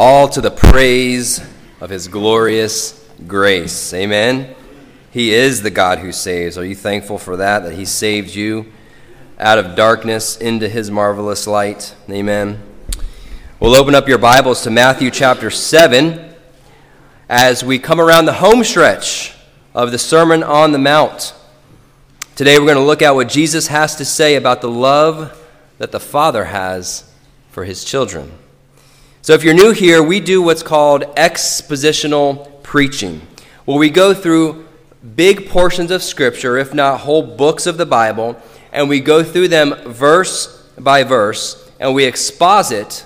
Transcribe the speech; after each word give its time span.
all 0.00 0.28
to 0.28 0.40
the 0.40 0.48
praise 0.48 1.44
of 1.80 1.90
his 1.90 2.06
glorious 2.06 3.04
grace. 3.26 3.92
Amen. 3.92 4.54
He 5.10 5.34
is 5.34 5.62
the 5.62 5.72
God 5.72 5.98
who 5.98 6.12
saves. 6.12 6.56
Are 6.56 6.64
you 6.64 6.76
thankful 6.76 7.18
for 7.18 7.38
that, 7.38 7.64
that 7.64 7.74
he 7.74 7.84
saved 7.84 8.32
you 8.32 8.70
out 9.40 9.58
of 9.58 9.74
darkness 9.74 10.36
into 10.36 10.68
his 10.68 10.88
marvelous 10.88 11.48
light? 11.48 11.96
Amen. 12.08 12.62
We'll 13.58 13.74
open 13.74 13.96
up 13.96 14.06
your 14.06 14.18
Bibles 14.18 14.62
to 14.62 14.70
Matthew 14.70 15.10
chapter 15.10 15.50
7 15.50 16.32
as 17.28 17.64
we 17.64 17.80
come 17.80 18.00
around 18.00 18.26
the 18.26 18.34
home 18.34 18.62
stretch 18.62 19.34
of 19.74 19.90
the 19.90 19.98
Sermon 19.98 20.44
on 20.44 20.70
the 20.70 20.78
Mount. 20.78 21.34
Today 22.36 22.56
we're 22.60 22.66
going 22.66 22.76
to 22.76 22.84
look 22.84 23.02
at 23.02 23.16
what 23.16 23.28
Jesus 23.28 23.66
has 23.66 23.96
to 23.96 24.04
say 24.04 24.36
about 24.36 24.60
the 24.60 24.70
love 24.70 25.44
that 25.78 25.90
the 25.90 25.98
Father 25.98 26.44
has 26.44 27.12
for 27.50 27.64
his 27.64 27.84
children. 27.84 28.30
So, 29.20 29.34
if 29.34 29.42
you're 29.42 29.54
new 29.54 29.72
here, 29.72 30.02
we 30.02 30.20
do 30.20 30.40
what's 30.40 30.62
called 30.62 31.02
expositional 31.16 32.62
preaching, 32.62 33.20
where 33.64 33.76
we 33.76 33.90
go 33.90 34.14
through 34.14 34.66
big 35.16 35.48
portions 35.48 35.90
of 35.90 36.02
Scripture, 36.02 36.56
if 36.56 36.72
not 36.72 37.00
whole 37.00 37.22
books 37.22 37.66
of 37.66 37.78
the 37.78 37.84
Bible, 37.84 38.40
and 38.72 38.88
we 38.88 39.00
go 39.00 39.24
through 39.24 39.48
them 39.48 39.74
verse 39.86 40.62
by 40.78 41.02
verse, 41.02 41.68
and 41.80 41.94
we 41.94 42.04
exposit 42.04 43.04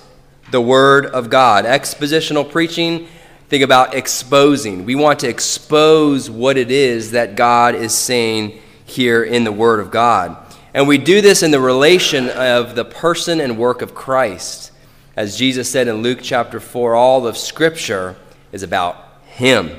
the 0.51 0.61
Word 0.61 1.07
of 1.07 1.30
God. 1.30 1.65
Expositional 1.65 2.49
preaching, 2.49 3.09
think 3.49 3.65
about 3.65 3.95
exposing. 3.95 4.85
We 4.85 4.95
want 4.95 5.21
to 5.21 5.29
expose 5.29 6.29
what 6.29 6.59
it 6.59 6.71
is 6.71 7.13
that 7.13 7.37
God 7.37 7.74
is 7.74 7.95
saying 7.95 8.60
here 8.85 9.24
in 9.24 9.45
the 9.45 9.52
Word 9.52 9.80
of 9.80 9.91
God. 9.91 10.37
And 10.74 10.87
we 10.87 10.99
do 10.99 11.23
this 11.23 11.43
in 11.43 11.52
the 11.52 11.60
relation 11.60 12.29
of 12.29 12.74
the 12.74 12.85
person 12.85 13.41
and 13.41 13.57
work 13.57 13.80
of 13.80 13.95
Christ. 13.95 14.72
As 15.15 15.37
Jesus 15.37 15.71
said 15.71 15.89
in 15.89 15.97
Luke 15.97 16.21
chapter 16.23 16.59
4, 16.59 16.95
all 16.95 17.27
of 17.27 17.37
Scripture 17.37 18.16
is 18.51 18.62
about 18.62 19.21
Him. 19.27 19.71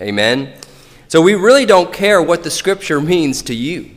Amen? 0.00 0.54
So 1.06 1.20
we 1.20 1.34
really 1.34 1.64
don't 1.64 1.92
care 1.92 2.20
what 2.20 2.42
the 2.42 2.50
Scripture 2.50 3.00
means 3.00 3.42
to 3.42 3.54
you 3.54 3.90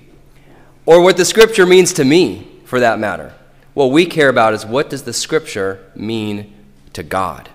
or 0.85 1.01
what 1.01 1.17
the 1.17 1.25
Scripture 1.25 1.65
means 1.65 1.93
to 1.93 2.03
me, 2.03 2.47
for 2.65 2.79
that 2.79 2.99
matter. 2.99 3.33
What 3.73 3.87
we 3.87 4.05
care 4.05 4.29
about 4.29 4.53
is 4.53 4.65
what 4.65 4.89
does 4.89 5.03
the 5.03 5.13
Scripture 5.13 5.83
mean 5.95 6.53
to 6.93 7.01
God? 7.01 7.49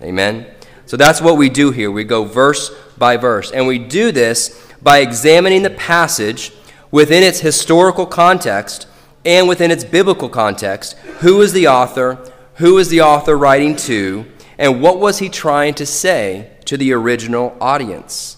Amen? 0.00 0.46
So 0.86 0.96
that's 0.96 1.20
what 1.20 1.36
we 1.36 1.48
do 1.48 1.72
here. 1.72 1.90
We 1.90 2.04
go 2.04 2.24
verse 2.24 2.70
by 2.96 3.16
verse. 3.16 3.50
And 3.50 3.66
we 3.66 3.78
do 3.78 4.12
this 4.12 4.70
by 4.82 4.98
examining 4.98 5.62
the 5.62 5.70
passage 5.70 6.52
within 6.90 7.24
its 7.24 7.40
historical 7.40 8.06
context 8.06 8.86
and 9.24 9.48
within 9.48 9.70
its 9.70 9.82
biblical 9.82 10.28
context. 10.28 10.92
Who 11.20 11.40
is 11.40 11.52
the 11.52 11.66
author? 11.66 12.30
Who 12.56 12.78
is 12.78 12.88
the 12.88 13.00
author 13.00 13.36
writing 13.36 13.76
to, 13.76 14.26
and 14.58 14.80
what 14.80 15.00
was 15.00 15.18
he 15.18 15.28
trying 15.28 15.74
to 15.74 15.86
say 15.86 16.50
to 16.66 16.76
the 16.76 16.92
original 16.92 17.56
audience? 17.60 18.36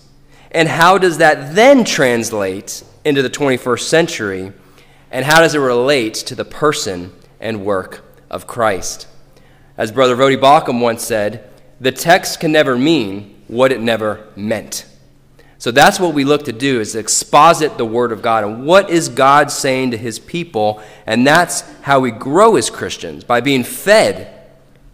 And 0.50 0.68
how 0.68 0.96
does 0.98 1.18
that 1.18 1.54
then 1.54 1.84
translate 1.84 2.82
into 3.04 3.22
the 3.22 3.30
21st 3.30 3.80
century? 3.80 4.52
And 5.10 5.24
how 5.24 5.40
does 5.40 5.54
it 5.54 5.58
relate 5.58 6.14
to 6.14 6.34
the 6.34 6.44
person 6.44 7.12
and 7.40 7.64
work 7.64 8.04
of 8.30 8.46
Christ? 8.46 9.06
As 9.76 9.92
Brother 9.92 10.16
Voddie 10.16 10.40
Baucham 10.40 10.80
once 10.80 11.04
said, 11.04 11.50
the 11.78 11.92
text 11.92 12.40
can 12.40 12.52
never 12.52 12.76
mean 12.76 13.42
what 13.48 13.70
it 13.70 13.80
never 13.80 14.26
meant. 14.34 14.86
So 15.58 15.70
that's 15.70 15.98
what 15.98 16.12
we 16.12 16.24
look 16.24 16.44
to 16.44 16.52
do 16.52 16.80
is 16.80 16.94
exposit 16.94 17.78
the 17.78 17.84
word 17.84 18.12
of 18.12 18.20
God 18.20 18.44
and 18.44 18.66
what 18.66 18.90
is 18.90 19.08
God 19.08 19.50
saying 19.50 19.92
to 19.92 19.96
his 19.96 20.18
people 20.18 20.82
and 21.06 21.26
that's 21.26 21.62
how 21.82 22.00
we 22.00 22.10
grow 22.10 22.56
as 22.56 22.68
Christians 22.68 23.24
by 23.24 23.40
being 23.40 23.64
fed 23.64 24.48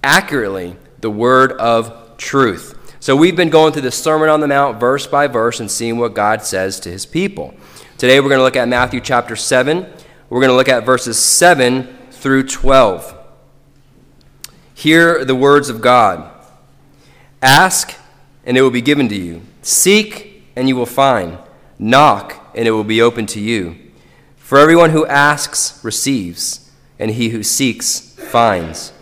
accurately 0.04 0.76
the 1.00 1.10
word 1.10 1.52
of 1.52 2.16
truth. 2.16 2.78
So 3.00 3.16
we've 3.16 3.34
been 3.34 3.50
going 3.50 3.72
through 3.72 3.82
the 3.82 3.90
Sermon 3.90 4.28
on 4.28 4.40
the 4.40 4.46
Mount 4.46 4.78
verse 4.78 5.06
by 5.08 5.26
verse 5.26 5.58
and 5.58 5.68
seeing 5.68 5.98
what 5.98 6.14
God 6.14 6.42
says 6.42 6.78
to 6.80 6.90
his 6.90 7.04
people. 7.04 7.54
Today 7.98 8.20
we're 8.20 8.28
going 8.28 8.38
to 8.38 8.44
look 8.44 8.56
at 8.56 8.68
Matthew 8.68 9.00
chapter 9.00 9.34
7. 9.34 9.92
We're 10.30 10.40
going 10.40 10.50
to 10.50 10.56
look 10.56 10.68
at 10.68 10.86
verses 10.86 11.18
7 11.18 11.96
through 12.12 12.44
12. 12.44 13.18
Hear 14.74 15.24
the 15.24 15.34
words 15.34 15.68
of 15.68 15.80
God. 15.80 16.30
Ask 17.40 17.96
and 18.44 18.56
it 18.56 18.62
will 18.62 18.70
be 18.70 18.80
given 18.80 19.08
to 19.08 19.16
you. 19.16 19.42
Seek 19.62 20.31
and 20.56 20.68
you 20.68 20.76
will 20.76 20.86
find. 20.86 21.38
Knock, 21.78 22.52
and 22.54 22.68
it 22.68 22.72
will 22.72 22.84
be 22.84 23.02
open 23.02 23.26
to 23.26 23.40
you. 23.40 23.76
For 24.36 24.58
everyone 24.58 24.90
who 24.90 25.06
asks 25.06 25.82
receives, 25.82 26.70
and 26.98 27.10
he 27.10 27.30
who 27.30 27.42
seeks 27.42 28.00
finds. 28.14 28.92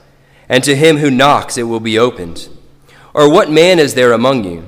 And 0.48 0.64
to 0.64 0.76
him 0.76 0.98
who 0.98 1.10
knocks 1.10 1.58
it 1.58 1.64
will 1.64 1.80
be 1.80 1.98
opened. 1.98 2.48
Or 3.12 3.30
what 3.30 3.50
man 3.50 3.78
is 3.78 3.94
there 3.94 4.12
among 4.12 4.44
you, 4.44 4.66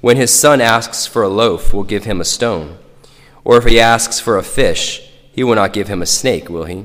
when 0.00 0.16
his 0.16 0.32
son 0.32 0.60
asks 0.60 1.06
for 1.06 1.22
a 1.22 1.28
loaf, 1.28 1.72
will 1.72 1.84
give 1.84 2.04
him 2.04 2.20
a 2.20 2.24
stone? 2.24 2.78
Or 3.44 3.56
if 3.56 3.64
he 3.64 3.80
asks 3.80 4.20
for 4.20 4.36
a 4.36 4.42
fish, 4.42 5.10
he 5.32 5.42
will 5.42 5.54
not 5.54 5.72
give 5.72 5.88
him 5.88 6.02
a 6.02 6.06
snake, 6.06 6.48
will 6.48 6.64
he? 6.64 6.84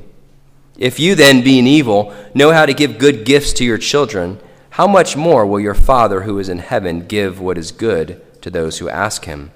If 0.77 0.99
you 0.99 1.13
then, 1.13 1.43
being 1.43 1.67
evil, 1.67 2.13
know 2.33 2.51
how 2.51 2.65
to 2.65 2.73
give 2.73 2.97
good 2.97 3.25
gifts 3.25 3.53
to 3.53 3.65
your 3.65 3.77
children, 3.77 4.39
how 4.71 4.87
much 4.87 5.15
more 5.15 5.45
will 5.45 5.59
your 5.59 5.75
Father 5.75 6.21
who 6.21 6.39
is 6.39 6.49
in 6.49 6.59
heaven 6.59 7.05
give 7.05 7.39
what 7.39 7.57
is 7.57 7.71
good 7.71 8.21
to 8.43 8.51
those 8.51 8.77
who 8.77 8.87
ask 8.87 9.25
him. 9.25 9.51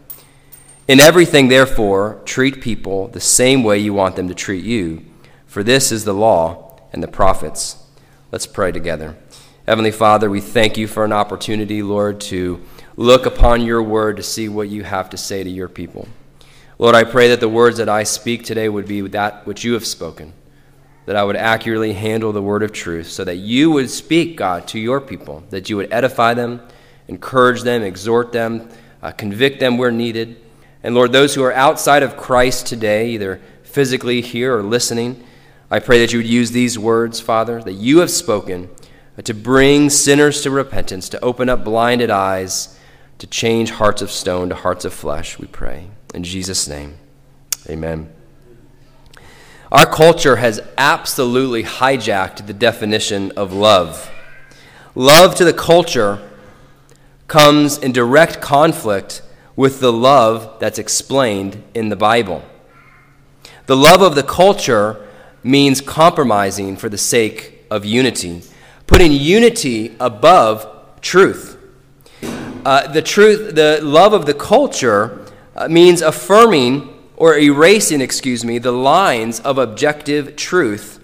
In 0.88 1.00
everything, 1.00 1.50
therefore, 1.50 2.22
treat 2.26 2.62
people 2.62 3.10
the 3.10 3.20
same 3.20 3.64
way 3.64 3.78
you 3.78 3.94
want 3.94 4.16
them 4.16 4.30
to 4.30 4.34
treat 4.34 4.64
you, 4.64 5.06
for 5.46 5.62
this 5.62 5.92
is 5.92 6.06
the 6.06 6.14
law 6.14 6.80
and 6.94 7.04
the 7.04 7.08
prophets. 7.08 7.84
Let's 8.32 8.48
pray 8.48 8.72
together. 8.72 9.16
Heavenly 9.68 9.92
Father, 9.92 10.30
we 10.30 10.40
thank 10.40 10.78
you 10.78 10.88
for 10.88 11.04
an 11.04 11.12
opportunity, 11.12 11.84
Lord, 11.84 12.22
to 12.22 12.62
look 12.96 13.26
upon 13.26 13.62
your 13.62 13.84
word 13.84 14.16
to 14.18 14.24
see 14.24 14.48
what 14.48 14.70
you 14.70 14.84
have 14.84 15.10
to 15.10 15.18
say 15.18 15.44
to 15.44 15.50
your 15.50 15.68
people. 15.68 16.08
Lord, 16.80 16.96
I 16.96 17.04
pray 17.04 17.28
that 17.30 17.42
the 17.42 17.50
words 17.50 17.78
that 17.78 17.90
I 17.90 18.04
speak 18.04 18.46
today 18.46 18.70
would 18.70 18.88
be 18.88 19.02
that 19.02 19.46
which 19.46 19.66
you 19.66 19.74
have 19.74 19.86
spoken, 19.86 20.32
that 21.06 21.18
I 21.18 21.24
would 21.26 21.36
accurately 21.36 21.92
handle 21.92 22.32
the 22.32 22.42
word 22.42 22.64
of 22.64 22.72
truth, 22.72 23.10
so 23.10 23.26
that 23.26 23.38
you 23.38 23.72
would 23.72 23.90
speak, 23.90 24.38
God, 24.38 24.68
to 24.70 24.80
your 24.80 25.02
people, 25.02 25.44
that 25.50 25.70
you 25.70 25.76
would 25.76 25.92
edify 25.92 26.34
them 26.34 26.62
encourage 27.08 27.64
them, 27.64 27.84
exhort 27.84 28.32
them, 28.32 28.70
uh, 29.02 29.12
convict 29.12 29.60
them 29.60 29.78
where 29.78 29.92
needed. 29.92 30.38
And 30.84 30.96
Lord, 30.96 31.12
those 31.12 31.36
who 31.36 31.44
are 31.44 31.54
outside 31.54 32.04
of 32.04 32.18
Christ 32.18 32.68
today, 32.68 33.10
either 33.12 33.42
physically 33.64 34.22
here 34.22 34.58
or 34.58 34.64
listening, 34.64 35.24
I 35.70 35.80
pray 35.80 36.00
that 36.00 36.14
you 36.14 36.20
would 36.20 36.28
use 36.28 36.52
these 36.52 36.80
words, 36.80 37.20
Father, 37.20 37.62
that 37.62 37.74
you 37.74 38.00
have 38.00 38.10
spoken 38.10 38.70
uh, 39.18 39.22
to 39.24 39.34
bring 39.34 39.90
sinners 39.90 40.42
to 40.44 40.52
repentance, 40.52 41.10
to 41.10 41.20
open 41.22 41.50
up 41.50 41.64
blinded 41.64 42.10
eyes, 42.10 42.80
to 43.20 43.28
change 43.28 43.72
hearts 43.72 44.02
of 44.02 44.12
stone 44.12 44.50
to 44.50 44.56
hearts 44.56 44.86
of 44.86 44.94
flesh, 44.94 45.40
we 45.40 45.48
pray. 45.48 45.88
In 46.14 46.24
Jesus' 46.24 46.68
name, 46.68 46.98
amen. 47.68 48.14
Our 49.72 49.86
culture 49.86 50.38
has 50.38 50.62
absolutely 50.78 51.64
hijacked 51.64 52.48
the 52.48 52.54
definition 52.54 53.32
of 53.32 53.52
love. 53.52 54.10
Love 54.96 55.36
to 55.36 55.44
the 55.44 55.54
culture 55.54 56.22
comes 57.28 57.78
in 57.78 57.92
direct 57.92 58.42
conflict 58.42 59.22
with 59.56 59.80
the 59.80 59.92
love 59.92 60.60
that's 60.60 60.80
explained 60.80 61.62
in 61.74 61.90
the 61.90 61.96
Bible. 61.96 62.44
The 63.66 63.76
love 63.76 64.02
of 64.02 64.16
the 64.16 64.24
culture 64.24 65.06
means 65.44 65.82
compromising 65.82 66.78
for 66.78 66.90
the 66.90 66.98
sake 66.98 67.66
of 67.70 67.84
unity, 67.84 68.44
putting 68.86 69.12
unity 69.12 69.96
above 70.00 71.02
truth. 71.02 71.58
Uh, 72.66 72.88
the 72.92 73.02
truth, 73.02 73.56
the 73.56 73.80
love 73.82 74.14
of 74.14 74.26
the 74.26 74.34
culture 74.34 75.26
uh, 75.56 75.68
means 75.68 76.02
affirming 76.02 76.94
or 77.16 77.38
erasing, 77.38 78.00
excuse 78.00 78.46
me, 78.46 78.58
the 78.58 78.72
lines 78.72 79.40
of 79.42 79.58
objective 79.58 80.36
truth, 80.36 81.00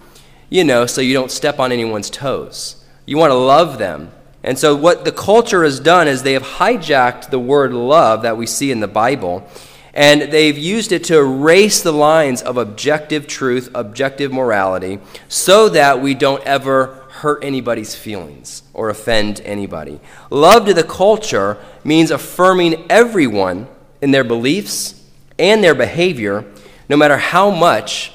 you 0.49 0.63
know, 0.63 0.85
so 0.85 1.01
you 1.01 1.13
don't 1.13 1.31
step 1.31 1.59
on 1.59 1.71
anyone's 1.71 2.09
toes. 2.09 2.83
You 3.05 3.17
want 3.17 3.31
to 3.31 3.35
love 3.37 3.77
them 3.77 4.11
and 4.43 4.59
so, 4.59 4.75
what 4.75 5.05
the 5.05 5.11
culture 5.11 5.63
has 5.63 5.79
done 5.79 6.07
is 6.07 6.21
they 6.21 6.33
have 6.33 6.43
hijacked 6.43 7.29
the 7.29 7.39
word 7.39 7.71
love 7.71 8.23
that 8.23 8.35
we 8.35 8.45
see 8.45 8.71
in 8.71 8.81
the 8.81 8.87
Bible, 8.87 9.47
and 9.93 10.23
they've 10.23 10.57
used 10.57 10.91
it 10.91 11.05
to 11.05 11.17
erase 11.17 11.81
the 11.81 11.93
lines 11.93 12.41
of 12.41 12.57
objective 12.57 13.25
truth, 13.25 13.69
objective 13.73 14.33
morality, 14.33 14.99
so 15.29 15.69
that 15.69 16.01
we 16.01 16.13
don't 16.13 16.43
ever 16.43 17.03
hurt 17.09 17.43
anybody's 17.43 17.95
feelings 17.95 18.63
or 18.73 18.89
offend 18.89 19.39
anybody. 19.45 20.01
Love 20.29 20.65
to 20.65 20.73
the 20.73 20.83
culture 20.83 21.57
means 21.85 22.11
affirming 22.11 22.85
everyone 22.91 23.67
in 24.01 24.11
their 24.11 24.25
beliefs 24.25 25.01
and 25.39 25.63
their 25.63 25.75
behavior, 25.75 26.43
no 26.89 26.97
matter 26.97 27.17
how 27.17 27.49
much 27.49 28.11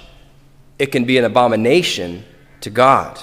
it 0.78 0.92
can 0.92 1.04
be 1.04 1.16
an 1.16 1.24
abomination 1.24 2.24
to 2.60 2.68
God. 2.68 3.18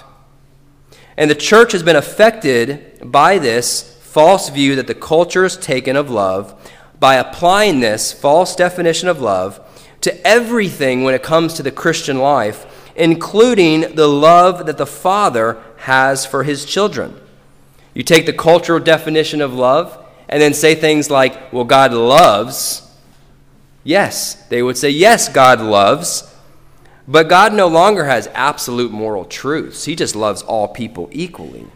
And 1.17 1.29
the 1.29 1.35
church 1.35 1.71
has 1.71 1.83
been 1.83 1.95
affected 1.95 2.94
by 3.11 3.37
this 3.37 3.97
false 4.01 4.49
view 4.49 4.75
that 4.75 4.87
the 4.87 4.95
culture 4.95 5.43
has 5.43 5.57
taken 5.57 5.95
of 5.95 6.09
love 6.09 6.71
by 6.99 7.15
applying 7.15 7.79
this 7.79 8.13
false 8.13 8.55
definition 8.55 9.09
of 9.09 9.21
love 9.21 9.59
to 10.01 10.27
everything 10.27 11.03
when 11.03 11.13
it 11.13 11.23
comes 11.23 11.55
to 11.55 11.63
the 11.63 11.71
Christian 11.71 12.19
life, 12.19 12.65
including 12.95 13.95
the 13.95 14.07
love 14.07 14.65
that 14.67 14.77
the 14.77 14.85
Father 14.85 15.61
has 15.77 16.25
for 16.25 16.43
his 16.43 16.65
children. 16.65 17.19
You 17.93 18.03
take 18.03 18.25
the 18.25 18.33
cultural 18.33 18.79
definition 18.79 19.41
of 19.41 19.53
love 19.53 20.05
and 20.29 20.41
then 20.41 20.53
say 20.53 20.75
things 20.75 21.09
like, 21.09 21.51
well, 21.51 21.63
God 21.63 21.93
loves. 21.93 22.81
Yes, 23.83 24.35
they 24.47 24.61
would 24.61 24.77
say, 24.77 24.89
yes, 24.89 25.29
God 25.29 25.61
loves. 25.61 26.31
But 27.07 27.29
God 27.29 27.53
no 27.53 27.67
longer 27.67 28.05
has 28.05 28.27
absolute 28.33 28.91
moral 28.91 29.25
truths. 29.25 29.85
He 29.85 29.95
just 29.95 30.15
loves 30.15 30.41
all 30.41 30.67
people 30.67 31.09
equally, 31.11 31.67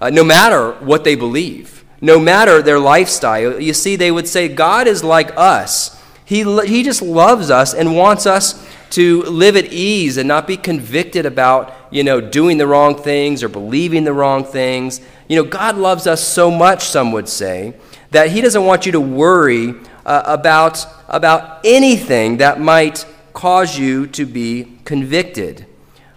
uh, 0.00 0.10
no 0.10 0.24
matter 0.24 0.72
what 0.74 1.04
they 1.04 1.14
believe, 1.14 1.84
no 2.00 2.18
matter 2.18 2.62
their 2.62 2.78
lifestyle. 2.78 3.60
You 3.60 3.72
see, 3.72 3.96
they 3.96 4.10
would 4.10 4.28
say, 4.28 4.48
God 4.48 4.86
is 4.86 5.02
like 5.02 5.32
us. 5.36 6.00
He, 6.24 6.42
he 6.66 6.82
just 6.82 7.02
loves 7.02 7.50
us 7.50 7.72
and 7.72 7.96
wants 7.96 8.26
us 8.26 8.66
to 8.90 9.22
live 9.22 9.56
at 9.56 9.72
ease 9.72 10.16
and 10.16 10.28
not 10.28 10.46
be 10.46 10.56
convicted 10.56 11.26
about, 11.26 11.74
you 11.90 12.04
know, 12.04 12.20
doing 12.20 12.58
the 12.58 12.66
wrong 12.66 12.94
things 12.96 13.42
or 13.42 13.48
believing 13.48 14.04
the 14.04 14.12
wrong 14.12 14.44
things. 14.44 15.00
You 15.28 15.36
know, 15.36 15.48
God 15.48 15.76
loves 15.76 16.06
us 16.06 16.26
so 16.26 16.50
much, 16.50 16.84
some 16.84 17.12
would 17.12 17.28
say, 17.28 17.74
that 18.10 18.30
He 18.30 18.40
doesn't 18.40 18.64
want 18.64 18.86
you 18.86 18.92
to 18.92 19.00
worry 19.00 19.74
uh, 20.04 20.22
about, 20.26 20.86
about 21.08 21.60
anything 21.64 22.38
that 22.38 22.60
might 22.60 23.04
cause 23.32 23.78
you 23.78 24.06
to 24.08 24.24
be 24.24 24.78
convicted. 24.84 25.66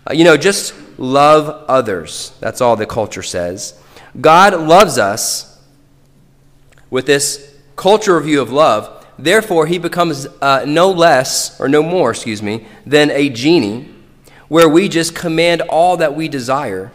Uh, 0.09 0.13
you 0.13 0.23
know, 0.23 0.37
just 0.37 0.73
love 0.99 1.65
others. 1.67 2.33
That's 2.39 2.61
all 2.61 2.75
the 2.75 2.85
culture 2.85 3.23
says. 3.23 3.81
God 4.19 4.53
loves 4.59 4.97
us 4.97 5.59
with 6.89 7.05
this 7.05 7.55
cultural 7.75 8.21
view 8.21 8.41
of 8.41 8.51
love. 8.51 9.05
Therefore, 9.17 9.65
he 9.65 9.79
becomes 9.79 10.27
uh, 10.41 10.65
no 10.67 10.91
less, 10.91 11.59
or 11.59 11.67
no 11.69 11.81
more, 11.81 12.11
excuse 12.11 12.43
me, 12.43 12.65
than 12.85 13.11
a 13.11 13.29
genie 13.29 13.93
where 14.49 14.67
we 14.67 14.89
just 14.89 15.15
command 15.15 15.61
all 15.61 15.97
that 15.97 16.15
we 16.15 16.27
desire 16.27 16.91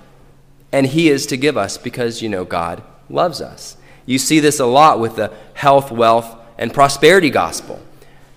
and 0.73 0.87
he 0.87 1.09
is 1.09 1.27
to 1.27 1.37
give 1.37 1.57
us 1.57 1.79
because, 1.79 2.21
you 2.21 2.29
know, 2.29 2.45
God 2.45 2.83
loves 3.09 3.41
us. 3.41 3.77
You 4.07 4.19
see 4.19 4.41
this 4.41 4.59
a 4.59 4.67
lot 4.67 4.99
with 4.99 5.17
the 5.17 5.33
health, 5.55 5.93
wealth, 5.93 6.37
and 6.59 6.75
prosperity 6.75 7.31
gospel 7.31 7.81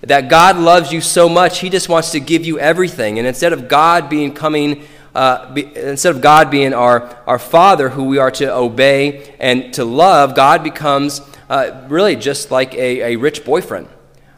that 0.02 0.28
God 0.28 0.56
loves 0.56 0.92
you 0.92 1.00
so 1.00 1.28
much, 1.28 1.58
He 1.60 1.70
just 1.70 1.88
wants 1.88 2.12
to 2.12 2.20
give 2.20 2.44
you 2.44 2.58
everything. 2.58 3.18
And 3.18 3.26
instead 3.26 3.52
of 3.52 3.68
God 3.68 4.08
being 4.08 4.32
coming, 4.32 4.86
uh, 5.18 5.52
be, 5.52 5.64
instead 5.74 6.14
of 6.14 6.20
God 6.20 6.48
being 6.48 6.72
our, 6.72 7.20
our 7.26 7.40
Father 7.40 7.88
who 7.88 8.04
we 8.04 8.18
are 8.18 8.30
to 8.30 8.54
obey 8.54 9.34
and 9.40 9.74
to 9.74 9.84
love, 9.84 10.36
God 10.36 10.62
becomes 10.62 11.20
uh, 11.50 11.84
really 11.88 12.14
just 12.14 12.52
like 12.52 12.72
a, 12.74 13.14
a 13.14 13.16
rich 13.16 13.44
boyfriend. 13.44 13.88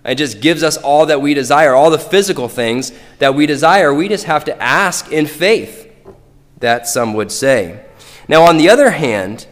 And 0.04 0.18
just 0.18 0.40
gives 0.40 0.62
us 0.62 0.78
all 0.78 1.04
that 1.06 1.20
we 1.20 1.34
desire, 1.34 1.74
all 1.74 1.90
the 1.90 1.98
physical 1.98 2.48
things 2.48 2.92
that 3.18 3.34
we 3.34 3.44
desire. 3.44 3.92
We 3.92 4.08
just 4.08 4.24
have 4.24 4.46
to 4.46 4.62
ask 4.62 5.12
in 5.12 5.26
faith, 5.26 5.92
that 6.60 6.86
some 6.86 7.12
would 7.12 7.30
say. 7.30 7.84
Now, 8.26 8.44
on 8.44 8.56
the 8.56 8.70
other 8.70 8.88
hand, 8.88 9.46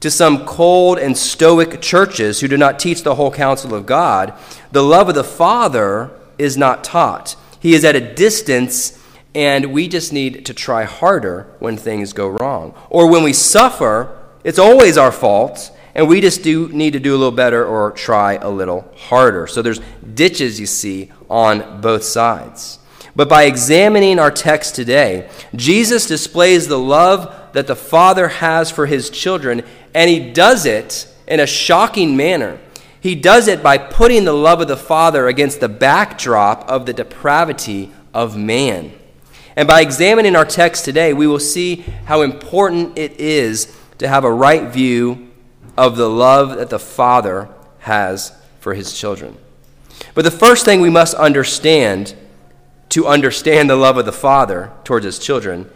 to 0.00 0.10
some 0.10 0.44
cold 0.44 0.98
and 0.98 1.16
stoic 1.16 1.80
churches 1.80 2.40
who 2.40 2.48
do 2.48 2.56
not 2.56 2.80
teach 2.80 3.04
the 3.04 3.14
whole 3.14 3.30
counsel 3.30 3.72
of 3.72 3.86
God, 3.86 4.34
the 4.72 4.82
love 4.82 5.08
of 5.08 5.14
the 5.14 5.22
Father 5.22 6.10
is 6.38 6.56
not 6.56 6.82
taught. 6.82 7.36
He 7.60 7.74
is 7.74 7.84
at 7.84 7.94
a 7.94 8.14
distance, 8.14 8.98
and 9.34 9.72
we 9.72 9.88
just 9.88 10.12
need 10.12 10.46
to 10.46 10.54
try 10.54 10.84
harder 10.84 11.54
when 11.58 11.76
things 11.76 12.12
go 12.12 12.28
wrong. 12.28 12.74
Or 12.90 13.10
when 13.10 13.22
we 13.22 13.32
suffer, 13.32 14.18
it's 14.44 14.58
always 14.58 14.98
our 14.98 15.12
fault, 15.12 15.70
and 15.94 16.08
we 16.08 16.20
just 16.20 16.42
do 16.42 16.68
need 16.68 16.92
to 16.92 17.00
do 17.00 17.14
a 17.14 17.18
little 17.18 17.30
better 17.30 17.64
or 17.64 17.90
try 17.92 18.34
a 18.34 18.50
little 18.50 18.92
harder. 18.96 19.46
So 19.46 19.62
there's 19.62 19.80
ditches 20.14 20.58
you 20.60 20.66
see 20.66 21.10
on 21.30 21.80
both 21.80 22.04
sides. 22.04 22.78
But 23.14 23.28
by 23.28 23.44
examining 23.44 24.18
our 24.18 24.30
text 24.30 24.74
today, 24.74 25.28
Jesus 25.54 26.06
displays 26.06 26.66
the 26.66 26.78
love 26.78 27.52
that 27.52 27.66
the 27.66 27.76
Father 27.76 28.28
has 28.28 28.70
for 28.70 28.86
his 28.86 29.10
children, 29.10 29.62
and 29.94 30.08
he 30.08 30.32
does 30.32 30.64
it 30.64 31.08
in 31.26 31.40
a 31.40 31.46
shocking 31.46 32.16
manner. 32.16 32.58
He 33.00 33.14
does 33.14 33.48
it 33.48 33.62
by 33.62 33.78
putting 33.78 34.24
the 34.24 34.32
love 34.32 34.60
of 34.60 34.68
the 34.68 34.76
Father 34.76 35.26
against 35.26 35.60
the 35.60 35.68
backdrop 35.68 36.68
of 36.68 36.86
the 36.86 36.92
depravity 36.92 37.92
of 38.14 38.36
man. 38.36 38.92
And 39.56 39.68
by 39.68 39.80
examining 39.80 40.36
our 40.36 40.44
text 40.44 40.84
today, 40.84 41.12
we 41.12 41.26
will 41.26 41.38
see 41.38 41.84
how 42.06 42.22
important 42.22 42.98
it 42.98 43.20
is 43.20 43.76
to 43.98 44.08
have 44.08 44.24
a 44.24 44.32
right 44.32 44.70
view 44.72 45.30
of 45.76 45.96
the 45.96 46.08
love 46.08 46.56
that 46.56 46.70
the 46.70 46.78
Father 46.78 47.48
has 47.80 48.32
for 48.60 48.74
his 48.74 48.92
children. 48.98 49.36
But 50.14 50.24
the 50.24 50.30
first 50.30 50.64
thing 50.64 50.80
we 50.80 50.90
must 50.90 51.14
understand 51.14 52.14
to 52.90 53.06
understand 53.06 53.70
the 53.70 53.76
love 53.76 53.96
of 53.96 54.04
the 54.04 54.12
Father 54.12 54.70
towards 54.84 55.04
his 55.04 55.18
children 55.18 55.70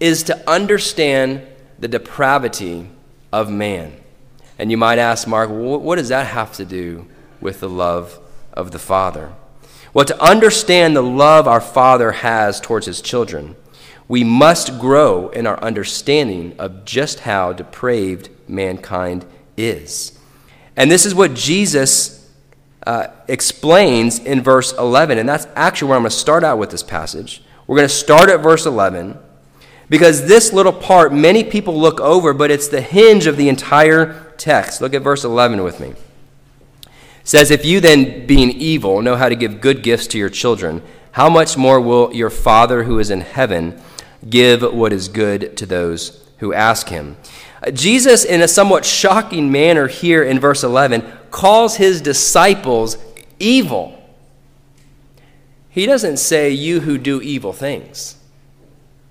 is 0.00 0.22
to 0.24 0.50
understand 0.50 1.46
the 1.78 1.88
depravity 1.88 2.88
of 3.32 3.50
man. 3.50 3.96
And 4.58 4.70
you 4.70 4.76
might 4.76 4.98
ask, 4.98 5.26
Mark, 5.26 5.50
what 5.50 5.96
does 5.96 6.08
that 6.08 6.26
have 6.26 6.52
to 6.54 6.64
do 6.64 7.06
with 7.40 7.60
the 7.60 7.68
love 7.68 8.18
of 8.52 8.70
the 8.70 8.78
Father? 8.78 9.32
Well, 9.98 10.04
to 10.04 10.22
understand 10.22 10.94
the 10.94 11.02
love 11.02 11.48
our 11.48 11.60
Father 11.60 12.12
has 12.12 12.60
towards 12.60 12.86
his 12.86 13.02
children, 13.02 13.56
we 14.06 14.22
must 14.22 14.78
grow 14.78 15.28
in 15.30 15.44
our 15.44 15.60
understanding 15.60 16.54
of 16.56 16.84
just 16.84 17.18
how 17.18 17.52
depraved 17.52 18.28
mankind 18.46 19.26
is. 19.56 20.16
And 20.76 20.88
this 20.88 21.04
is 21.04 21.16
what 21.16 21.34
Jesus 21.34 22.30
uh, 22.86 23.08
explains 23.26 24.20
in 24.20 24.40
verse 24.40 24.72
11. 24.74 25.18
And 25.18 25.28
that's 25.28 25.48
actually 25.56 25.88
where 25.88 25.96
I'm 25.96 26.04
going 26.04 26.10
to 26.10 26.16
start 26.16 26.44
out 26.44 26.58
with 26.58 26.70
this 26.70 26.84
passage. 26.84 27.42
We're 27.66 27.78
going 27.78 27.88
to 27.88 27.92
start 27.92 28.30
at 28.30 28.38
verse 28.38 28.66
11 28.66 29.18
because 29.88 30.28
this 30.28 30.52
little 30.52 30.72
part 30.72 31.12
many 31.12 31.42
people 31.42 31.76
look 31.76 32.00
over, 32.00 32.32
but 32.32 32.52
it's 32.52 32.68
the 32.68 32.82
hinge 32.82 33.26
of 33.26 33.36
the 33.36 33.48
entire 33.48 34.32
text. 34.38 34.80
Look 34.80 34.94
at 34.94 35.02
verse 35.02 35.24
11 35.24 35.64
with 35.64 35.80
me. 35.80 35.94
Says, 37.28 37.50
If 37.50 37.62
you 37.62 37.78
then, 37.78 38.26
being 38.26 38.52
evil, 38.52 39.02
know 39.02 39.14
how 39.14 39.28
to 39.28 39.34
give 39.34 39.60
good 39.60 39.82
gifts 39.82 40.06
to 40.06 40.18
your 40.18 40.30
children, 40.30 40.82
how 41.10 41.28
much 41.28 41.58
more 41.58 41.78
will 41.78 42.10
your 42.14 42.30
Father 42.30 42.84
who 42.84 42.98
is 42.98 43.10
in 43.10 43.20
heaven 43.20 43.78
give 44.26 44.62
what 44.62 44.94
is 44.94 45.08
good 45.08 45.54
to 45.58 45.66
those 45.66 46.26
who 46.38 46.54
ask 46.54 46.88
him? 46.88 47.18
Uh, 47.62 47.70
Jesus, 47.70 48.24
in 48.24 48.40
a 48.40 48.48
somewhat 48.48 48.86
shocking 48.86 49.52
manner 49.52 49.88
here 49.88 50.22
in 50.22 50.40
verse 50.40 50.64
11, 50.64 51.02
calls 51.30 51.76
his 51.76 52.00
disciples 52.00 52.96
evil. 53.38 54.02
He 55.68 55.84
doesn't 55.84 56.16
say, 56.16 56.48
You 56.48 56.80
who 56.80 56.96
do 56.96 57.20
evil 57.20 57.52
things. 57.52 58.16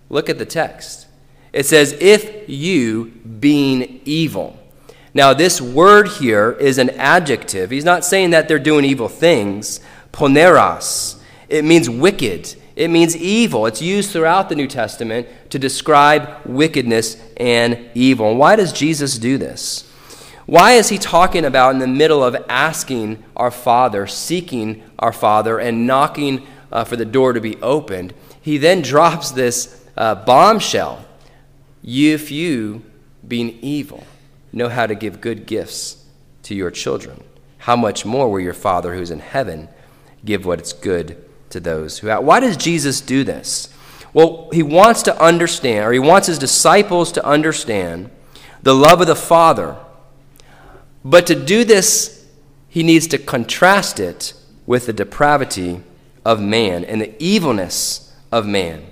Look 0.09 0.27
at 0.27 0.39
the 0.39 0.45
text. 0.45 1.05
It 1.53 1.67
says, 1.67 1.95
if 2.01 2.49
you 2.49 3.11
being 3.39 4.01
evil. 4.05 4.57
Now, 5.17 5.33
this 5.33 5.59
word 5.59 6.09
here 6.09 6.51
is 6.51 6.77
an 6.77 6.91
adjective. 6.91 7.71
He's 7.71 7.83
not 7.83 8.05
saying 8.05 8.29
that 8.29 8.47
they're 8.47 8.59
doing 8.59 8.85
evil 8.85 9.09
things. 9.09 9.79
Poneros. 10.13 11.19
It 11.49 11.65
means 11.65 11.89
wicked. 11.89 12.53
It 12.75 12.89
means 12.89 13.17
evil. 13.17 13.65
It's 13.65 13.81
used 13.81 14.11
throughout 14.11 14.47
the 14.47 14.55
New 14.55 14.67
Testament 14.67 15.27
to 15.49 15.57
describe 15.57 16.45
wickedness 16.45 17.17
and 17.35 17.89
evil. 17.95 18.29
And 18.29 18.37
why 18.37 18.55
does 18.57 18.71
Jesus 18.71 19.17
do 19.17 19.39
this? 19.39 19.91
Why 20.45 20.73
is 20.73 20.89
he 20.89 20.99
talking 20.99 21.45
about 21.45 21.73
in 21.73 21.79
the 21.79 21.87
middle 21.87 22.23
of 22.23 22.35
asking 22.47 23.23
our 23.35 23.49
Father, 23.49 24.05
seeking 24.05 24.83
our 24.99 25.11
Father, 25.11 25.57
and 25.57 25.87
knocking 25.87 26.45
uh, 26.71 26.83
for 26.83 26.95
the 26.95 27.05
door 27.05 27.33
to 27.33 27.41
be 27.41 27.55
opened? 27.63 28.13
He 28.39 28.59
then 28.59 28.83
drops 28.83 29.31
this 29.31 29.83
uh, 29.97 30.13
bombshell. 30.13 31.03
If 31.83 32.29
you, 32.29 32.83
being 33.27 33.57
evil, 33.63 34.03
know 34.51 34.69
how 34.69 34.87
to 34.87 34.95
give 34.95 35.21
good 35.21 35.45
gifts 35.45 36.05
to 36.43 36.55
your 36.55 36.71
children, 36.71 37.23
how 37.59 37.75
much 37.75 38.05
more 38.05 38.31
will 38.31 38.39
your 38.39 38.53
Father 38.53 38.95
who's 38.95 39.11
in 39.11 39.19
heaven 39.19 39.69
give 40.23 40.45
what 40.45 40.61
is 40.61 40.73
good 40.73 41.23
to 41.49 41.59
those 41.59 41.99
who 41.99 42.07
have? 42.07 42.23
Why 42.23 42.39
does 42.39 42.57
Jesus 42.57 43.01
do 43.01 43.23
this? 43.23 43.73
Well, 44.13 44.49
he 44.51 44.63
wants 44.63 45.03
to 45.03 45.21
understand, 45.21 45.85
or 45.85 45.91
he 45.91 45.99
wants 45.99 46.27
his 46.27 46.39
disciples 46.39 47.11
to 47.13 47.25
understand 47.25 48.09
the 48.63 48.73
love 48.73 49.01
of 49.01 49.07
the 49.07 49.15
Father. 49.15 49.77
But 51.03 51.27
to 51.27 51.35
do 51.35 51.63
this, 51.63 52.25
he 52.67 52.83
needs 52.83 53.07
to 53.07 53.17
contrast 53.17 53.99
it 53.99 54.33
with 54.65 54.85
the 54.85 54.93
depravity 54.93 55.81
of 56.25 56.41
man 56.41 56.83
and 56.83 57.01
the 57.01 57.23
evilness 57.23 58.13
of 58.31 58.45
man. 58.45 58.85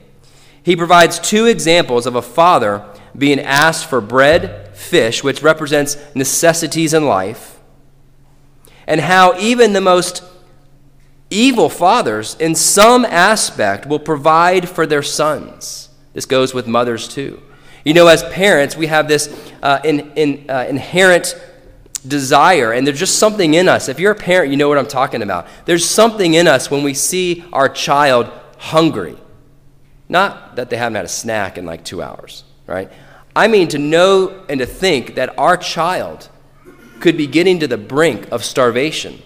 He 0.64 0.76
provides 0.76 1.20
two 1.20 1.46
examples 1.46 2.06
of 2.06 2.16
a 2.16 2.22
father 2.22 2.84
being 3.18 3.40
asked 3.40 3.86
for 3.90 4.02
bread, 4.02 4.65
fish, 4.86 5.24
which 5.24 5.42
represents 5.42 5.98
necessities 6.16 6.94
in 6.94 7.06
life, 7.06 7.60
and 8.88 9.02
how 9.02 9.38
even 9.40 9.74
the 9.74 9.82
most 9.82 10.24
evil 11.30 11.70
fathers, 11.70 12.36
in 12.40 12.56
some 12.56 13.04
aspect, 13.06 13.86
will 13.86 14.00
provide 14.00 14.70
for 14.70 14.86
their 14.86 15.02
sons. 15.02 15.90
This 16.14 16.26
goes 16.26 16.54
with 16.54 16.68
mothers 16.68 17.08
too. 17.08 17.42
You 17.84 17.94
know, 17.94 18.08
as 18.08 18.24
parents, 18.24 18.78
we 18.78 18.88
have 18.88 19.08
this 19.08 19.52
uh, 19.62 19.80
in, 19.84 20.12
in, 20.14 20.50
uh, 20.50 20.66
inherent 20.70 21.36
desire, 22.08 22.72
and 22.72 22.86
there's 22.86 23.00
just 23.00 23.20
something 23.20 23.56
in 23.56 23.68
us. 23.68 23.90
If 23.90 24.00
you're 24.00 24.12
a 24.12 24.16
parent, 24.16 24.52
you 24.52 24.58
know 24.58 24.70
what 24.70 24.78
I'm 24.78 24.88
talking 24.88 25.22
about. 25.22 25.48
There's 25.66 25.88
something 25.88 26.36
in 26.36 26.48
us 26.48 26.72
when 26.72 26.84
we 26.84 26.94
see 26.94 27.44
our 27.52 27.68
child 27.68 28.32
hungry 28.58 29.18
not 30.08 30.56
that 30.56 30.70
they 30.70 30.78
haven't 30.78 30.96
had 30.96 31.06
a 31.06 31.10
snack 31.10 31.58
in 31.58 31.66
like 31.66 31.84
two 31.84 32.02
hours, 32.02 32.44
right? 32.68 32.92
I 33.36 33.48
mean 33.48 33.68
to 33.70 33.78
know 33.78 34.46
and 34.48 34.60
to 34.60 34.66
think 34.66 35.16
that 35.16 35.38
our 35.38 35.58
child 35.58 36.30
could 37.00 37.18
be 37.18 37.28
getting 37.28 37.60
to 37.60 37.68
the 37.68 37.78
brink 37.78 38.32
of 38.32 38.44
starvation. 38.44 39.22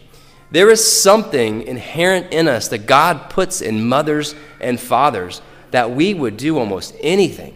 There 0.51 0.71
is 0.71 0.85
something 0.85 1.61
inherent 1.61 2.33
in 2.33 2.47
us 2.47 2.69
that 2.69 2.87
God 2.87 3.29
puts 3.29 3.61
in 3.61 3.87
mothers 3.87 4.33
and 4.59 4.79
fathers 4.79 5.41
that 5.71 5.91
we 5.91 6.13
would 6.13 6.37
do 6.37 6.57
almost 6.57 6.95
anything 7.01 7.55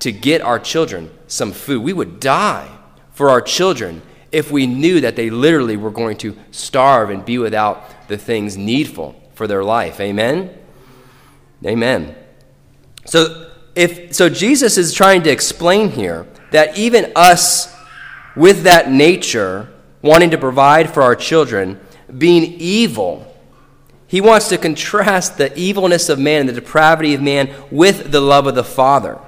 to 0.00 0.10
get 0.10 0.42
our 0.42 0.58
children 0.58 1.10
some 1.28 1.52
food. 1.52 1.82
We 1.82 1.92
would 1.92 2.18
die 2.18 2.68
for 3.12 3.30
our 3.30 3.40
children 3.40 4.02
if 4.32 4.50
we 4.50 4.66
knew 4.66 5.00
that 5.00 5.14
they 5.14 5.30
literally 5.30 5.76
were 5.76 5.92
going 5.92 6.16
to 6.18 6.36
starve 6.50 7.10
and 7.10 7.24
be 7.24 7.38
without 7.38 8.08
the 8.08 8.18
things 8.18 8.56
needful 8.56 9.14
for 9.34 9.46
their 9.46 9.62
life. 9.62 10.00
Amen? 10.00 10.52
Amen. 11.64 12.14
So, 13.04 13.45
if, 13.76 14.14
so 14.14 14.28
Jesus 14.28 14.78
is 14.78 14.92
trying 14.94 15.22
to 15.24 15.30
explain 15.30 15.90
here 15.90 16.26
that 16.50 16.78
even 16.78 17.12
us 17.14 17.74
with 18.34 18.62
that 18.62 18.90
nature, 18.90 19.68
wanting 20.02 20.30
to 20.30 20.38
provide 20.38 20.92
for 20.92 21.02
our 21.02 21.14
children, 21.14 21.78
being 22.16 22.54
evil, 22.58 23.32
he 24.06 24.20
wants 24.20 24.48
to 24.48 24.58
contrast 24.58 25.36
the 25.36 25.56
evilness 25.58 26.08
of 26.08 26.18
man 26.18 26.40
and 26.40 26.48
the 26.48 26.54
depravity 26.54 27.14
of 27.14 27.20
man 27.20 27.54
with 27.70 28.10
the 28.10 28.20
love 28.20 28.46
of 28.46 28.54
the 28.54 28.64
Father. 28.64 29.18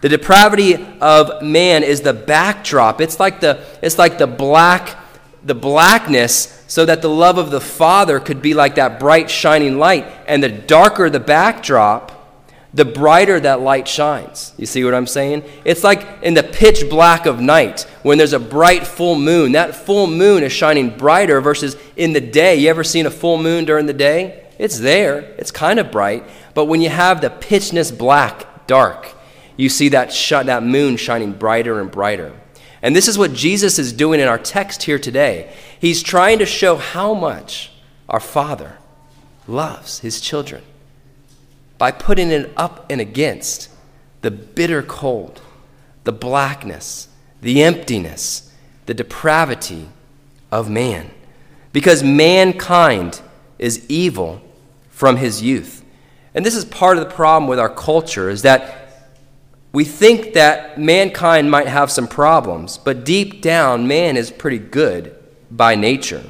The 0.00 0.08
depravity 0.08 0.74
of 1.00 1.42
man 1.42 1.82
is 1.82 2.00
the 2.00 2.12
backdrop. 2.12 3.00
It's 3.00 3.20
like 3.20 3.40
the, 3.40 3.64
it's 3.82 3.98
like 3.98 4.18
the 4.18 4.26
black, 4.26 4.96
the 5.44 5.54
blackness, 5.54 6.64
so 6.66 6.86
that 6.86 7.02
the 7.02 7.10
love 7.10 7.36
of 7.36 7.50
the 7.50 7.60
Father 7.60 8.18
could 8.20 8.40
be 8.40 8.54
like 8.54 8.76
that 8.76 8.98
bright 8.98 9.30
shining 9.30 9.78
light. 9.78 10.06
And 10.26 10.42
the 10.42 10.48
darker 10.48 11.10
the 11.10 11.20
backdrop, 11.20 12.21
the 12.74 12.84
brighter 12.84 13.38
that 13.38 13.60
light 13.60 13.86
shines. 13.86 14.54
You 14.56 14.66
see 14.66 14.82
what 14.82 14.94
I'm 14.94 15.06
saying? 15.06 15.44
It's 15.64 15.84
like 15.84 16.06
in 16.22 16.34
the 16.34 16.42
pitch 16.42 16.88
black 16.88 17.26
of 17.26 17.40
night 17.40 17.82
when 18.02 18.16
there's 18.16 18.32
a 18.32 18.40
bright 18.40 18.86
full 18.86 19.14
moon. 19.14 19.52
That 19.52 19.74
full 19.74 20.06
moon 20.06 20.42
is 20.42 20.52
shining 20.52 20.96
brighter 20.96 21.40
versus 21.40 21.76
in 21.96 22.14
the 22.14 22.20
day. 22.20 22.56
You 22.56 22.70
ever 22.70 22.84
seen 22.84 23.04
a 23.04 23.10
full 23.10 23.36
moon 23.36 23.66
during 23.66 23.86
the 23.86 23.92
day? 23.92 24.46
It's 24.58 24.78
there, 24.78 25.20
it's 25.38 25.50
kind 25.50 25.78
of 25.78 25.90
bright. 25.90 26.24
But 26.54 26.66
when 26.66 26.80
you 26.80 26.88
have 26.88 27.20
the 27.20 27.30
pitchness 27.30 27.96
black, 27.96 28.66
dark, 28.66 29.12
you 29.56 29.68
see 29.68 29.90
that, 29.90 30.12
sh- 30.12 30.30
that 30.30 30.62
moon 30.62 30.96
shining 30.96 31.32
brighter 31.32 31.80
and 31.80 31.90
brighter. 31.90 32.32
And 32.80 32.96
this 32.96 33.06
is 33.06 33.18
what 33.18 33.32
Jesus 33.32 33.78
is 33.78 33.92
doing 33.92 34.18
in 34.20 34.28
our 34.28 34.38
text 34.38 34.84
here 34.84 34.98
today. 34.98 35.54
He's 35.78 36.02
trying 36.02 36.38
to 36.38 36.46
show 36.46 36.76
how 36.76 37.12
much 37.12 37.70
our 38.08 38.20
Father 38.20 38.78
loves 39.46 40.00
his 40.00 40.20
children 40.20 40.62
by 41.82 41.90
putting 41.90 42.30
it 42.30 42.48
up 42.56 42.86
and 42.88 43.00
against 43.00 43.68
the 44.20 44.30
bitter 44.30 44.84
cold, 44.84 45.42
the 46.04 46.12
blackness, 46.12 47.08
the 47.40 47.60
emptiness, 47.60 48.52
the 48.86 48.94
depravity 48.94 49.88
of 50.52 50.70
man. 50.70 51.10
Because 51.72 52.04
mankind 52.04 53.20
is 53.58 53.84
evil 53.88 54.40
from 54.90 55.16
his 55.16 55.42
youth. 55.42 55.84
And 56.36 56.46
this 56.46 56.54
is 56.54 56.64
part 56.64 56.98
of 56.98 57.02
the 57.02 57.12
problem 57.12 57.48
with 57.48 57.58
our 57.58 57.68
culture 57.68 58.30
is 58.30 58.42
that 58.42 59.10
we 59.72 59.84
think 59.84 60.34
that 60.34 60.78
mankind 60.78 61.50
might 61.50 61.66
have 61.66 61.90
some 61.90 62.06
problems, 62.06 62.78
but 62.78 63.04
deep 63.04 63.42
down, 63.42 63.88
man 63.88 64.16
is 64.16 64.30
pretty 64.30 64.60
good 64.60 65.16
by 65.50 65.74
nature. 65.74 66.22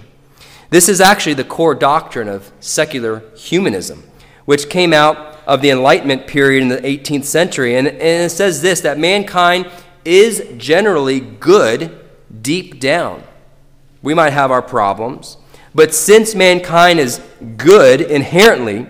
This 0.71 0.88
is 0.88 1.02
actually 1.02 1.35
the 1.35 1.44
core 1.44 1.75
doctrine 1.75 2.28
of 2.28 2.50
secular 2.61 3.23
humanism, 3.37 4.02
which 4.47 4.71
came 4.71 4.94
out 4.94 5.28
of 5.46 5.62
the 5.62 5.70
Enlightenment 5.70 6.26
period 6.26 6.62
in 6.62 6.68
the 6.68 6.78
18th 6.78 7.25
century. 7.25 7.76
And, 7.76 7.88
and 7.88 8.00
it 8.00 8.30
says 8.30 8.62
this 8.62 8.80
that 8.82 8.99
mankind 8.99 9.70
is 10.04 10.46
generally 10.56 11.20
good 11.20 11.99
deep 12.40 12.80
down. 12.80 13.22
We 14.02 14.14
might 14.14 14.32
have 14.32 14.50
our 14.50 14.62
problems, 14.62 15.37
but 15.75 15.94
since 15.94 16.34
mankind 16.34 16.99
is 16.99 17.20
good 17.56 18.00
inherently, 18.00 18.87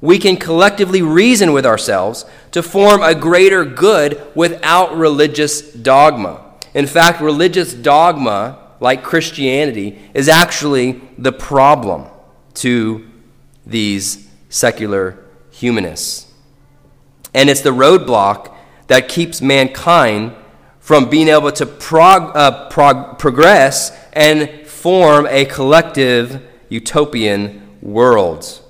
we 0.00 0.18
can 0.18 0.36
collectively 0.36 1.02
reason 1.02 1.52
with 1.52 1.64
ourselves 1.64 2.24
to 2.50 2.62
form 2.62 3.02
a 3.02 3.14
greater 3.14 3.64
good 3.64 4.20
without 4.34 4.96
religious 4.96 5.72
dogma. 5.72 6.44
In 6.74 6.86
fact, 6.86 7.20
religious 7.20 7.72
dogma, 7.72 8.58
like 8.80 9.02
Christianity, 9.02 9.98
is 10.14 10.28
actually 10.28 11.00
the 11.18 11.32
problem 11.32 12.06
to 12.54 13.08
these 13.64 14.28
secular 14.48 15.18
humanists. 15.52 16.32
And 17.32 17.48
it's 17.48 17.60
the 17.60 17.70
roadblock 17.70 18.52
that 18.88 19.08
keeps 19.08 19.40
mankind 19.40 20.34
from 20.80 21.08
being 21.08 21.28
able 21.28 21.52
to 21.52 21.64
prog- 21.64 22.36
uh, 22.36 22.68
prog- 22.68 23.18
progress 23.18 23.96
and 24.12 24.66
form 24.66 25.26
a 25.30 25.44
collective 25.44 26.42
utopian 26.68 27.78
world. 27.80 28.60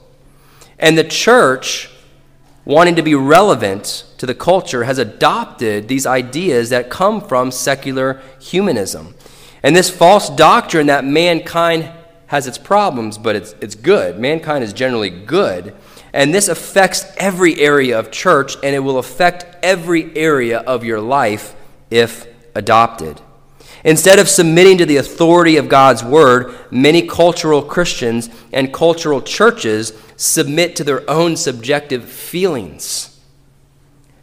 And 0.78 0.98
the 0.98 1.04
church, 1.04 1.90
wanting 2.64 2.96
to 2.96 3.02
be 3.02 3.14
relevant 3.14 4.04
to 4.18 4.26
the 4.26 4.34
culture, 4.34 4.84
has 4.84 4.98
adopted 4.98 5.88
these 5.88 6.06
ideas 6.06 6.68
that 6.70 6.90
come 6.90 7.20
from 7.20 7.50
secular 7.50 8.20
humanism. 8.38 9.14
And 9.62 9.74
this 9.74 9.88
false 9.88 10.28
doctrine 10.28 10.88
that 10.88 11.04
mankind 11.04 11.90
has 12.26 12.46
its 12.46 12.58
problems, 12.58 13.16
but 13.18 13.36
it's, 13.36 13.54
it's 13.60 13.74
good. 13.74 14.18
Mankind 14.18 14.64
is 14.64 14.72
generally 14.72 15.10
good 15.10 15.74
and 16.12 16.34
this 16.34 16.48
affects 16.48 17.04
every 17.16 17.58
area 17.60 17.98
of 17.98 18.10
church, 18.10 18.56
and 18.62 18.74
it 18.74 18.80
will 18.80 18.98
affect 18.98 19.46
every 19.62 20.14
area 20.16 20.58
of 20.58 20.84
your 20.84 21.00
life 21.00 21.54
if 21.90 22.26
adopted. 22.54 23.20
Instead 23.84 24.18
of 24.18 24.28
submitting 24.28 24.78
to 24.78 24.86
the 24.86 24.98
authority 24.98 25.56
of 25.56 25.68
God's 25.68 26.04
word, 26.04 26.54
many 26.70 27.06
cultural 27.06 27.62
Christians 27.62 28.30
and 28.52 28.72
cultural 28.72 29.20
churches 29.20 29.92
submit 30.16 30.76
to 30.76 30.84
their 30.84 31.08
own 31.10 31.36
subjective 31.36 32.04
feelings 32.04 33.20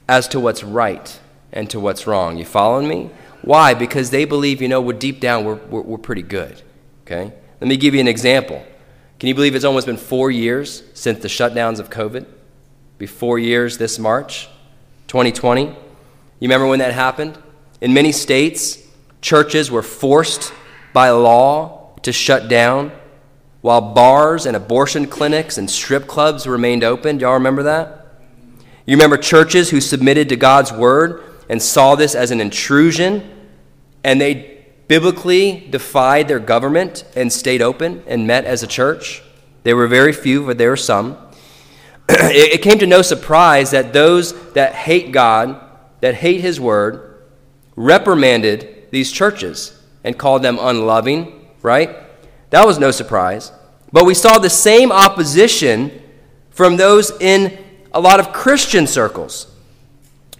as 0.07 0.27
to 0.29 0.39
what's 0.39 0.63
right 0.63 1.19
and 1.51 1.69
to 1.69 1.79
what's 1.79 2.07
wrong. 2.07 2.37
You 2.37 2.45
following 2.45 2.87
me? 2.87 3.09
Why? 3.41 3.73
Because 3.73 4.09
they 4.09 4.25
believe, 4.25 4.61
you 4.61 4.67
know, 4.67 4.81
we're 4.81 4.93
deep 4.93 5.19
down, 5.19 5.43
we're, 5.43 5.55
we're, 5.55 5.81
we're 5.81 5.97
pretty 5.97 6.21
good. 6.21 6.61
Okay? 7.05 7.33
Let 7.59 7.67
me 7.67 7.75
give 7.75 7.93
you 7.93 7.99
an 7.99 8.07
example. 8.07 8.65
Can 9.19 9.27
you 9.27 9.35
believe 9.35 9.53
it's 9.53 9.65
almost 9.65 9.85
been 9.85 9.97
four 9.97 10.31
years 10.31 10.81
since 10.93 11.19
the 11.19 11.27
shutdowns 11.27 11.79
of 11.79 11.89
COVID? 11.89 12.25
Be 12.97 13.05
four 13.05 13.37
years 13.37 13.77
this 13.77 13.99
March, 13.99 14.47
2020. 15.07 15.65
You 15.65 15.75
remember 16.41 16.67
when 16.67 16.79
that 16.79 16.93
happened? 16.93 17.37
In 17.81 17.93
many 17.93 18.13
states, 18.13 18.81
churches 19.21 19.69
were 19.69 19.81
forced 19.81 20.53
by 20.93 21.09
law 21.09 21.93
to 22.03 22.13
shut 22.13 22.47
down 22.47 22.93
while 23.59 23.81
bars 23.81 24.45
and 24.45 24.55
abortion 24.55 25.05
clinics 25.05 25.57
and 25.57 25.69
strip 25.69 26.07
clubs 26.07 26.47
remained 26.47 26.85
open. 26.85 27.17
Do 27.17 27.23
y'all 27.23 27.33
remember 27.33 27.63
that? 27.63 28.21
You 28.85 28.95
remember 28.95 29.17
churches 29.17 29.69
who 29.69 29.81
submitted 29.81 30.29
to 30.29 30.37
God's 30.37 30.71
word 30.71 31.23
and 31.49 31.61
saw 31.61 31.95
this 31.95 32.15
as 32.15 32.31
an 32.31 32.39
intrusion 32.39 33.29
and 34.01 34.21
they 34.21 34.58
biblically 34.89 35.67
defied 35.69 36.27
their 36.27 36.39
government 36.39 37.05
and 37.15 37.31
stayed 37.31 37.61
open 37.61 38.03
and 38.07 38.27
met 38.27 38.43
as 38.43 38.63
a 38.63 38.67
church. 38.67 39.21
There 39.63 39.77
were 39.77 39.87
very 39.87 40.11
few, 40.11 40.45
but 40.45 40.57
there 40.57 40.71
were 40.71 40.75
some. 40.75 41.17
it 42.09 42.61
came 42.63 42.79
to 42.79 42.87
no 42.87 43.03
surprise 43.03 43.71
that 43.71 43.93
those 43.93 44.33
that 44.53 44.73
hate 44.73 45.11
God, 45.11 45.61
that 46.01 46.15
hate 46.15 46.41
His 46.41 46.59
word, 46.59 47.23
reprimanded 47.75 48.87
these 48.89 49.11
churches 49.11 49.79
and 50.03 50.17
called 50.17 50.41
them 50.41 50.57
unloving, 50.59 51.47
right? 51.61 51.95
That 52.49 52.65
was 52.65 52.79
no 52.79 52.89
surprise. 52.89 53.51
But 53.91 54.05
we 54.05 54.15
saw 54.15 54.39
the 54.39 54.49
same 54.49 54.91
opposition 54.91 56.01
from 56.49 56.77
those 56.77 57.11
in 57.21 57.63
a 57.91 58.01
lot 58.01 58.19
of 58.19 58.33
Christian 58.33 58.87
circles 58.87 59.53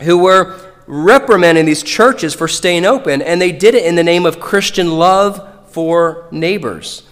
who 0.02 0.18
were 0.18 0.69
reprimanding 0.90 1.66
these 1.66 1.84
churches 1.84 2.34
for 2.34 2.48
staying 2.48 2.84
open, 2.84 3.22
and 3.22 3.40
they 3.40 3.52
did 3.52 3.76
it 3.76 3.86
in 3.86 3.96
the 3.96 4.04
name 4.04 4.26
of 4.26 4.40
Christian 4.40 4.98
love 4.98 5.70
for 5.70 6.28
neighbors. 6.32 7.04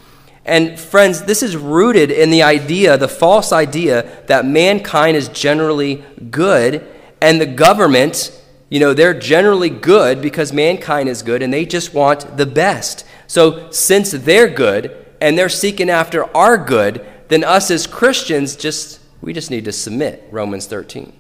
And 0.46 0.80
friends, 0.80 1.24
this 1.24 1.44
is 1.44 1.56
rooted 1.56 2.10
in 2.10 2.32
the 2.32 2.42
idea, 2.42 2.98
the 2.98 3.08
false 3.08 3.54
idea, 3.54 4.24
that 4.26 4.46
mankind 4.46 5.16
is 5.16 5.28
generally 5.28 6.04
good, 6.32 6.88
and 7.22 7.40
the 7.40 7.46
government, 7.46 8.32
you 8.70 8.80
know, 8.80 8.96
they're 8.96 9.14
generally 9.14 9.70
good 9.70 10.24
because 10.24 10.52
mankind 10.52 11.08
is 11.08 11.22
good 11.22 11.44
and 11.44 11.54
they 11.54 11.66
just 11.66 11.94
want 11.94 12.36
the 12.36 12.46
best. 12.48 13.06
So, 13.28 13.70
since 13.70 14.12
they're 14.12 14.50
good 14.50 15.06
and 15.22 15.38
they're 15.38 15.50
seeking 15.50 15.90
after 15.90 16.36
our 16.36 16.58
good, 16.58 17.06
then 17.28 17.44
us 17.44 17.70
as 17.70 17.86
Christians 17.86 18.56
just, 18.56 19.02
we 19.22 19.34
just 19.34 19.52
need 19.52 19.66
to 19.66 19.72
submit, 19.72 20.28
Romans 20.32 20.66
13. 20.66 21.14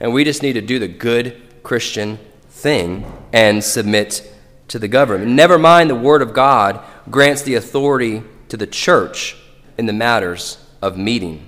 And 0.00 0.14
we 0.14 0.24
just 0.24 0.42
need 0.42 0.54
to 0.54 0.60
do 0.62 0.78
the 0.78 0.88
good 0.88 1.42
Christian 1.64 2.18
thing 2.48 3.04
and 3.32 3.64
submit 3.64 4.32
to 4.68 4.78
the 4.78 4.88
government. 4.88 5.30
Never 5.32 5.58
mind, 5.58 5.90
the 5.90 5.94
Word 5.96 6.22
of 6.22 6.32
God 6.32 6.80
grants 7.10 7.42
the 7.42 7.56
authority 7.56 8.22
to 8.48 8.56
the 8.56 8.66
church 8.66 9.36
in 9.76 9.86
the 9.86 9.92
matters 9.92 10.64
of 10.80 10.96
meeting. 10.96 11.46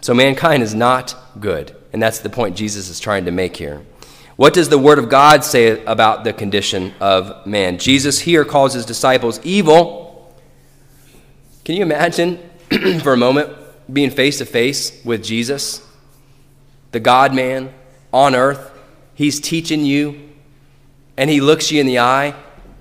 So 0.00 0.14
mankind 0.14 0.62
is 0.62 0.74
not 0.74 1.14
good, 1.38 1.76
and 1.92 2.02
that's 2.02 2.20
the 2.20 2.30
point 2.30 2.56
Jesus 2.56 2.88
is 2.88 2.98
trying 2.98 3.26
to 3.26 3.30
make 3.30 3.56
here. 3.56 3.82
What 4.36 4.54
does 4.54 4.70
the 4.70 4.78
Word 4.78 4.98
of 4.98 5.10
God 5.10 5.44
say 5.44 5.84
about 5.84 6.24
the 6.24 6.32
condition 6.32 6.94
of 7.00 7.46
man? 7.46 7.78
Jesus 7.78 8.20
here 8.20 8.44
calls 8.44 8.72
his 8.72 8.86
disciples 8.86 9.38
evil. 9.44 10.34
Can 11.64 11.74
you 11.74 11.82
imagine 11.82 12.38
for 13.02 13.12
a 13.12 13.16
moment 13.18 13.54
being 13.92 14.10
face 14.10 14.38
to 14.38 14.46
face 14.46 15.04
with 15.04 15.22
Jesus, 15.22 15.86
the 16.92 17.00
God 17.00 17.34
man 17.34 17.74
on 18.12 18.34
earth? 18.34 18.70
He's 19.14 19.40
teaching 19.40 19.84
you, 19.84 20.30
and 21.16 21.28
he 21.28 21.40
looks 21.40 21.70
you 21.70 21.80
in 21.80 21.86
the 21.86 21.98
eye 21.98 22.34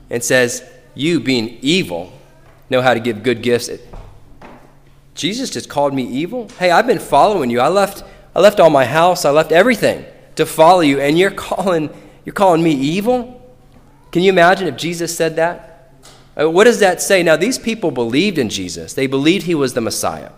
and 0.10 0.24
says, 0.24 0.64
You, 0.96 1.20
being 1.20 1.58
evil, 1.62 2.14
know 2.70 2.82
how 2.82 2.94
to 2.94 3.00
give 3.00 3.24
good 3.24 3.42
gifts. 3.42 3.70
Jesus 5.16 5.50
just 5.50 5.70
called 5.70 5.94
me 5.94 6.04
evil? 6.04 6.48
Hey, 6.58 6.72
I've 6.72 6.88
been 6.88 7.00
following 7.00 7.50
you. 7.50 7.60
I 7.60 7.68
left, 7.68 8.04
I 8.34 8.40
left 8.40 8.60
all 8.60 8.70
my 8.70 8.86
house, 8.86 9.26
I 9.26 9.32
left 9.32 9.52
everything 9.52 10.06
to 10.36 10.46
follow 10.46 10.80
you, 10.80 11.00
and 11.00 11.20
you're 11.20 11.32
calling, 11.32 11.90
you're 12.24 12.34
calling 12.34 12.64
me 12.64 12.72
evil? 12.72 13.36
Can 14.12 14.24
you 14.24 14.32
imagine 14.32 14.68
if 14.68 14.78
Jesus 14.78 15.16
said 15.16 15.36
that? 15.36 15.94
Uh, 16.40 16.50
what 16.50 16.64
does 16.64 16.80
that 16.80 17.02
say? 17.02 17.22
Now, 17.22 17.36
these 17.36 17.60
people 17.60 17.92
believed 17.92 18.38
in 18.38 18.50
Jesus, 18.50 18.94
they 18.94 19.08
believed 19.08 19.46
he 19.46 19.56
was 19.56 19.74
the 19.74 19.82
Messiah. 19.82 20.32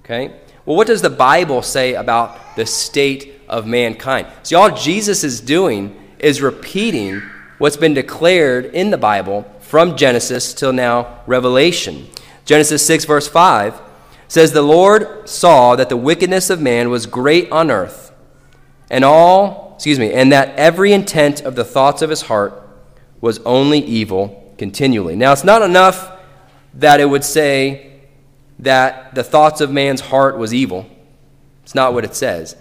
Okay? 0.00 0.28
Well, 0.66 0.76
what 0.76 0.86
does 0.86 1.00
the 1.00 1.10
Bible 1.10 1.62
say 1.62 1.94
about 1.94 2.56
the 2.56 2.66
state 2.66 3.31
of 3.52 3.66
mankind? 3.66 4.26
See, 4.42 4.56
all 4.56 4.74
Jesus 4.74 5.22
is 5.22 5.40
doing 5.40 5.96
is 6.18 6.42
repeating 6.42 7.22
what's 7.58 7.76
been 7.76 7.94
declared 7.94 8.64
in 8.64 8.90
the 8.90 8.98
Bible 8.98 9.44
from 9.60 9.96
Genesis 9.96 10.54
till 10.54 10.72
now 10.72 11.20
Revelation. 11.26 12.08
Genesis 12.44 12.84
6, 12.86 13.04
verse 13.04 13.28
5 13.28 13.80
says, 14.26 14.52
The 14.52 14.62
Lord 14.62 15.28
saw 15.28 15.76
that 15.76 15.88
the 15.88 15.96
wickedness 15.96 16.50
of 16.50 16.60
man 16.60 16.90
was 16.90 17.06
great 17.06 17.52
on 17.52 17.70
earth 17.70 18.12
and 18.90 19.04
all, 19.04 19.72
excuse 19.76 19.98
me, 19.98 20.12
and 20.12 20.32
that 20.32 20.56
every 20.56 20.92
intent 20.92 21.40
of 21.42 21.54
the 21.54 21.64
thoughts 21.64 22.02
of 22.02 22.10
his 22.10 22.22
heart 22.22 22.60
was 23.20 23.38
only 23.40 23.78
evil 23.78 24.54
continually. 24.58 25.16
Now, 25.16 25.32
it's 25.32 25.44
not 25.44 25.62
enough 25.62 26.10
that 26.74 27.00
it 27.00 27.08
would 27.08 27.24
say 27.24 28.00
that 28.58 29.14
the 29.14 29.24
thoughts 29.24 29.60
of 29.60 29.70
man's 29.70 30.00
heart 30.00 30.36
was 30.38 30.52
evil. 30.52 30.86
It's 31.62 31.74
not 31.74 31.94
what 31.94 32.04
it 32.04 32.14
says. 32.14 32.56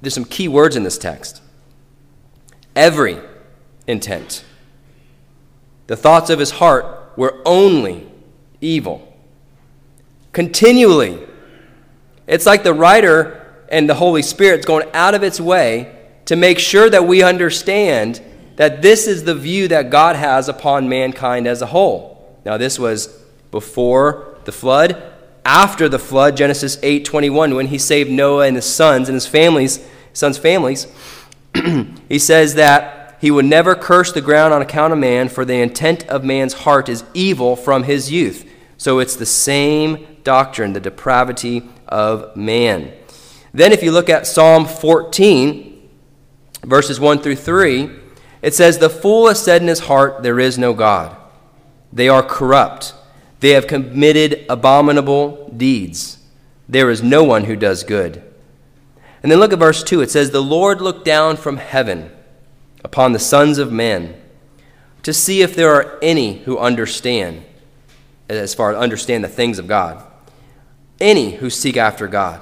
There's 0.00 0.14
some 0.14 0.24
key 0.24 0.48
words 0.48 0.76
in 0.76 0.82
this 0.82 0.98
text. 0.98 1.42
Every 2.74 3.18
intent. 3.86 4.44
The 5.86 5.96
thoughts 5.96 6.30
of 6.30 6.38
his 6.38 6.52
heart 6.52 7.12
were 7.16 7.40
only 7.44 8.06
evil. 8.60 9.16
Continually. 10.32 11.26
It's 12.26 12.46
like 12.46 12.64
the 12.64 12.74
writer 12.74 13.64
and 13.70 13.88
the 13.88 13.94
Holy 13.94 14.22
Spirit's 14.22 14.66
going 14.66 14.88
out 14.92 15.14
of 15.14 15.22
its 15.22 15.40
way 15.40 15.96
to 16.26 16.36
make 16.36 16.58
sure 16.58 16.90
that 16.90 17.06
we 17.06 17.22
understand 17.22 18.20
that 18.56 18.82
this 18.82 19.06
is 19.06 19.24
the 19.24 19.34
view 19.34 19.68
that 19.68 19.90
God 19.90 20.16
has 20.16 20.48
upon 20.48 20.88
mankind 20.88 21.46
as 21.46 21.62
a 21.62 21.66
whole. 21.66 22.38
Now, 22.44 22.56
this 22.56 22.78
was 22.78 23.06
before 23.50 24.38
the 24.44 24.52
flood, 24.52 25.02
after 25.46 25.88
the 25.88 25.98
flood, 25.98 26.36
Genesis 26.36 26.76
8:21, 26.82 27.54
when 27.54 27.68
he 27.68 27.78
saved 27.78 28.10
Noah 28.10 28.46
and 28.46 28.56
his 28.56 28.66
sons 28.66 29.08
and 29.08 29.14
his 29.14 29.28
families, 29.28 29.78
sons' 30.12 30.38
families, 30.38 30.88
he 32.08 32.18
says 32.18 32.54
that 32.54 33.16
he 33.20 33.30
would 33.30 33.44
never 33.44 33.74
curse 33.74 34.12
the 34.12 34.20
ground 34.20 34.52
on 34.52 34.60
account 34.60 34.92
of 34.92 34.98
man, 34.98 35.28
for 35.28 35.44
the 35.44 35.54
intent 35.54 36.06
of 36.08 36.24
man's 36.24 36.52
heart 36.52 36.88
is 36.88 37.04
evil 37.14 37.54
from 37.54 37.84
his 37.84 38.10
youth. 38.10 38.44
So 38.76 38.98
it's 38.98 39.16
the 39.16 39.24
same 39.24 40.18
doctrine, 40.24 40.72
the 40.72 40.80
depravity 40.80 41.62
of 41.86 42.36
man. 42.36 42.92
Then, 43.54 43.72
if 43.72 43.82
you 43.82 43.92
look 43.92 44.10
at 44.10 44.26
Psalm 44.26 44.66
14, 44.66 45.88
verses 46.64 47.00
1 47.00 47.20
through 47.20 47.36
3, 47.36 47.90
it 48.42 48.54
says, 48.54 48.78
The 48.78 48.90
fool 48.90 49.28
has 49.28 49.42
said 49.42 49.62
in 49.62 49.68
his 49.68 49.80
heart, 49.80 50.22
There 50.22 50.40
is 50.40 50.58
no 50.58 50.74
God. 50.74 51.16
They 51.92 52.08
are 52.08 52.22
corrupt. 52.22 52.94
They 53.40 53.50
have 53.50 53.66
committed 53.66 54.46
abominable 54.48 55.52
deeds. 55.56 56.18
There 56.68 56.90
is 56.90 57.02
no 57.02 57.22
one 57.22 57.44
who 57.44 57.56
does 57.56 57.84
good. 57.84 58.22
And 59.22 59.30
then 59.30 59.38
look 59.38 59.52
at 59.52 59.58
verse 59.58 59.82
2. 59.82 60.00
It 60.02 60.10
says, 60.10 60.30
The 60.30 60.42
Lord 60.42 60.80
looked 60.80 61.04
down 61.04 61.36
from 61.36 61.56
heaven 61.56 62.10
upon 62.84 63.12
the 63.12 63.18
sons 63.18 63.58
of 63.58 63.72
men 63.72 64.20
to 65.02 65.12
see 65.12 65.42
if 65.42 65.54
there 65.54 65.72
are 65.72 65.98
any 66.02 66.38
who 66.38 66.58
understand, 66.58 67.44
as 68.28 68.54
far 68.54 68.72
as 68.72 68.76
understand 68.76 69.22
the 69.22 69.28
things 69.28 69.58
of 69.58 69.66
God, 69.66 70.04
any 71.00 71.32
who 71.32 71.50
seek 71.50 71.76
after 71.76 72.08
God. 72.08 72.40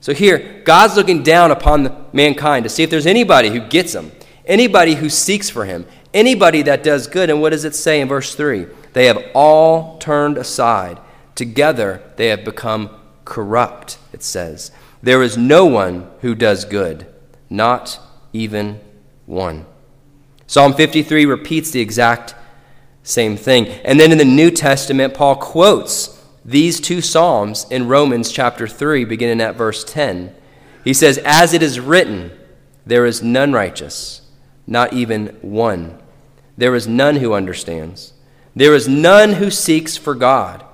So 0.00 0.12
here, 0.12 0.62
God's 0.64 0.96
looking 0.96 1.22
down 1.22 1.50
upon 1.50 2.06
mankind 2.12 2.64
to 2.64 2.68
see 2.68 2.82
if 2.82 2.90
there's 2.90 3.06
anybody 3.06 3.50
who 3.50 3.60
gets 3.60 3.94
him, 3.94 4.12
anybody 4.44 4.94
who 4.94 5.08
seeks 5.08 5.48
for 5.48 5.64
him, 5.64 5.86
anybody 6.12 6.62
that 6.62 6.82
does 6.82 7.06
good. 7.06 7.30
And 7.30 7.40
what 7.40 7.50
does 7.50 7.64
it 7.64 7.74
say 7.74 8.00
in 8.00 8.08
verse 8.08 8.34
3? 8.34 8.66
They 8.92 9.06
have 9.06 9.24
all 9.34 9.98
turned 9.98 10.36
aside. 10.36 10.98
Together 11.34 12.02
they 12.16 12.28
have 12.28 12.44
become 12.44 12.90
corrupt, 13.24 13.98
it 14.12 14.22
says. 14.22 14.70
There 15.02 15.22
is 15.22 15.36
no 15.36 15.64
one 15.66 16.08
who 16.20 16.34
does 16.34 16.64
good, 16.64 17.06
not 17.50 17.98
even 18.32 18.80
one. 19.26 19.66
Psalm 20.46 20.74
53 20.74 21.24
repeats 21.24 21.70
the 21.70 21.80
exact 21.80 22.34
same 23.02 23.36
thing. 23.36 23.68
And 23.84 23.98
then 23.98 24.12
in 24.12 24.18
the 24.18 24.24
New 24.24 24.50
Testament, 24.50 25.14
Paul 25.14 25.36
quotes 25.36 26.22
these 26.44 26.80
two 26.80 27.00
Psalms 27.00 27.66
in 27.70 27.88
Romans 27.88 28.30
chapter 28.30 28.66
3, 28.66 29.04
beginning 29.04 29.40
at 29.40 29.56
verse 29.56 29.84
10. 29.84 30.34
He 30.84 30.92
says, 30.92 31.18
As 31.18 31.54
it 31.54 31.62
is 31.62 31.80
written, 31.80 32.32
there 32.84 33.06
is 33.06 33.22
none 33.22 33.52
righteous, 33.52 34.22
not 34.66 34.92
even 34.92 35.28
one. 35.40 35.98
There 36.56 36.74
is 36.74 36.86
none 36.86 37.16
who 37.16 37.32
understands. 37.32 38.12
There 38.54 38.74
is 38.74 38.88
none 38.88 39.34
who 39.34 39.50
seeks 39.50 39.96
for 39.96 40.14
God. 40.14 40.64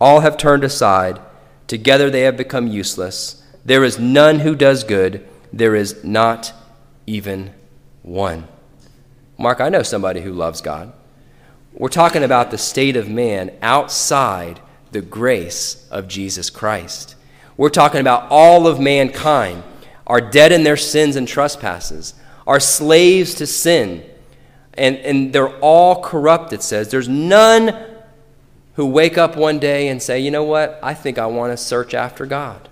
All 0.00 0.20
have 0.20 0.36
turned 0.36 0.64
aside. 0.64 1.20
Together 1.66 2.10
they 2.10 2.22
have 2.22 2.36
become 2.36 2.66
useless. 2.66 3.42
There 3.64 3.84
is 3.84 3.98
none 3.98 4.40
who 4.40 4.54
does 4.54 4.84
good. 4.84 5.26
There 5.52 5.74
is 5.74 6.02
not 6.04 6.52
even 7.06 7.52
one. 8.02 8.48
Mark, 9.36 9.60
I 9.60 9.68
know 9.68 9.82
somebody 9.82 10.20
who 10.20 10.32
loves 10.32 10.60
God. 10.60 10.92
We're 11.72 11.88
talking 11.88 12.24
about 12.24 12.50
the 12.50 12.58
state 12.58 12.96
of 12.96 13.08
man 13.08 13.52
outside 13.62 14.60
the 14.90 15.02
grace 15.02 15.86
of 15.90 16.08
Jesus 16.08 16.50
Christ. 16.50 17.14
We're 17.56 17.68
talking 17.68 18.00
about 18.00 18.28
all 18.30 18.66
of 18.66 18.80
mankind 18.80 19.62
are 20.06 20.20
dead 20.20 20.52
in 20.52 20.64
their 20.64 20.76
sins 20.76 21.16
and 21.16 21.28
trespasses, 21.28 22.14
are 22.46 22.60
slaves 22.60 23.34
to 23.34 23.46
sin, 23.46 24.02
and, 24.78 24.96
and 24.98 25.32
they're 25.32 25.56
all 25.58 26.02
corrupt, 26.02 26.52
it 26.52 26.62
says. 26.62 26.90
There's 26.90 27.08
none 27.08 27.76
who 28.74 28.86
wake 28.86 29.18
up 29.18 29.36
one 29.36 29.58
day 29.58 29.88
and 29.88 30.02
say, 30.02 30.20
you 30.20 30.30
know 30.30 30.44
what, 30.44 30.78
I 30.82 30.94
think 30.94 31.18
I 31.18 31.26
want 31.26 31.52
to 31.52 31.56
search 31.56 31.94
after 31.94 32.26
God. 32.26 32.68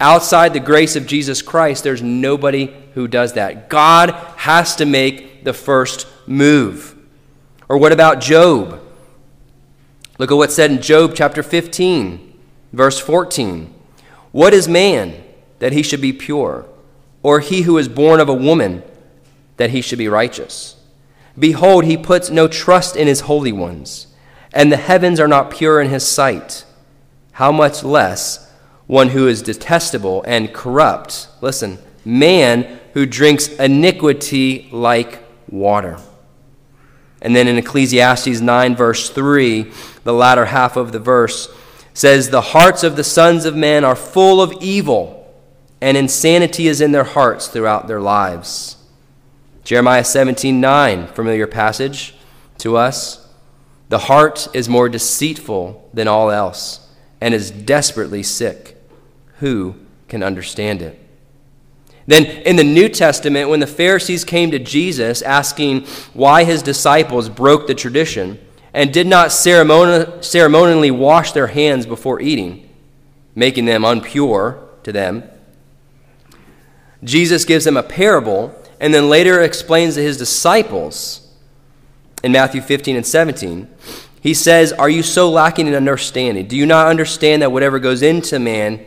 Outside 0.00 0.52
the 0.52 0.60
grace 0.60 0.96
of 0.96 1.06
Jesus 1.06 1.42
Christ, 1.42 1.82
there's 1.82 2.02
nobody 2.02 2.72
who 2.94 3.08
does 3.08 3.32
that. 3.32 3.68
God 3.68 4.10
has 4.36 4.76
to 4.76 4.86
make 4.86 5.44
the 5.44 5.52
first 5.52 6.06
move. 6.26 6.96
Or 7.68 7.78
what 7.78 7.92
about 7.92 8.20
Job? 8.20 8.80
Look 10.18 10.30
at 10.30 10.34
what's 10.34 10.54
said 10.54 10.70
in 10.70 10.80
Job 10.80 11.14
chapter 11.14 11.42
15, 11.42 12.38
verse 12.72 13.00
14. 13.00 13.74
What 14.30 14.54
is 14.54 14.68
man 14.68 15.22
that 15.58 15.72
he 15.72 15.82
should 15.82 16.00
be 16.00 16.12
pure, 16.12 16.66
or 17.22 17.40
he 17.40 17.62
who 17.62 17.78
is 17.78 17.88
born 17.88 18.20
of 18.20 18.28
a 18.28 18.34
woman 18.34 18.82
that 19.56 19.70
he 19.70 19.80
should 19.80 19.98
be 19.98 20.08
righteous? 20.08 20.73
Behold, 21.38 21.84
he 21.84 21.96
puts 21.96 22.30
no 22.30 22.46
trust 22.46 22.96
in 22.96 23.06
his 23.06 23.22
holy 23.22 23.52
ones, 23.52 24.06
and 24.52 24.70
the 24.70 24.76
heavens 24.76 25.18
are 25.18 25.28
not 25.28 25.50
pure 25.50 25.80
in 25.80 25.90
his 25.90 26.06
sight. 26.06 26.64
How 27.32 27.50
much 27.50 27.82
less 27.82 28.52
one 28.86 29.08
who 29.08 29.26
is 29.26 29.42
detestable 29.42 30.22
and 30.26 30.54
corrupt? 30.54 31.28
Listen, 31.40 31.78
man 32.04 32.80
who 32.92 33.06
drinks 33.06 33.48
iniquity 33.48 34.68
like 34.70 35.24
water. 35.48 35.98
And 37.20 37.34
then 37.34 37.48
in 37.48 37.56
Ecclesiastes 37.56 38.40
9, 38.40 38.76
verse 38.76 39.10
3, 39.10 39.72
the 40.04 40.12
latter 40.12 40.44
half 40.46 40.76
of 40.76 40.92
the 40.92 40.98
verse 40.98 41.48
says, 41.94 42.28
The 42.28 42.40
hearts 42.40 42.84
of 42.84 42.96
the 42.96 43.04
sons 43.04 43.46
of 43.46 43.56
men 43.56 43.82
are 43.84 43.96
full 43.96 44.42
of 44.42 44.52
evil, 44.60 45.34
and 45.80 45.96
insanity 45.96 46.68
is 46.68 46.80
in 46.80 46.92
their 46.92 47.04
hearts 47.04 47.48
throughout 47.48 47.88
their 47.88 48.00
lives. 48.00 48.76
Jeremiah 49.64 50.04
17, 50.04 50.60
9, 50.60 51.06
familiar 51.08 51.46
passage 51.46 52.14
to 52.58 52.76
us. 52.76 53.26
The 53.88 53.98
heart 53.98 54.46
is 54.52 54.68
more 54.68 54.90
deceitful 54.90 55.88
than 55.94 56.06
all 56.06 56.30
else, 56.30 56.86
and 57.20 57.32
is 57.32 57.50
desperately 57.50 58.22
sick. 58.22 58.76
Who 59.38 59.76
can 60.06 60.22
understand 60.22 60.82
it? 60.82 61.00
Then 62.06 62.26
in 62.26 62.56
the 62.56 62.64
New 62.64 62.90
Testament, 62.90 63.48
when 63.48 63.60
the 63.60 63.66
Pharisees 63.66 64.24
came 64.24 64.50
to 64.50 64.58
Jesus 64.58 65.22
asking 65.22 65.86
why 66.12 66.44
his 66.44 66.62
disciples 66.62 67.30
broke 67.30 67.66
the 67.66 67.74
tradition 67.74 68.38
and 68.74 68.92
did 68.92 69.06
not 69.06 69.28
ceremoni- 69.28 70.22
ceremonially 70.22 70.90
wash 70.90 71.32
their 71.32 71.46
hands 71.46 71.86
before 71.86 72.20
eating, 72.20 72.68
making 73.34 73.64
them 73.64 73.82
unpure 73.82 74.58
to 74.82 74.92
them, 74.92 75.24
Jesus 77.02 77.46
gives 77.46 77.64
them 77.64 77.78
a 77.78 77.82
parable 77.82 78.54
and 78.84 78.92
then 78.92 79.08
later 79.08 79.40
explains 79.40 79.94
to 79.94 80.02
his 80.02 80.18
disciples 80.18 81.26
in 82.22 82.32
Matthew 82.32 82.60
15 82.60 82.96
and 82.96 83.06
17. 83.06 83.66
He 84.20 84.34
says, 84.34 84.74
Are 84.74 84.90
you 84.90 85.02
so 85.02 85.30
lacking 85.30 85.66
in 85.66 85.74
understanding? 85.74 86.46
Do 86.46 86.54
you 86.54 86.66
not 86.66 86.88
understand 86.88 87.40
that 87.40 87.50
whatever 87.50 87.78
goes 87.78 88.02
into 88.02 88.38
man 88.38 88.84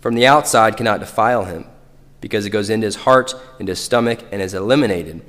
from 0.00 0.14
the 0.14 0.24
outside 0.24 0.76
cannot 0.76 1.00
defile 1.00 1.46
him? 1.46 1.64
Because 2.20 2.46
it 2.46 2.50
goes 2.50 2.70
into 2.70 2.84
his 2.84 2.94
heart, 2.94 3.34
into 3.58 3.72
his 3.72 3.80
stomach, 3.80 4.24
and 4.30 4.40
is 4.40 4.54
eliminated. 4.54 5.20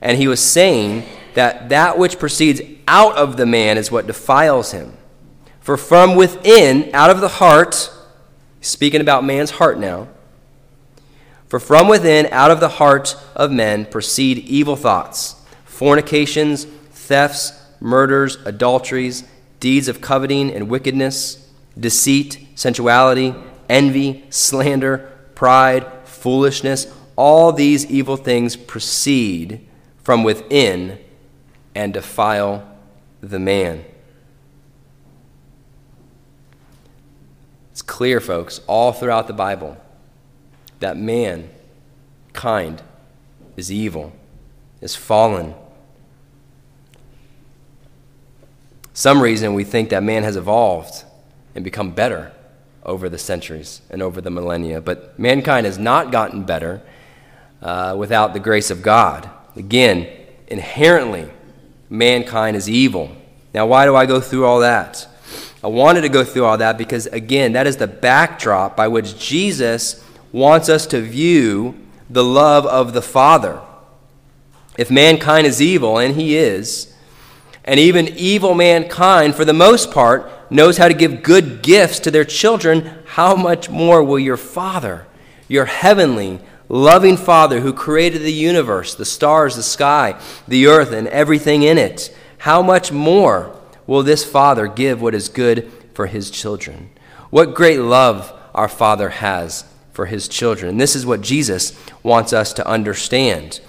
And 0.00 0.18
he 0.18 0.26
was 0.26 0.40
saying 0.40 1.04
that 1.34 1.68
that 1.68 2.00
which 2.00 2.18
proceeds 2.18 2.60
out 2.88 3.14
of 3.14 3.36
the 3.36 3.46
man 3.46 3.78
is 3.78 3.92
what 3.92 4.08
defiles 4.08 4.72
him. 4.72 4.96
For 5.60 5.76
from 5.76 6.16
within, 6.16 6.92
out 6.92 7.10
of 7.10 7.20
the 7.20 7.28
heart, 7.28 7.92
speaking 8.60 9.00
about 9.00 9.22
man's 9.22 9.52
heart 9.52 9.78
now, 9.78 10.08
for 11.48 11.60
from 11.60 11.88
within, 11.88 12.26
out 12.32 12.50
of 12.50 12.60
the 12.60 12.68
heart 12.68 13.16
of 13.34 13.52
men, 13.52 13.86
proceed 13.86 14.38
evil 14.38 14.76
thoughts, 14.76 15.36
fornications, 15.64 16.64
thefts, 16.64 17.52
murders, 17.80 18.36
adulteries, 18.44 19.24
deeds 19.60 19.88
of 19.88 20.00
coveting 20.00 20.52
and 20.52 20.68
wickedness, 20.68 21.50
deceit, 21.78 22.46
sensuality, 22.54 23.34
envy, 23.68 24.24
slander, 24.30 25.12
pride, 25.34 25.86
foolishness. 26.04 26.92
All 27.14 27.52
these 27.52 27.86
evil 27.86 28.16
things 28.16 28.56
proceed 28.56 29.66
from 30.02 30.24
within 30.24 30.98
and 31.74 31.94
defile 31.94 32.66
the 33.20 33.38
man. 33.38 33.84
It's 37.70 37.82
clear, 37.82 38.20
folks, 38.20 38.60
all 38.66 38.92
throughout 38.92 39.26
the 39.26 39.32
Bible 39.32 39.76
that 40.80 40.96
man, 40.96 41.50
kind, 42.32 42.82
is 43.56 43.72
evil, 43.72 44.12
is 44.80 44.94
fallen. 44.94 45.54
Some 48.92 49.20
reason 49.20 49.54
we 49.54 49.64
think 49.64 49.90
that 49.90 50.02
man 50.02 50.22
has 50.22 50.36
evolved 50.36 51.04
and 51.54 51.64
become 51.64 51.90
better 51.90 52.32
over 52.84 53.08
the 53.08 53.18
centuries 53.18 53.82
and 53.90 54.02
over 54.02 54.20
the 54.20 54.30
millennia, 54.30 54.80
but 54.80 55.18
mankind 55.18 55.66
has 55.66 55.78
not 55.78 56.12
gotten 56.12 56.44
better 56.44 56.80
uh, 57.60 57.94
without 57.98 58.32
the 58.32 58.40
grace 58.40 58.70
of 58.70 58.82
God. 58.82 59.28
Again, 59.56 60.08
inherently, 60.46 61.28
mankind 61.90 62.56
is 62.56 62.68
evil. 62.70 63.16
Now, 63.52 63.66
why 63.66 63.86
do 63.86 63.96
I 63.96 64.06
go 64.06 64.20
through 64.20 64.44
all 64.44 64.60
that? 64.60 65.08
I 65.64 65.68
wanted 65.68 66.02
to 66.02 66.08
go 66.08 66.22
through 66.22 66.44
all 66.44 66.58
that 66.58 66.78
because, 66.78 67.06
again, 67.06 67.54
that 67.54 67.66
is 67.66 67.76
the 67.78 67.86
backdrop 67.86 68.76
by 68.76 68.88
which 68.88 69.18
Jesus 69.18 70.04
wants 70.36 70.68
us 70.68 70.86
to 70.86 71.00
view 71.00 71.74
the 72.10 72.22
love 72.22 72.66
of 72.66 72.92
the 72.92 73.00
Father. 73.00 73.58
If 74.76 74.90
mankind 74.90 75.46
is 75.46 75.62
evil, 75.62 75.96
and 75.96 76.14
he 76.14 76.36
is, 76.36 76.92
and 77.64 77.80
even 77.80 78.08
evil 78.08 78.52
mankind, 78.52 79.34
for 79.34 79.46
the 79.46 79.54
most 79.54 79.90
part, 79.90 80.30
knows 80.52 80.76
how 80.76 80.88
to 80.88 80.94
give 80.94 81.22
good 81.22 81.62
gifts 81.62 82.00
to 82.00 82.10
their 82.10 82.26
children, 82.26 82.98
how 83.06 83.34
much 83.34 83.70
more 83.70 84.04
will 84.04 84.18
your 84.18 84.36
Father, 84.36 85.06
your 85.48 85.64
heavenly, 85.64 86.38
loving 86.68 87.16
Father 87.16 87.60
who 87.60 87.72
created 87.72 88.20
the 88.20 88.30
universe, 88.30 88.94
the 88.94 89.06
stars, 89.06 89.56
the 89.56 89.62
sky, 89.62 90.20
the 90.46 90.66
earth, 90.66 90.92
and 90.92 91.08
everything 91.08 91.62
in 91.62 91.78
it, 91.78 92.14
how 92.36 92.60
much 92.60 92.92
more 92.92 93.58
will 93.86 94.02
this 94.02 94.22
Father 94.22 94.66
give 94.66 95.00
what 95.00 95.14
is 95.14 95.30
good 95.30 95.72
for 95.94 96.06
his 96.06 96.30
children? 96.30 96.90
What 97.30 97.54
great 97.54 97.80
love 97.80 98.38
our 98.54 98.68
Father 98.68 99.08
has 99.08 99.64
for 99.96 100.06
his 100.06 100.28
children. 100.28 100.70
And 100.70 100.80
this 100.80 100.94
is 100.94 101.04
what 101.04 101.20
Jesus 101.20 101.76
wants 102.02 102.32
us 102.32 102.52
to 102.52 102.66
understand. 102.66 103.60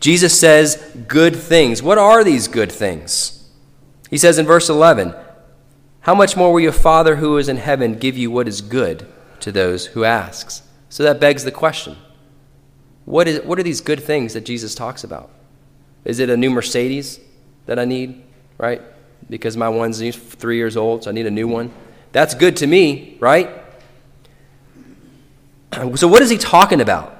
Jesus 0.00 0.38
says 0.38 0.76
good 1.06 1.36
things. 1.36 1.82
What 1.82 1.98
are 1.98 2.24
these 2.24 2.48
good 2.48 2.72
things? 2.72 3.48
He 4.10 4.18
says 4.18 4.38
in 4.38 4.46
verse 4.46 4.68
11, 4.68 5.14
How 6.00 6.14
much 6.14 6.36
more 6.36 6.52
will 6.52 6.60
your 6.60 6.72
Father 6.72 7.16
who 7.16 7.38
is 7.38 7.48
in 7.48 7.58
heaven 7.58 7.94
give 7.94 8.18
you 8.18 8.30
what 8.30 8.48
is 8.48 8.60
good 8.60 9.06
to 9.40 9.52
those 9.52 9.86
who 9.86 10.04
asks? 10.04 10.62
So 10.88 11.04
that 11.04 11.20
begs 11.20 11.44
the 11.44 11.52
question. 11.52 11.96
What, 13.04 13.28
is, 13.28 13.42
what 13.42 13.58
are 13.58 13.62
these 13.62 13.80
good 13.80 14.02
things 14.02 14.32
that 14.32 14.44
Jesus 14.44 14.74
talks 14.74 15.04
about? 15.04 15.30
Is 16.04 16.18
it 16.18 16.30
a 16.30 16.36
new 16.36 16.50
Mercedes 16.50 17.20
that 17.66 17.78
I 17.78 17.84
need, 17.84 18.24
right? 18.58 18.82
because 19.30 19.56
my 19.56 19.68
one's 19.68 19.98
three 20.16 20.56
years 20.56 20.76
old, 20.76 21.04
so 21.04 21.10
I 21.10 21.12
need 21.12 21.26
a 21.26 21.30
new 21.30 21.48
one. 21.48 21.72
That's 22.12 22.34
good 22.34 22.56
to 22.58 22.66
me, 22.66 23.16
right? 23.20 23.50
So, 25.96 26.08
what 26.08 26.22
is 26.22 26.30
he 26.30 26.38
talking 26.38 26.80
about? 26.80 27.16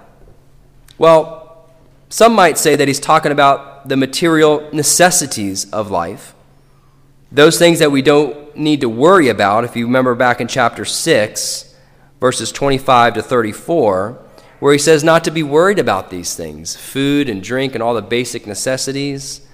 Well, 0.98 1.68
some 2.08 2.34
might 2.34 2.58
say 2.58 2.76
that 2.76 2.86
he's 2.88 3.00
talking 3.00 3.32
about 3.32 3.88
the 3.88 3.96
material 3.96 4.68
necessities 4.72 5.70
of 5.72 5.90
life, 5.90 6.34
those 7.32 7.58
things 7.58 7.80
that 7.80 7.90
we 7.90 8.02
don't 8.02 8.56
need 8.56 8.80
to 8.82 8.88
worry 8.88 9.28
about. 9.28 9.64
If 9.64 9.76
you 9.76 9.86
remember 9.86 10.14
back 10.14 10.40
in 10.40 10.48
chapter 10.48 10.84
6, 10.84 11.74
verses 12.20 12.52
25 12.52 13.14
to 13.14 13.22
34, 13.22 14.20
where 14.60 14.72
he 14.72 14.78
says 14.78 15.04
not 15.04 15.24
to 15.24 15.30
be 15.30 15.42
worried 15.42 15.78
about 15.78 16.10
these 16.10 16.34
things 16.34 16.76
food 16.76 17.28
and 17.28 17.42
drink 17.42 17.74
and 17.74 17.82
all 17.82 17.94
the 17.94 18.02
basic 18.02 18.46
necessities. 18.46 19.46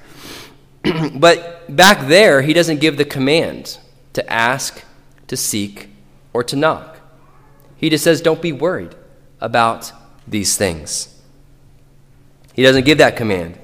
but 1.14 1.74
back 1.74 2.06
there, 2.06 2.42
he 2.42 2.52
doesn't 2.52 2.80
give 2.80 2.96
the 2.96 3.04
command 3.04 3.78
to 4.12 4.32
ask, 4.32 4.84
to 5.26 5.36
seek, 5.36 5.88
or 6.32 6.44
to 6.44 6.56
knock. 6.56 6.99
He 7.80 7.88
just 7.88 8.04
says, 8.04 8.20
don't 8.20 8.42
be 8.42 8.52
worried 8.52 8.94
about 9.40 9.90
these 10.28 10.58
things. 10.58 11.18
He 12.52 12.62
doesn't 12.62 12.84
give 12.84 12.98
that 12.98 13.16
command. 13.16 13.58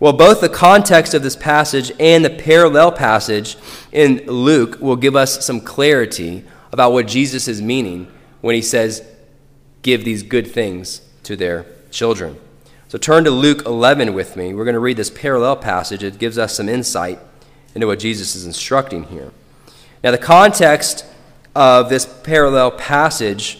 Well, 0.00 0.14
both 0.14 0.40
the 0.40 0.48
context 0.48 1.12
of 1.12 1.22
this 1.22 1.36
passage 1.36 1.92
and 2.00 2.24
the 2.24 2.30
parallel 2.30 2.92
passage 2.92 3.58
in 3.92 4.24
Luke 4.26 4.78
will 4.80 4.96
give 4.96 5.14
us 5.14 5.44
some 5.44 5.60
clarity 5.60 6.44
about 6.72 6.92
what 6.92 7.06
Jesus 7.06 7.46
is 7.46 7.60
meaning 7.60 8.10
when 8.40 8.54
he 8.54 8.62
says, 8.62 9.06
give 9.82 10.02
these 10.02 10.22
good 10.22 10.46
things 10.46 11.02
to 11.24 11.36
their 11.36 11.66
children. 11.90 12.38
So 12.88 12.96
turn 12.96 13.24
to 13.24 13.30
Luke 13.30 13.66
11 13.66 14.14
with 14.14 14.34
me. 14.34 14.54
We're 14.54 14.64
going 14.64 14.72
to 14.72 14.80
read 14.80 14.96
this 14.96 15.10
parallel 15.10 15.56
passage. 15.56 16.02
It 16.02 16.18
gives 16.18 16.38
us 16.38 16.56
some 16.56 16.70
insight 16.70 17.18
into 17.74 17.86
what 17.86 17.98
Jesus 17.98 18.34
is 18.34 18.46
instructing 18.46 19.04
here. 19.04 19.30
Now, 20.02 20.10
the 20.12 20.16
context 20.16 21.04
of 21.58 21.88
this 21.88 22.06
parallel 22.06 22.70
passage 22.70 23.58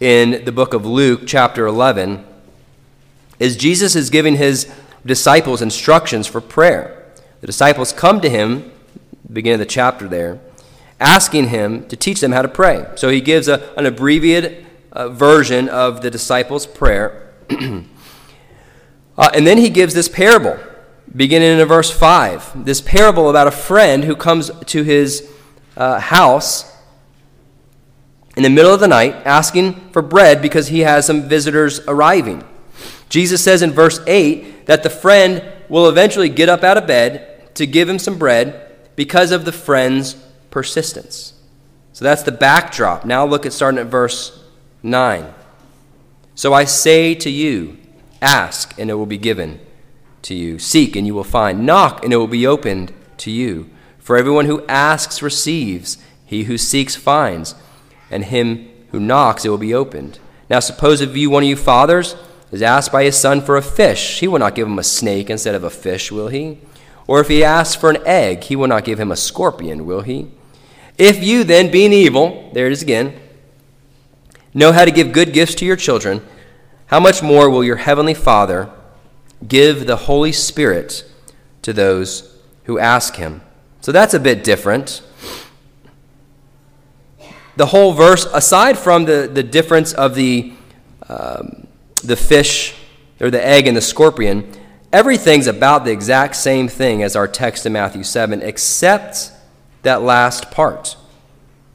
in 0.00 0.44
the 0.44 0.52
book 0.52 0.74
of 0.74 0.84
Luke, 0.84 1.22
chapter 1.24 1.66
11, 1.66 2.26
is 3.38 3.56
Jesus 3.56 3.96
is 3.96 4.10
giving 4.10 4.36
his 4.36 4.70
disciples 5.06 5.62
instructions 5.62 6.26
for 6.26 6.42
prayer. 6.42 7.10
The 7.40 7.46
disciples 7.46 7.94
come 7.94 8.20
to 8.20 8.28
him, 8.28 8.70
beginning 9.32 9.54
of 9.62 9.66
the 9.66 9.72
chapter 9.72 10.06
there, 10.06 10.40
asking 11.00 11.48
him 11.48 11.88
to 11.88 11.96
teach 11.96 12.20
them 12.20 12.32
how 12.32 12.42
to 12.42 12.48
pray. 12.48 12.84
So 12.96 13.08
he 13.08 13.22
gives 13.22 13.48
a, 13.48 13.72
an 13.78 13.86
abbreviated 13.86 14.66
uh, 14.92 15.08
version 15.08 15.70
of 15.70 16.02
the 16.02 16.10
disciples' 16.10 16.66
prayer 16.66 17.32
uh, 17.50 19.30
and 19.32 19.46
then 19.46 19.56
he 19.56 19.70
gives 19.70 19.94
this 19.94 20.10
parable, 20.10 20.58
beginning 21.16 21.58
in 21.58 21.66
verse 21.66 21.90
5. 21.90 22.66
This 22.66 22.82
parable 22.82 23.30
about 23.30 23.46
a 23.46 23.52
friend 23.52 24.04
who 24.04 24.14
comes 24.14 24.50
to 24.66 24.82
his 24.82 25.31
uh, 25.76 25.98
house 25.98 26.70
in 28.36 28.42
the 28.42 28.50
middle 28.50 28.72
of 28.72 28.80
the 28.80 28.88
night 28.88 29.14
asking 29.24 29.74
for 29.90 30.02
bread 30.02 30.40
because 30.40 30.68
he 30.68 30.80
has 30.80 31.06
some 31.06 31.28
visitors 31.28 31.80
arriving. 31.86 32.44
Jesus 33.08 33.44
says 33.44 33.62
in 33.62 33.72
verse 33.72 34.00
8 34.06 34.66
that 34.66 34.82
the 34.82 34.90
friend 34.90 35.42
will 35.68 35.88
eventually 35.88 36.28
get 36.28 36.48
up 36.48 36.62
out 36.62 36.78
of 36.78 36.86
bed 36.86 37.54
to 37.56 37.66
give 37.66 37.88
him 37.88 37.98
some 37.98 38.18
bread 38.18 38.70
because 38.96 39.32
of 39.32 39.44
the 39.44 39.52
friend's 39.52 40.14
persistence. 40.50 41.34
So 41.92 42.04
that's 42.04 42.22
the 42.22 42.32
backdrop. 42.32 43.04
Now 43.04 43.26
look 43.26 43.44
at 43.44 43.52
starting 43.52 43.78
at 43.78 43.86
verse 43.86 44.42
9. 44.82 45.34
So 46.34 46.54
I 46.54 46.64
say 46.64 47.14
to 47.16 47.30
you, 47.30 47.76
ask, 48.22 48.78
and 48.78 48.90
it 48.90 48.94
will 48.94 49.06
be 49.06 49.18
given 49.18 49.60
to 50.22 50.34
you. 50.34 50.58
Seek, 50.58 50.96
and 50.96 51.06
you 51.06 51.14
will 51.14 51.24
find. 51.24 51.66
Knock, 51.66 52.02
and 52.02 52.12
it 52.12 52.16
will 52.16 52.26
be 52.26 52.46
opened 52.46 52.92
to 53.18 53.30
you. 53.30 53.68
For 54.02 54.16
everyone 54.16 54.46
who 54.46 54.66
asks 54.66 55.22
receives, 55.22 55.96
he 56.26 56.44
who 56.44 56.58
seeks 56.58 56.96
finds, 56.96 57.54
and 58.10 58.24
him 58.24 58.68
who 58.90 58.98
knocks 58.98 59.44
it 59.44 59.48
will 59.48 59.58
be 59.58 59.72
opened. 59.72 60.18
Now 60.50 60.58
suppose 60.58 61.00
if 61.00 61.16
you, 61.16 61.30
one 61.30 61.44
of 61.44 61.48
you 61.48 61.56
fathers, 61.56 62.16
is 62.50 62.62
asked 62.62 62.90
by 62.90 63.04
his 63.04 63.16
son 63.16 63.40
for 63.40 63.56
a 63.56 63.62
fish, 63.62 64.18
he 64.18 64.26
will 64.26 64.40
not 64.40 64.56
give 64.56 64.66
him 64.66 64.78
a 64.78 64.84
snake 64.84 65.30
instead 65.30 65.54
of 65.54 65.62
a 65.62 65.70
fish, 65.70 66.10
will 66.10 66.28
he? 66.28 66.58
Or 67.06 67.20
if 67.20 67.28
he 67.28 67.44
asks 67.44 67.76
for 67.76 67.90
an 67.90 68.04
egg, 68.04 68.44
he 68.44 68.56
will 68.56 68.66
not 68.66 68.84
give 68.84 68.98
him 68.98 69.12
a 69.12 69.16
scorpion, 69.16 69.86
will 69.86 70.02
he? 70.02 70.28
If 70.98 71.22
you 71.22 71.44
then, 71.44 71.70
being 71.70 71.92
evil, 71.92 72.50
there 72.52 72.66
it 72.66 72.72
is 72.72 72.82
again, 72.82 73.18
know 74.52 74.72
how 74.72 74.84
to 74.84 74.90
give 74.90 75.12
good 75.12 75.32
gifts 75.32 75.54
to 75.56 75.64
your 75.64 75.76
children, 75.76 76.22
how 76.86 76.98
much 76.98 77.22
more 77.22 77.48
will 77.48 77.64
your 77.64 77.76
heavenly 77.76 78.14
Father 78.14 78.68
give 79.46 79.86
the 79.86 79.96
Holy 79.96 80.32
Spirit 80.32 81.04
to 81.62 81.72
those 81.72 82.36
who 82.64 82.78
ask 82.78 83.14
him? 83.14 83.42
So 83.82 83.90
that's 83.90 84.14
a 84.14 84.20
bit 84.20 84.44
different. 84.44 85.02
The 87.56 87.66
whole 87.66 87.92
verse, 87.92 88.26
aside 88.32 88.78
from 88.78 89.04
the, 89.04 89.28
the 89.30 89.42
difference 89.42 89.92
of 89.92 90.14
the, 90.14 90.52
um, 91.08 91.66
the 92.02 92.16
fish 92.16 92.76
or 93.20 93.28
the 93.28 93.44
egg 93.44 93.66
and 93.66 93.76
the 93.76 93.82
scorpion, 93.82 94.50
everything's 94.92 95.48
about 95.48 95.84
the 95.84 95.90
exact 95.90 96.36
same 96.36 96.68
thing 96.68 97.02
as 97.02 97.16
our 97.16 97.26
text 97.26 97.66
in 97.66 97.72
Matthew 97.72 98.04
7, 98.04 98.40
except 98.40 99.32
that 99.82 100.00
last 100.02 100.52
part. 100.52 100.96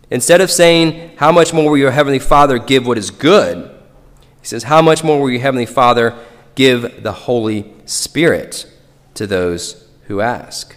Instead 0.10 0.39
of 0.39 0.50
saying, 0.50 1.12
How 1.17 1.34
much 1.34 1.54
more 1.54 1.70
will 1.70 1.78
your 1.78 1.91
heavenly 1.91 2.20
Father 2.20 2.58
give 2.58 2.88
what 2.88 2.98
is 2.98 3.12
good? 3.12 3.70
He 4.39 4.48
says, 4.48 4.63
How 4.63 4.82
much 4.82 5.04
more 5.04 5.20
will 5.20 5.30
your 5.30 5.41
heavenly 5.41 5.65
Father 5.65 6.17
give 6.56 7.04
the 7.04 7.12
Holy 7.12 7.74
Spirit 7.86 8.65
to 9.15 9.28
those 9.28 9.86
who 10.04 10.22
ask? 10.22 10.76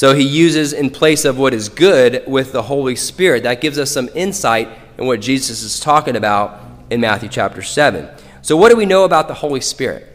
So 0.00 0.14
he 0.14 0.26
uses 0.26 0.72
in 0.72 0.88
place 0.88 1.26
of 1.26 1.36
what 1.36 1.52
is 1.52 1.68
good 1.68 2.24
with 2.26 2.52
the 2.52 2.62
Holy 2.62 2.96
Spirit. 2.96 3.42
That 3.42 3.60
gives 3.60 3.78
us 3.78 3.90
some 3.90 4.08
insight 4.14 4.66
in 4.96 5.04
what 5.04 5.20
Jesus 5.20 5.62
is 5.62 5.78
talking 5.78 6.16
about 6.16 6.58
in 6.88 7.02
Matthew 7.02 7.28
chapter 7.28 7.60
7. 7.60 8.08
So, 8.40 8.56
what 8.56 8.70
do 8.70 8.76
we 8.76 8.86
know 8.86 9.04
about 9.04 9.28
the 9.28 9.34
Holy 9.34 9.60
Spirit? 9.60 10.06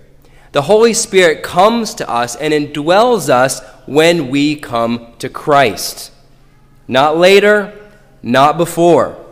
The 0.54 0.64
Holy 0.64 0.92
Spirit 0.96 1.44
comes 1.44 1.94
to 1.94 2.10
us 2.10 2.36
and 2.36 2.52
indwells 2.52 3.30
us 3.30 3.64
when 3.86 4.30
we 4.32 4.56
come 4.56 5.14
to 5.20 5.30
Christ. 5.30 6.12
Not 6.88 7.18
later, 7.18 7.72
not 8.24 8.58
before. 8.58 9.24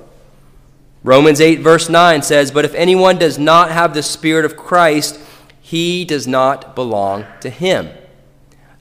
Romans 1.02 1.42
8, 1.42 1.62
verse 1.62 1.90
9 1.90 2.22
says, 2.22 2.52
But 2.52 2.64
if 2.64 2.76
anyone 2.76 3.18
does 3.18 3.40
not 3.40 3.72
have 3.72 3.96
the 3.96 4.04
Spirit 4.04 4.46
of 4.46 4.56
Christ, 4.56 5.20
he 5.62 6.06
does 6.06 6.28
not 6.28 6.76
belong 6.76 7.26
to 7.40 7.50
him. 7.50 7.90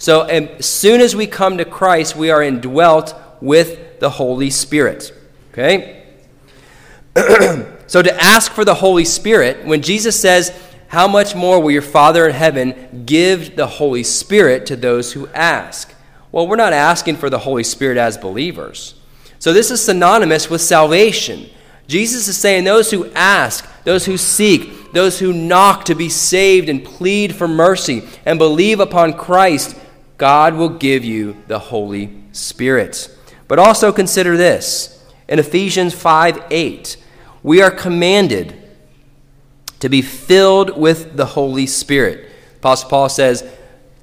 So, 0.03 0.23
as 0.23 0.67
soon 0.67 1.01
as 1.01 1.15
we 1.15 1.29
come 1.29 1.59
to 1.59 1.65
Christ, 1.65 2.17
we 2.17 2.29
are 2.33 2.43
indwelt 2.43 3.15
with 3.41 4.01
the 4.01 4.11
Holy 4.11 4.51
Spirit. 4.51 5.15
Okay? 5.53 6.03
so, 7.87 8.03
to 8.03 8.13
ask 8.21 8.51
for 8.51 8.65
the 8.65 8.75
Holy 8.75 9.05
Spirit, 9.05 9.65
when 9.65 9.81
Jesus 9.81 10.21
says, 10.21 10.61
How 10.89 11.07
much 11.07 11.37
more 11.37 11.63
will 11.63 11.71
your 11.71 11.83
Father 11.83 12.27
in 12.27 12.35
heaven 12.35 13.05
give 13.07 13.55
the 13.55 13.69
Holy 13.69 14.03
Spirit 14.03 14.67
to 14.67 14.75
those 14.75 15.13
who 15.13 15.29
ask? 15.29 15.95
Well, 16.33 16.49
we're 16.49 16.57
not 16.57 16.73
asking 16.73 17.19
for 17.19 17.31
the 17.31 17.39
Holy 17.39 17.63
Spirit 17.63 17.97
as 17.97 18.19
believers. 18.19 18.97
So, 19.39 19.53
this 19.53 19.71
is 19.71 19.85
synonymous 19.85 20.51
with 20.51 20.63
salvation. 20.63 21.49
Jesus 21.87 22.27
is 22.27 22.37
saying, 22.37 22.65
Those 22.65 22.91
who 22.91 23.09
ask, 23.13 23.71
those 23.85 24.07
who 24.07 24.17
seek, 24.17 24.93
those 24.93 25.21
who 25.21 25.33
knock 25.33 25.85
to 25.85 25.95
be 25.95 26.09
saved 26.09 26.69
and 26.69 26.85
plead 26.85 27.37
for 27.37 27.47
mercy 27.47 28.03
and 28.27 28.37
believe 28.37 28.81
upon 28.81 29.13
Christ 29.13 29.79
God 30.19 30.55
will 30.55 30.69
give 30.69 31.05
you 31.05 31.37
the 31.49 31.59
Holy 31.59 32.23
Spirit. 32.33 33.15
But 33.49 33.59
also 33.59 33.93
consider 33.93 34.37
this 34.37 34.93
in 35.29 35.39
Ephesians 35.39 35.95
5 35.95 36.45
8, 36.51 36.97
we 37.43 37.63
are 37.63 37.71
commanded 37.71 38.59
to 39.81 39.89
be 39.89 40.03
filled 40.03 40.77
with 40.77 41.17
the 41.17 41.27
Holy 41.27 41.67
Spirit. 41.67 42.31
Apostle 42.57 42.91
Paul 42.91 43.09
says, 43.09 43.51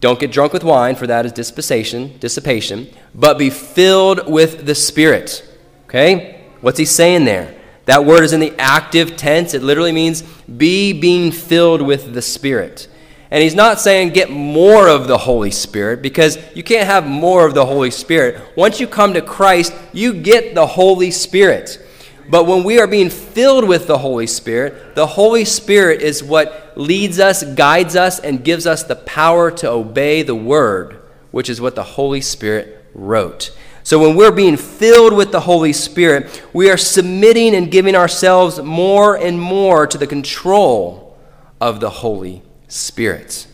Don't 0.01 0.19
get 0.19 0.31
drunk 0.31 0.53
with 0.53 0.63
wine, 0.63 0.95
for 0.95 1.07
that 1.07 1.25
is 1.25 1.31
dissipation, 1.31 2.17
dissipation, 2.17 2.89
but 3.13 3.37
be 3.37 3.49
filled 3.49 4.27
with 4.27 4.65
the 4.65 4.75
Spirit. 4.75 5.47
Okay? 5.85 6.41
What's 6.61 6.79
he 6.79 6.85
saying 6.85 7.25
there? 7.25 7.55
That 7.85 8.05
word 8.05 8.23
is 8.23 8.33
in 8.33 8.39
the 8.39 8.53
active 8.59 9.15
tense. 9.15 9.53
It 9.53 9.63
literally 9.63 9.91
means 9.91 10.21
be 10.21 10.93
being 10.93 11.31
filled 11.31 11.81
with 11.81 12.13
the 12.13 12.21
Spirit. 12.21 12.87
And 13.31 13.43
he's 13.43 13.55
not 13.55 13.79
saying 13.79 14.09
get 14.09 14.31
more 14.31 14.87
of 14.87 15.07
the 15.07 15.17
Holy 15.17 15.51
Spirit 15.51 16.01
because 16.01 16.37
you 16.55 16.63
can't 16.63 16.87
have 16.87 17.05
more 17.05 17.45
of 17.45 17.53
the 17.53 17.65
Holy 17.65 17.91
Spirit. 17.91 18.41
Once 18.57 18.79
you 18.79 18.87
come 18.87 19.13
to 19.13 19.21
Christ, 19.21 19.73
you 19.93 20.13
get 20.13 20.55
the 20.55 20.65
Holy 20.65 21.11
Spirit. 21.11 21.85
But 22.27 22.45
when 22.45 22.63
we 22.63 22.79
are 22.79 22.87
being 22.87 23.09
filled 23.09 23.67
with 23.67 23.87
the 23.87 23.97
Holy 23.99 24.27
Spirit, 24.27 24.95
the 24.95 25.05
Holy 25.05 25.45
Spirit 25.45 26.01
is 26.01 26.23
what 26.23 26.73
leads 26.75 27.19
us, 27.19 27.43
guides 27.43 27.95
us, 27.95 28.19
and 28.19 28.43
gives 28.43 28.65
us 28.65 28.83
the 28.83 28.95
power 28.95 29.51
to 29.51 29.69
obey 29.69 30.23
the 30.23 30.35
Word, 30.35 30.99
which 31.31 31.49
is 31.49 31.61
what 31.61 31.75
the 31.75 31.83
Holy 31.83 32.21
Spirit 32.21 32.85
wrote. 32.93 33.55
So 33.83 33.99
when 33.99 34.15
we're 34.15 34.31
being 34.31 34.57
filled 34.57 35.13
with 35.13 35.31
the 35.31 35.39
Holy 35.39 35.73
Spirit, 35.73 36.43
we 36.53 36.69
are 36.69 36.77
submitting 36.77 37.55
and 37.55 37.71
giving 37.71 37.95
ourselves 37.95 38.59
more 38.61 39.15
and 39.15 39.39
more 39.39 39.87
to 39.87 39.97
the 39.97 40.05
control 40.05 41.17
of 41.59 41.79
the 41.79 41.89
Holy 41.89 42.43
Spirit. 42.69 43.47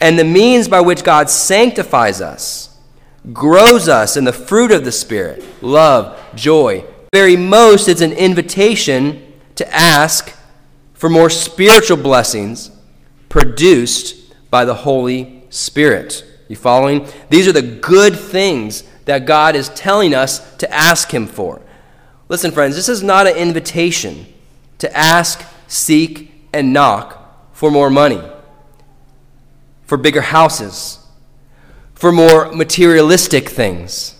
And 0.00 0.18
the 0.18 0.24
means 0.24 0.66
by 0.68 0.80
which 0.80 1.04
God 1.04 1.30
sanctifies 1.30 2.20
us, 2.20 2.76
grows 3.32 3.88
us 3.88 4.16
in 4.16 4.24
the 4.24 4.32
fruit 4.32 4.72
of 4.72 4.84
the 4.84 4.92
Spirit 4.92 5.44
love, 5.62 6.18
joy. 6.34 6.84
Very 7.12 7.36
most, 7.36 7.88
it's 7.88 8.00
an 8.00 8.12
invitation 8.12 9.22
to 9.54 9.74
ask 9.74 10.34
for 10.94 11.08
more 11.08 11.30
spiritual 11.30 11.96
blessings 11.96 12.70
produced 13.28 14.34
by 14.50 14.64
the 14.64 14.74
Holy 14.74 15.44
Spirit. 15.50 16.24
You 16.48 16.56
following? 16.56 17.06
These 17.30 17.48
are 17.48 17.52
the 17.52 17.62
good 17.62 18.18
things 18.18 18.82
that 19.04 19.26
God 19.26 19.56
is 19.56 19.68
telling 19.70 20.14
us 20.14 20.56
to 20.56 20.72
ask 20.72 21.12
Him 21.12 21.26
for. 21.26 21.60
Listen, 22.28 22.50
friends, 22.50 22.76
this 22.76 22.88
is 22.88 23.02
not 23.02 23.26
an 23.26 23.36
invitation 23.36 24.26
to 24.78 24.94
ask, 24.96 25.44
seek, 25.68 26.32
and 26.52 26.72
knock 26.72 27.15
for 27.56 27.70
more 27.70 27.88
money, 27.88 28.20
for 29.86 29.96
bigger 29.96 30.20
houses, 30.20 30.98
for 31.94 32.12
more 32.12 32.52
materialistic 32.52 33.48
things, 33.48 34.14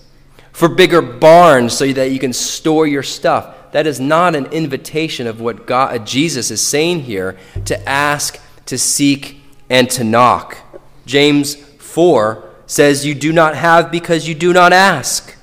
for 0.53 0.71
bigger 0.71 1.03
barns 1.03 1.77
so 1.77 1.93
that 1.93 2.11
you 2.11 2.19
can 2.19 2.33
store 2.33 2.87
your 2.87 3.03
stuff. 3.03 3.73
That 3.73 3.87
is 3.87 4.01
not 4.01 4.35
an 4.35 4.47
invitation 4.47 5.27
of 5.27 5.39
what 5.39 5.67
God, 5.67 6.07
Jesus 6.07 6.51
is 6.51 6.63
saying 6.63 7.01
here 7.01 7.37
to 7.67 7.87
ask, 7.87 8.41
to 8.65 8.79
seek, 8.79 9.43
and 9.69 9.91
to 9.91 10.03
knock. 10.03 10.57
James 11.05 11.57
4 11.57 12.43
says, 12.65 13.05
You 13.05 13.15
do 13.15 13.35
not 13.35 13.55
have 13.55 13.93
because 13.93 14.27
you 14.27 14.35
do 14.35 14.55
not 14.55 14.73
ask. 14.73 15.37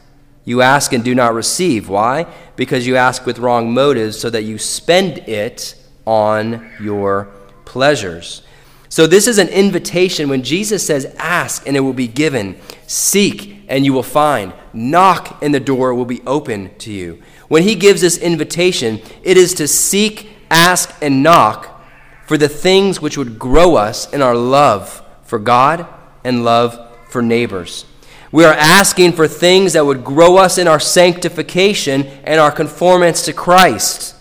You 0.45 0.63
ask 0.63 0.93
and 0.93 1.03
do 1.03 1.13
not 1.13 1.36
receive. 1.36 1.89
Why? 1.89 2.25
Because 2.56 2.88
you 2.88 2.95
ask 2.95 3.27
with 3.27 3.38
wrong 3.38 3.71
motives 3.71 4.19
so 4.19 4.32
that 4.32 4.45
you 4.45 4.58
spend 4.58 5.19
it 5.29 5.75
on 6.08 6.71
your 6.82 7.32
pleasures. 7.65 8.41
So, 8.89 9.08
this 9.08 9.28
is 9.28 9.39
an 9.39 9.47
invitation 9.47 10.30
when 10.30 10.43
Jesus 10.43 10.86
says, 10.86 11.06
Ask 11.17 11.67
and 11.67 11.76
it 11.76 11.80
will 11.80 11.93
be 11.93 12.08
given, 12.08 12.60
seek 12.86 13.65
and 13.67 13.86
you 13.86 13.93
will 13.93 14.04
find, 14.04 14.54
knock 14.71 15.41
and 15.41 15.54
the 15.54 15.60
door 15.60 15.95
will 15.95 16.06
be 16.06 16.21
open 16.28 16.76
to 16.78 16.91
you. 16.91 17.21
When 17.47 17.63
he 17.63 17.76
gives 17.76 18.02
this 18.02 18.17
invitation, 18.17 19.02
it 19.23 19.38
is 19.38 19.54
to 19.56 19.67
seek, 19.67 20.30
ask, 20.52 20.93
and 21.02 21.23
knock 21.23 21.82
for 22.28 22.38
the 22.38 22.49
things 22.49 23.02
which 23.02 23.17
would 23.17 23.39
grow 23.39 23.76
us 23.76 24.12
in 24.13 24.21
our 24.21 24.36
love 24.36 25.02
for 25.23 25.39
God 25.39 25.88
and 26.23 26.45
love 26.45 26.80
for 27.10 27.21
neighbors. 27.21 27.86
We 28.32 28.45
are 28.45 28.54
asking 28.54 29.13
for 29.13 29.28
things 29.28 29.73
that 29.73 29.86
would 29.86 30.04
grow 30.04 30.38
us 30.38 30.58
in 30.58 30.67
our 30.67 30.80
sanctification 30.80 32.08
and 32.23 32.39
our 32.39 32.52
conformance 32.52 33.23
to 33.26 33.34
Christ. 33.34 34.12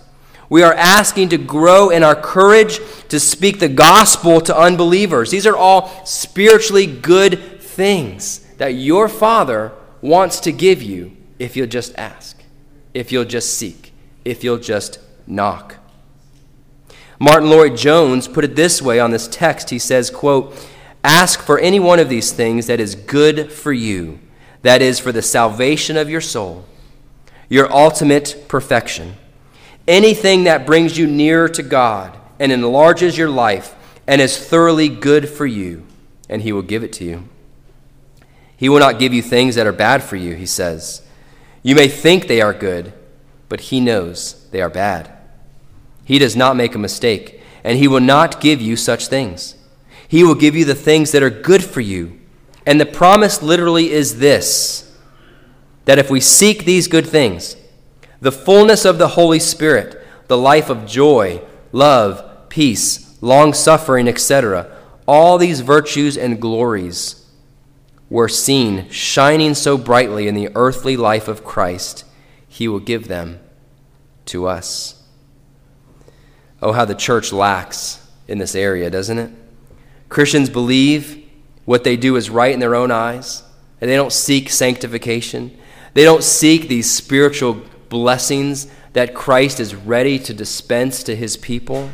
We 0.53 0.62
are 0.65 0.75
asking 0.75 1.31
to 1.31 1.38
grow 1.38 1.88
in 1.88 2.03
our 2.03 2.15
courage 2.15 2.79
to 3.09 3.19
speak 3.19 3.59
the 3.59 3.71
gospel 3.71 4.38
to 4.43 4.55
unbelievers. 4.55 5.31
These 5.31 5.47
are 5.47 5.57
all 5.57 6.05
spiritually 6.05 6.85
good 6.85 7.62
things 7.62 8.41
that 8.59 8.75
your 8.75 9.09
Father 9.09 9.73
wants 10.03 10.41
to 10.41 10.53
give 10.53 10.83
you 10.83 11.17
if 11.38 11.57
you'll 11.57 11.69
just 11.69 11.97
ask, 11.97 12.45
if 12.93 13.11
you'll 13.11 13.25
just 13.25 13.57
seek, 13.57 13.95
if 14.27 14.45
you'll 14.45 14.59
just 14.59 14.99
knock. 15.27 15.77
Martyn 17.19 17.49
Lloyd-Jones 17.49 18.29
put 18.29 18.45
it 18.45 18.55
this 18.55 18.83
way 18.83 19.01
on 19.01 19.11
this 19.11 19.29
text. 19.29 19.71
He 19.71 19.79
says, 19.79 20.11
quote, 20.11 20.55
Ask 21.03 21.41
for 21.41 21.59
any 21.61 21.81
one 21.81 21.99
of 21.99 22.11
these 22.11 22.31
things 22.31 22.67
that 22.67 22.79
is 22.79 22.95
good 22.95 23.51
for 23.51 23.73
you, 23.73 24.19
that 24.61 24.83
is, 24.83 25.01
for 25.01 25.12
the 25.12 25.23
salvation 25.23 25.97
of 25.97 26.11
your 26.11 26.21
soul, 26.21 26.67
your 27.49 27.73
ultimate 27.73 28.45
perfection 28.49 29.17
anything 29.87 30.45
that 30.45 30.66
brings 30.66 30.97
you 30.97 31.07
nearer 31.07 31.49
to 31.49 31.62
God 31.62 32.18
and 32.38 32.53
enlarges 32.53 33.16
your 33.16 33.31
life 33.31 33.75
and 34.07 34.21
is 34.21 34.38
thoroughly 34.38 34.88
good 34.88 35.29
for 35.29 35.47
you, 35.47 35.85
and 36.29 36.42
He 36.42 36.53
will 36.53 36.62
give 36.62 36.83
it 36.83 36.92
to 36.95 37.05
you. 37.05 37.29
He 38.57 38.68
will 38.68 38.79
not 38.79 38.99
give 38.99 39.12
you 39.12 39.23
things 39.23 39.55
that 39.55 39.66
are 39.66 39.73
bad 39.73 40.03
for 40.03 40.16
you, 40.16 40.35
He 40.35 40.47
says. 40.47 41.03
You 41.62 41.75
may 41.75 41.88
think 41.88 42.27
they 42.27 42.40
are 42.40 42.55
good, 42.55 42.92
but 43.49 43.61
He 43.61 43.81
knows 43.81 44.49
they 44.51 44.61
are 44.61 44.71
bad. 44.71 45.12
He 46.05 46.18
does 46.18 46.37
not 46.37 46.57
make 46.57 46.75
a 46.75 46.79
mistake, 46.79 47.40
and 47.64 47.79
He 47.79 47.88
will 47.88 48.01
not 48.01 48.40
give 48.40 48.61
you 48.61 48.77
such 48.77 49.07
things. 49.07 49.57
He 50.09 50.25
will 50.25 50.35
give 50.35 50.55
you 50.55 50.64
the 50.64 50.75
things 50.75 51.12
that 51.12 51.23
are 51.23 51.31
good 51.31 51.64
for 51.64 51.81
you. 51.81 52.21
And 52.66 52.81
the 52.81 52.87
promise 52.87 53.42
literally 53.42 53.90
is 53.90 54.18
this 54.18 54.88
that 55.85 55.99
if 55.99 56.11
we 56.11 56.21
seek 56.21 56.64
these 56.64 56.87
good 56.87 57.07
things, 57.07 57.57
the 58.22 58.32
fullness 58.32 58.85
of 58.85 58.98
the 58.98 59.08
Holy 59.08 59.40
Spirit, 59.40 60.00
the 60.28 60.38
life 60.38 60.70
of 60.70 60.87
joy, 60.87 61.42
love, 61.72 62.48
peace, 62.48 63.20
long 63.20 63.52
suffering, 63.52 64.06
etc. 64.06 64.70
All 65.08 65.38
these 65.38 65.61
virtues 65.61 66.16
and 66.16 66.40
glories 66.40 67.28
were 68.08 68.28
seen 68.28 68.88
shining 68.90 69.54
so 69.54 69.76
brightly 69.76 70.28
in 70.28 70.37
the 70.37 70.50
earthly 70.54 70.96
life 70.96 71.26
of 71.26 71.42
Christ, 71.42 72.04
he 72.46 72.68
will 72.68 72.78
give 72.78 73.08
them 73.08 73.40
to 74.26 74.46
us. 74.46 75.02
Oh, 76.62 76.70
how 76.70 76.85
the 76.85 76.94
church 76.94 77.32
lacks 77.32 78.08
in 78.28 78.38
this 78.38 78.54
area, 78.54 78.88
doesn't 78.88 79.18
it? 79.18 79.30
Christians 80.08 80.48
believe 80.48 81.28
what 81.64 81.82
they 81.82 81.96
do 81.96 82.14
is 82.14 82.30
right 82.30 82.54
in 82.54 82.61
their 82.61 82.76
own 82.76 82.92
eyes, 82.92 83.42
and 83.80 83.90
they 83.90 83.96
don't 83.96 84.12
seek 84.12 84.48
sanctification. 84.48 85.58
They 85.94 86.04
don't 86.04 86.22
seek 86.22 86.68
these 86.68 86.88
spiritual 86.88 87.62
blessings 87.92 88.68
that 88.94 89.14
Christ 89.14 89.61
is 89.61 89.74
ready 89.74 90.18
to 90.20 90.33
dispense 90.33 91.02
to 91.02 91.14
his 91.14 91.37
people. 91.37 91.90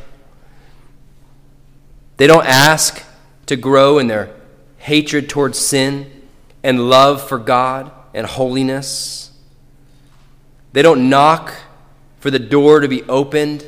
They 2.18 2.28
don't 2.28 2.46
ask 2.46 3.02
to 3.46 3.56
grow 3.56 3.98
in 3.98 4.06
their 4.06 4.32
hatred 4.78 5.28
towards 5.28 5.58
sin 5.58 6.22
and 6.62 6.88
love 6.88 7.28
for 7.28 7.36
God 7.36 7.90
and 8.14 8.28
holiness. 8.28 9.32
They 10.72 10.82
don't 10.82 11.10
knock 11.10 11.52
for 12.20 12.30
the 12.30 12.38
door 12.38 12.78
to 12.78 12.86
be 12.86 13.02
opened 13.02 13.64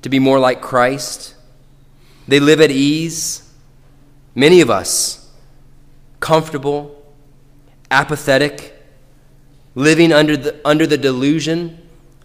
to 0.00 0.08
be 0.08 0.18
more 0.18 0.38
like 0.38 0.62
Christ. 0.62 1.34
They 2.26 2.40
live 2.40 2.62
at 2.62 2.70
ease. 2.70 3.52
Many 4.34 4.62
of 4.62 4.70
us, 4.70 5.30
comfortable, 6.18 7.04
apathetic, 7.90 8.75
living 9.76 10.10
under 10.10 10.36
the, 10.36 10.60
under 10.64 10.86
the 10.86 10.98
delusion 10.98 11.78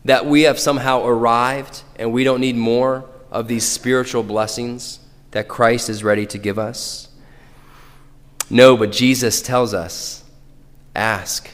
that 0.06 0.26
we 0.26 0.44
have 0.44 0.58
somehow 0.58 1.06
arrived 1.06 1.84
and 1.98 2.12
we 2.12 2.24
don't 2.24 2.42
need 2.42 2.56
more 2.56 3.08
of 3.30 3.48
these 3.48 3.68
spiritual 3.68 4.24
blessings 4.24 5.00
that 5.32 5.48
Christ 5.48 5.90
is 5.90 6.04
ready 6.04 6.26
to 6.26 6.40
give 6.40 6.58
us? 6.58 7.10
No, 8.50 8.76
but 8.76 8.92
Jesus 8.92 9.42
tells 9.42 9.74
us 9.74 10.24
ask. 10.96 11.50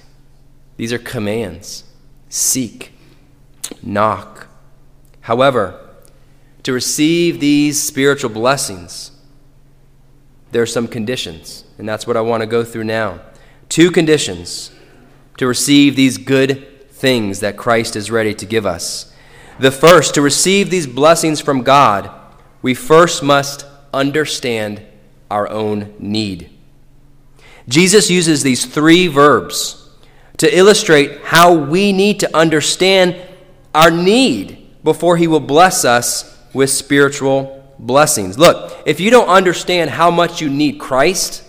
These 0.78 0.94
are 0.94 1.00
commands. 1.00 1.84
Seek. 2.30 2.94
Knock. 3.82 4.48
However, 5.22 5.84
to 6.64 6.74
receive 6.74 7.40
these 7.40 7.82
spiritual 7.82 8.30
blessings, 8.30 9.12
there 10.52 10.62
are 10.62 10.68
some 10.68 10.88
conditions, 10.88 11.66
and 11.78 11.90
that's 11.90 12.08
what 12.08 12.18
I 12.18 12.22
want 12.22 12.42
to 12.42 12.48
go 12.48 12.64
through 12.64 12.86
now. 12.86 13.20
Two 13.68 13.92
conditions 13.92 14.72
to 15.38 15.48
receive 15.48 15.96
these 15.96 16.18
good 16.18 16.90
things 16.90 17.40
that 17.40 17.58
Christ 17.58 17.96
is 17.96 18.12
ready 18.12 18.34
to 18.34 18.46
give 18.46 18.66
us. 18.66 19.14
The 19.60 19.72
first, 19.72 20.14
to 20.16 20.22
receive 20.22 20.70
these 20.70 20.88
blessings 20.88 21.42
from 21.42 21.64
God, 21.64 22.12
we 22.62 22.74
first 22.74 23.24
must 23.24 23.66
understand 23.94 24.84
our 25.30 25.50
own 25.50 25.94
need. 26.00 26.50
Jesus 27.68 28.10
uses 28.10 28.44
these 28.44 28.66
three 28.66 29.08
verbs 29.08 29.90
to 30.38 30.58
illustrate 30.58 31.22
how 31.24 31.54
we 31.54 31.92
need 31.92 32.20
to 32.22 32.38
understand 32.38 33.16
our 33.74 33.92
need 33.92 34.68
before 34.84 35.18
he 35.18 35.28
will 35.28 35.40
bless 35.40 35.84
us 35.84 36.38
with 36.54 36.70
spiritual 36.70 37.76
blessings. 37.80 38.38
Look, 38.38 38.76
if 38.86 39.00
you 39.00 39.12
don't 39.12 39.28
understand 39.28 39.90
how 39.90 40.10
much 40.10 40.42
you 40.42 40.50
need 40.50 40.80
Christ, 40.80 41.44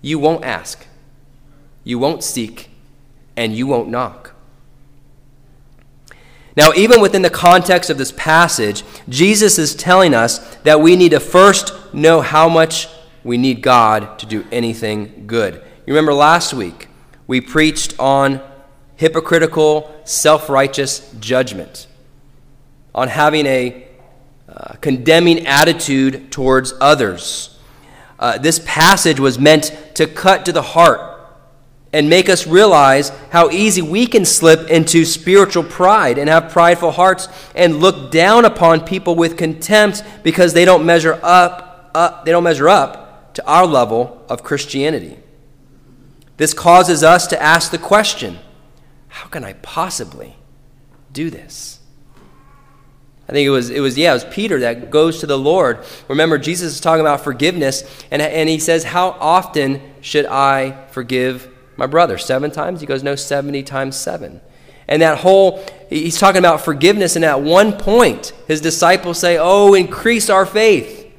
you 0.00 0.18
won't 0.18 0.44
ask, 0.44 0.86
you 1.84 1.98
won't 1.98 2.24
seek, 2.24 2.69
and 3.36 3.54
you 3.54 3.66
won't 3.66 3.88
knock. 3.88 4.34
Now, 6.56 6.72
even 6.74 7.00
within 7.00 7.22
the 7.22 7.30
context 7.30 7.90
of 7.90 7.98
this 7.98 8.12
passage, 8.12 8.82
Jesus 9.08 9.58
is 9.58 9.74
telling 9.74 10.14
us 10.14 10.56
that 10.56 10.80
we 10.80 10.96
need 10.96 11.10
to 11.12 11.20
first 11.20 11.72
know 11.94 12.20
how 12.20 12.48
much 12.48 12.88
we 13.22 13.38
need 13.38 13.62
God 13.62 14.18
to 14.18 14.26
do 14.26 14.44
anything 14.50 15.24
good. 15.26 15.54
You 15.86 15.94
remember 15.94 16.12
last 16.12 16.52
week, 16.52 16.88
we 17.26 17.40
preached 17.40 17.94
on 17.98 18.40
hypocritical, 18.96 20.02
self 20.04 20.48
righteous 20.50 21.10
judgment, 21.20 21.86
on 22.94 23.08
having 23.08 23.46
a 23.46 23.86
uh, 24.48 24.74
condemning 24.80 25.46
attitude 25.46 26.32
towards 26.32 26.74
others. 26.80 27.58
Uh, 28.18 28.36
this 28.36 28.60
passage 28.66 29.18
was 29.18 29.38
meant 29.38 29.72
to 29.94 30.06
cut 30.06 30.44
to 30.44 30.52
the 30.52 30.62
heart 30.62 31.09
and 31.92 32.08
make 32.08 32.28
us 32.28 32.46
realize 32.46 33.10
how 33.30 33.50
easy 33.50 33.82
we 33.82 34.06
can 34.06 34.24
slip 34.24 34.70
into 34.70 35.04
spiritual 35.04 35.64
pride 35.64 36.18
and 36.18 36.28
have 36.28 36.50
prideful 36.50 36.92
hearts 36.92 37.28
and 37.54 37.80
look 37.80 38.10
down 38.10 38.44
upon 38.44 38.84
people 38.84 39.16
with 39.16 39.36
contempt 39.36 40.04
because 40.22 40.52
they 40.52 40.64
don't 40.64 40.86
measure 40.86 41.18
up, 41.22 41.90
up 41.94 42.24
they 42.24 42.30
don't 42.30 42.44
measure 42.44 42.68
up 42.68 43.34
to 43.34 43.46
our 43.46 43.66
level 43.66 44.24
of 44.28 44.44
Christianity. 44.44 45.18
This 46.36 46.54
causes 46.54 47.02
us 47.02 47.26
to 47.28 47.42
ask 47.42 47.70
the 47.70 47.78
question, 47.78 48.38
how 49.08 49.28
can 49.28 49.44
I 49.44 49.54
possibly 49.54 50.36
do 51.12 51.28
this? 51.28 51.80
I 53.28 53.32
think 53.32 53.46
it 53.46 53.50
was, 53.50 53.70
it 53.70 53.80
was, 53.80 53.96
yeah, 53.96 54.10
it 54.10 54.14
was 54.14 54.24
Peter 54.24 54.58
that 54.60 54.90
goes 54.90 55.20
to 55.20 55.26
the 55.26 55.38
Lord. 55.38 55.84
Remember, 56.08 56.36
Jesus 56.36 56.72
is 56.74 56.80
talking 56.80 57.02
about 57.02 57.20
forgiveness, 57.20 57.84
and, 58.10 58.20
and 58.20 58.48
he 58.48 58.58
says, 58.58 58.82
How 58.82 59.10
often 59.20 59.80
should 60.00 60.26
I 60.26 60.86
forgive 60.88 61.48
my 61.80 61.86
brother? 61.86 62.18
Seven 62.18 62.50
times? 62.50 62.80
He 62.80 62.86
goes, 62.86 63.02
No, 63.02 63.16
70 63.16 63.62
times 63.62 63.96
seven. 63.96 64.40
And 64.86 65.00
that 65.02 65.18
whole, 65.18 65.64
he's 65.88 66.18
talking 66.18 66.38
about 66.38 66.60
forgiveness, 66.60 67.16
and 67.16 67.24
at 67.24 67.40
one 67.40 67.72
point, 67.72 68.34
his 68.46 68.60
disciples 68.60 69.18
say, 69.18 69.38
Oh, 69.40 69.72
increase 69.72 70.28
our 70.28 70.44
faith. 70.44 71.10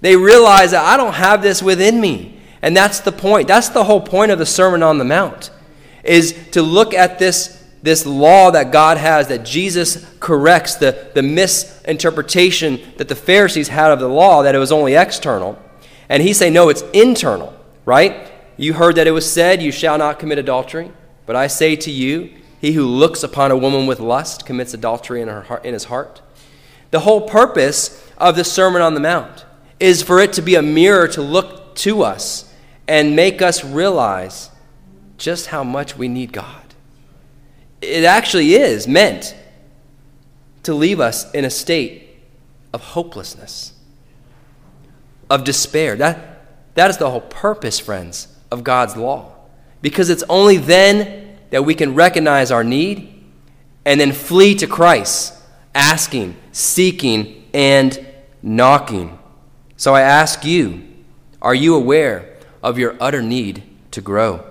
They 0.00 0.16
realize 0.16 0.70
that 0.70 0.84
I 0.84 0.96
don't 0.96 1.14
have 1.14 1.42
this 1.42 1.62
within 1.62 2.00
me. 2.00 2.40
And 2.62 2.76
that's 2.76 3.00
the 3.00 3.12
point. 3.12 3.48
That's 3.48 3.70
the 3.70 3.84
whole 3.84 4.00
point 4.00 4.30
of 4.30 4.38
the 4.38 4.46
Sermon 4.46 4.82
on 4.82 4.98
the 4.98 5.04
Mount, 5.04 5.50
is 6.04 6.32
to 6.52 6.62
look 6.62 6.94
at 6.94 7.18
this, 7.18 7.62
this 7.82 8.06
law 8.06 8.52
that 8.52 8.70
God 8.70 8.96
has, 8.98 9.28
that 9.28 9.44
Jesus 9.44 10.06
corrects 10.20 10.76
the, 10.76 11.10
the 11.14 11.22
misinterpretation 11.22 12.80
that 12.98 13.08
the 13.08 13.16
Pharisees 13.16 13.68
had 13.68 13.90
of 13.90 13.98
the 13.98 14.08
law, 14.08 14.42
that 14.44 14.54
it 14.54 14.58
was 14.58 14.70
only 14.72 14.94
external. 14.94 15.60
And 16.08 16.22
he's 16.22 16.38
saying, 16.38 16.52
no, 16.52 16.68
it's 16.68 16.82
internal, 16.92 17.52
right? 17.84 18.30
You 18.56 18.74
heard 18.74 18.96
that 18.96 19.06
it 19.06 19.12
was 19.12 19.30
said, 19.30 19.62
You 19.62 19.72
shall 19.72 19.98
not 19.98 20.18
commit 20.18 20.38
adultery. 20.38 20.90
But 21.26 21.36
I 21.36 21.46
say 21.46 21.76
to 21.76 21.90
you, 21.90 22.30
he 22.60 22.72
who 22.72 22.86
looks 22.86 23.22
upon 23.22 23.50
a 23.50 23.56
woman 23.56 23.86
with 23.86 24.00
lust 24.00 24.46
commits 24.46 24.74
adultery 24.74 25.20
in, 25.20 25.28
her 25.28 25.42
heart, 25.42 25.64
in 25.64 25.72
his 25.72 25.84
heart. 25.84 26.22
The 26.90 27.00
whole 27.00 27.22
purpose 27.22 28.02
of 28.18 28.36
the 28.36 28.44
Sermon 28.44 28.82
on 28.82 28.94
the 28.94 29.00
Mount 29.00 29.44
is 29.80 30.02
for 30.02 30.20
it 30.20 30.32
to 30.34 30.42
be 30.42 30.54
a 30.54 30.62
mirror 30.62 31.08
to 31.08 31.22
look 31.22 31.74
to 31.76 32.02
us 32.02 32.52
and 32.86 33.16
make 33.16 33.42
us 33.42 33.64
realize 33.64 34.50
just 35.18 35.48
how 35.48 35.64
much 35.64 35.96
we 35.96 36.08
need 36.08 36.32
God. 36.32 36.62
It 37.80 38.04
actually 38.04 38.54
is 38.54 38.86
meant 38.86 39.34
to 40.62 40.74
leave 40.74 41.00
us 41.00 41.30
in 41.32 41.44
a 41.44 41.50
state 41.50 42.08
of 42.72 42.80
hopelessness, 42.80 43.72
of 45.28 45.44
despair. 45.44 45.96
That, 45.96 46.46
that 46.74 46.90
is 46.90 46.96
the 46.96 47.10
whole 47.10 47.20
purpose, 47.20 47.78
friends, 47.78 48.33
of 48.50 48.64
God's 48.64 48.96
law. 48.96 49.32
Because 49.82 50.10
it's 50.10 50.24
only 50.28 50.56
then 50.56 51.36
that 51.50 51.64
we 51.64 51.74
can 51.74 51.94
recognize 51.94 52.50
our 52.50 52.64
need 52.64 53.22
and 53.84 54.00
then 54.00 54.12
flee 54.12 54.54
to 54.56 54.66
Christ, 54.66 55.34
asking, 55.74 56.36
seeking, 56.52 57.44
and 57.52 58.06
knocking. 58.42 59.18
So 59.76 59.94
I 59.94 60.00
ask 60.00 60.44
you, 60.44 60.82
are 61.42 61.54
you 61.54 61.74
aware 61.74 62.36
of 62.62 62.78
your 62.78 62.96
utter 63.00 63.22
need 63.22 63.62
to 63.90 64.00
grow? 64.00 64.44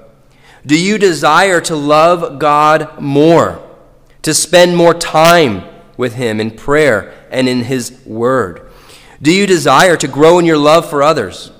Do 0.65 0.79
you 0.79 0.97
desire 0.97 1.59
to 1.61 1.75
love 1.75 2.39
God 2.39 3.01
more, 3.01 3.61
to 4.21 4.33
spend 4.33 4.77
more 4.77 4.93
time 4.93 5.63
with 5.97 6.13
Him 6.13 6.39
in 6.39 6.51
prayer 6.51 7.13
and 7.31 7.49
in 7.49 7.63
His 7.63 7.99
Word? 8.05 8.69
Do 9.21 9.33
you 9.33 9.47
desire 9.47 9.97
to 9.97 10.07
grow 10.07 10.39
in 10.39 10.45
your 10.45 10.57
love 10.57 10.89
for 10.89 11.01
others? 11.01 11.51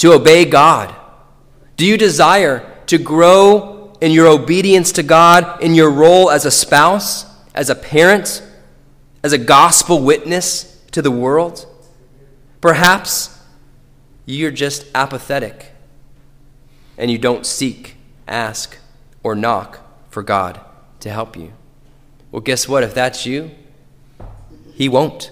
To 0.00 0.14
obey 0.14 0.46
God? 0.46 0.94
Do 1.76 1.84
you 1.84 1.98
desire 1.98 2.66
to 2.86 2.96
grow 2.96 3.92
in 4.00 4.12
your 4.12 4.28
obedience 4.28 4.92
to 4.92 5.02
God 5.02 5.62
in 5.62 5.74
your 5.74 5.90
role 5.90 6.30
as 6.30 6.46
a 6.46 6.50
spouse, 6.50 7.26
as 7.54 7.68
a 7.68 7.74
parent, 7.74 8.42
as 9.22 9.34
a 9.34 9.38
gospel 9.38 10.02
witness 10.02 10.82
to 10.92 11.02
the 11.02 11.10
world? 11.10 11.66
Perhaps 12.62 13.38
you're 14.24 14.50
just 14.50 14.86
apathetic 14.94 15.72
and 16.96 17.10
you 17.10 17.18
don't 17.18 17.44
seek, 17.44 17.96
ask, 18.26 18.78
or 19.22 19.34
knock 19.34 19.80
for 20.08 20.22
God 20.22 20.60
to 21.00 21.10
help 21.10 21.36
you. 21.36 21.52
Well, 22.32 22.40
guess 22.40 22.66
what? 22.66 22.84
If 22.84 22.94
that's 22.94 23.26
you, 23.26 23.50
He 24.72 24.88
won't. 24.88 25.30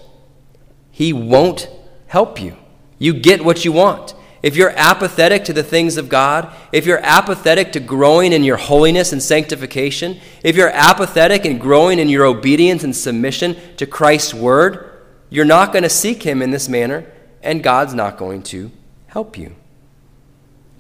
He 0.91 1.15
won't 1.15 1.71
help 2.07 2.39
you. 2.39 2.57
You 2.99 3.15
get 3.15 3.43
what 3.43 3.65
you 3.65 3.73
want 3.73 4.15
if 4.43 4.55
you're 4.57 4.73
apathetic 4.77 5.45
to 5.45 5.53
the 5.53 5.63
things 5.63 5.97
of 5.97 6.09
God, 6.09 6.53
if 6.73 6.87
you're 6.87 7.01
apathetic 7.03 7.73
to 7.73 7.81
growing 7.81 8.33
in 8.33 8.45
your 8.45 8.57
holiness 8.57 9.13
and 9.13 9.23
sanctification, 9.23 10.21
if 10.45 10.55
you're 10.57 10.71
apathetic 10.71 11.45
and 11.45 11.61
growing 11.61 11.99
in 11.99 12.09
your 12.09 12.25
obedience 12.25 12.85
and 12.85 12.95
submission 12.95 13.57
to 13.77 13.87
Christ's 13.87 14.35
word, 14.35 15.03
you're 15.29 15.45
not 15.45 15.73
going 15.73 15.83
to 15.83 15.89
seek 15.89 16.23
Him 16.23 16.41
in 16.41 16.51
this 16.51 16.69
manner, 16.69 17.05
and 17.43 17.63
God's 17.63 17.95
not 17.95 18.17
going 18.17 18.43
to 18.45 18.71
help 19.09 19.37
you. 19.37 19.57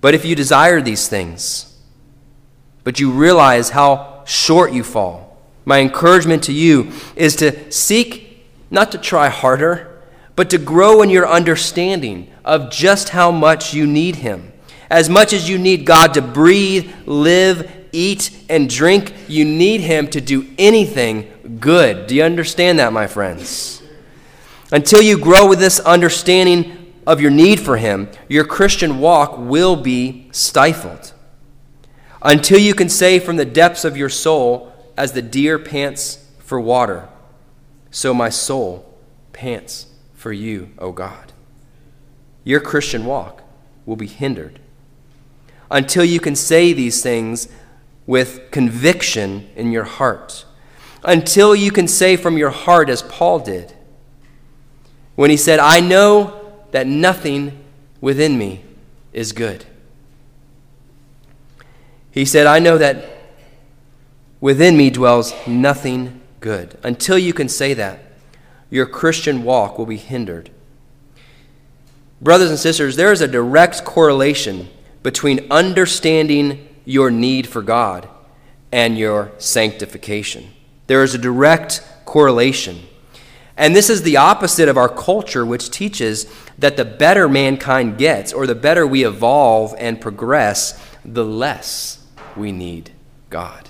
But 0.01 0.15
if 0.15 0.25
you 0.25 0.37
desire 0.37 0.81
these 0.81 1.09
things, 1.09 1.77
but 2.85 3.01
you 3.01 3.11
realize 3.11 3.71
how 3.71 4.23
short 4.25 4.73
you 4.73 4.85
fall, 4.85 5.37
my 5.65 5.81
encouragement 5.81 6.45
to 6.45 6.53
you 6.53 6.93
is 7.17 7.37
to 7.37 7.71
seek 7.73 8.47
not 8.71 8.93
to 8.93 8.99
try 8.99 9.29
harder, 9.29 10.03
but 10.37 10.51
to 10.51 10.59
grow 10.59 11.03
in 11.03 11.11
your 11.11 11.29
understanding 11.29 12.33
of 12.49 12.71
just 12.71 13.11
how 13.11 13.31
much 13.31 13.75
you 13.75 13.87
need 13.87 14.17
Him. 14.17 14.53
As 14.91 15.11
much 15.11 15.35
as 15.35 15.49
you 15.49 15.59
need 15.59 15.85
God 15.85 16.15
to 16.15 16.23
breathe, 16.23 16.91
live, 17.05 17.71
eat, 17.93 18.31
and 18.49 18.71
drink, 18.71 19.13
you 19.29 19.45
need 19.45 19.83
Him 19.83 20.09
to 20.09 20.21
do 20.21 20.49
anything 20.59 21.59
good. 21.61 22.07
Do 22.07 22.15
you 22.15 22.23
understand 22.23 22.79
that, 22.79 22.93
my 22.93 23.07
friends? 23.07 23.83
Until 24.73 25.03
you 25.03 25.19
grow 25.19 25.47
with 25.47 25.59
this 25.59 25.79
understanding 25.81 26.95
of 27.07 27.21
your 27.21 27.31
need 27.31 27.61
for 27.61 27.77
Him, 27.77 28.09
your 28.29 28.45
Christian 28.45 28.99
walk 28.99 29.37
will 29.37 29.77
be 29.77 30.29
stifled. 30.33 31.13
Until 32.23 32.59
you 32.59 32.75
can 32.75 32.89
say 32.89 33.19
from 33.19 33.37
the 33.37 33.45
depths 33.45 33.85
of 33.85 33.97
your 33.97 34.09
soul, 34.09 34.73
as 34.97 35.13
the 35.13 35.23
deer 35.23 35.59
pants 35.59 36.27
for 36.39 36.59
water, 36.59 37.09
so 37.91 38.15
my 38.15 38.31
soul 38.31 38.99
pants 39.33 39.87
for 40.15 40.33
you, 40.33 40.71
O 40.79 40.93
God. 40.93 41.33
Your 42.45 42.61
Christian 42.61 43.05
walk 43.05 43.43
will 43.85 43.97
be 43.97 44.07
hindered 44.07 44.61
until 45.71 46.05
you 46.05 46.21
can 46.21 46.35
say 46.35 46.73
these 46.73 47.03
things 47.03 47.49
with 48.07 48.51
conviction 48.51 49.49
in 49.55 49.71
your 49.71 49.85
heart. 49.85 50.45
Until 51.05 51.55
you 51.55 51.71
can 51.71 51.87
say 51.87 52.17
from 52.17 52.39
your 52.39 52.51
heart, 52.51 52.89
as 52.89 53.03
Paul 53.03 53.39
did, 53.39 53.75
when 55.15 55.31
he 55.31 55.37
said, 55.37 55.59
I 55.59 55.81
know 55.81 56.55
that 56.71 56.87
nothing 56.87 57.65
within 58.01 58.39
me 58.39 58.65
is 59.13 59.33
good. 59.33 59.65
He 62.11 62.25
said, 62.25 62.47
I 62.47 62.59
know 62.59 62.79
that 62.79 63.05
within 64.41 64.77
me 64.77 64.91
dwells 64.91 65.35
nothing 65.47 66.21
good. 66.41 66.79
Until 66.83 67.19
you 67.19 67.33
can 67.33 67.49
say 67.49 67.75
that, 67.75 68.01
your 68.71 68.87
Christian 68.87 69.45
walk 69.45 69.79
will 69.79 69.87
be 69.87 69.97
hindered. 69.97 70.51
Brothers 72.21 72.51
and 72.51 72.59
sisters, 72.59 72.97
there 72.97 73.13
is 73.13 73.21
a 73.21 73.29
direct 73.29 73.85
correlation 73.85 74.69
between 75.03 75.51
understanding 75.51 76.69
your 76.85 77.11
need 77.11 77.47
for 77.47 77.63
God 77.63 78.09
and 78.73 78.99
your 78.99 79.33
sanctification. 79.39 80.49
There 80.89 81.03
is 81.03 81.15
a 81.15 81.19
direct 81.19 81.83
correlation. 82.05 82.81
And 83.57 83.75
this 83.75 83.91
is 83.91 84.03
the 84.03 84.17
opposite 84.17 84.69
of 84.69 84.77
our 84.77 84.89
culture, 84.89 85.45
which 85.45 85.71
teaches 85.71 86.27
that 86.59 86.77
the 86.77 86.85
better 86.85 87.29
mankind 87.29 87.99
gets, 87.99 88.33
or 88.33 88.47
the 88.47 88.55
better 88.55 88.87
we 88.87 89.05
evolve 89.05 89.75
and 89.79 90.01
progress, 90.01 90.81
the 91.05 91.25
less 91.25 92.05
we 92.37 92.53
need 92.53 92.91
God. 93.31 93.69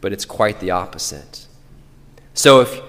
But 0.00 0.12
it's 0.12 0.24
quite 0.24 0.60
the 0.60 0.72
opposite. 0.72 1.46
So 2.34 2.60
if 2.60 2.80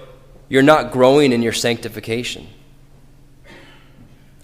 you're 0.48 0.62
not 0.62 0.92
growing 0.92 1.32
in 1.32 1.42
your 1.42 1.52
sanctification, 1.52 2.48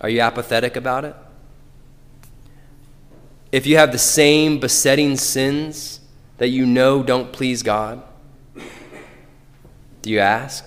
are 0.03 0.11
you 0.11 0.21
apathetic 0.21 0.77
about 0.77 1.05
it? 1.05 1.17
if 3.53 3.67
you 3.67 3.77
have 3.77 3.93
the 3.93 3.99
same 3.99 4.59
besetting 4.59 5.17
sins 5.17 6.01
that 6.39 6.49
you 6.49 6.65
know 6.65 7.03
don't 7.03 7.33
please 7.33 7.63
God? 7.63 8.03
Do 10.01 10.11
you 10.11 10.19
ask? 10.19 10.65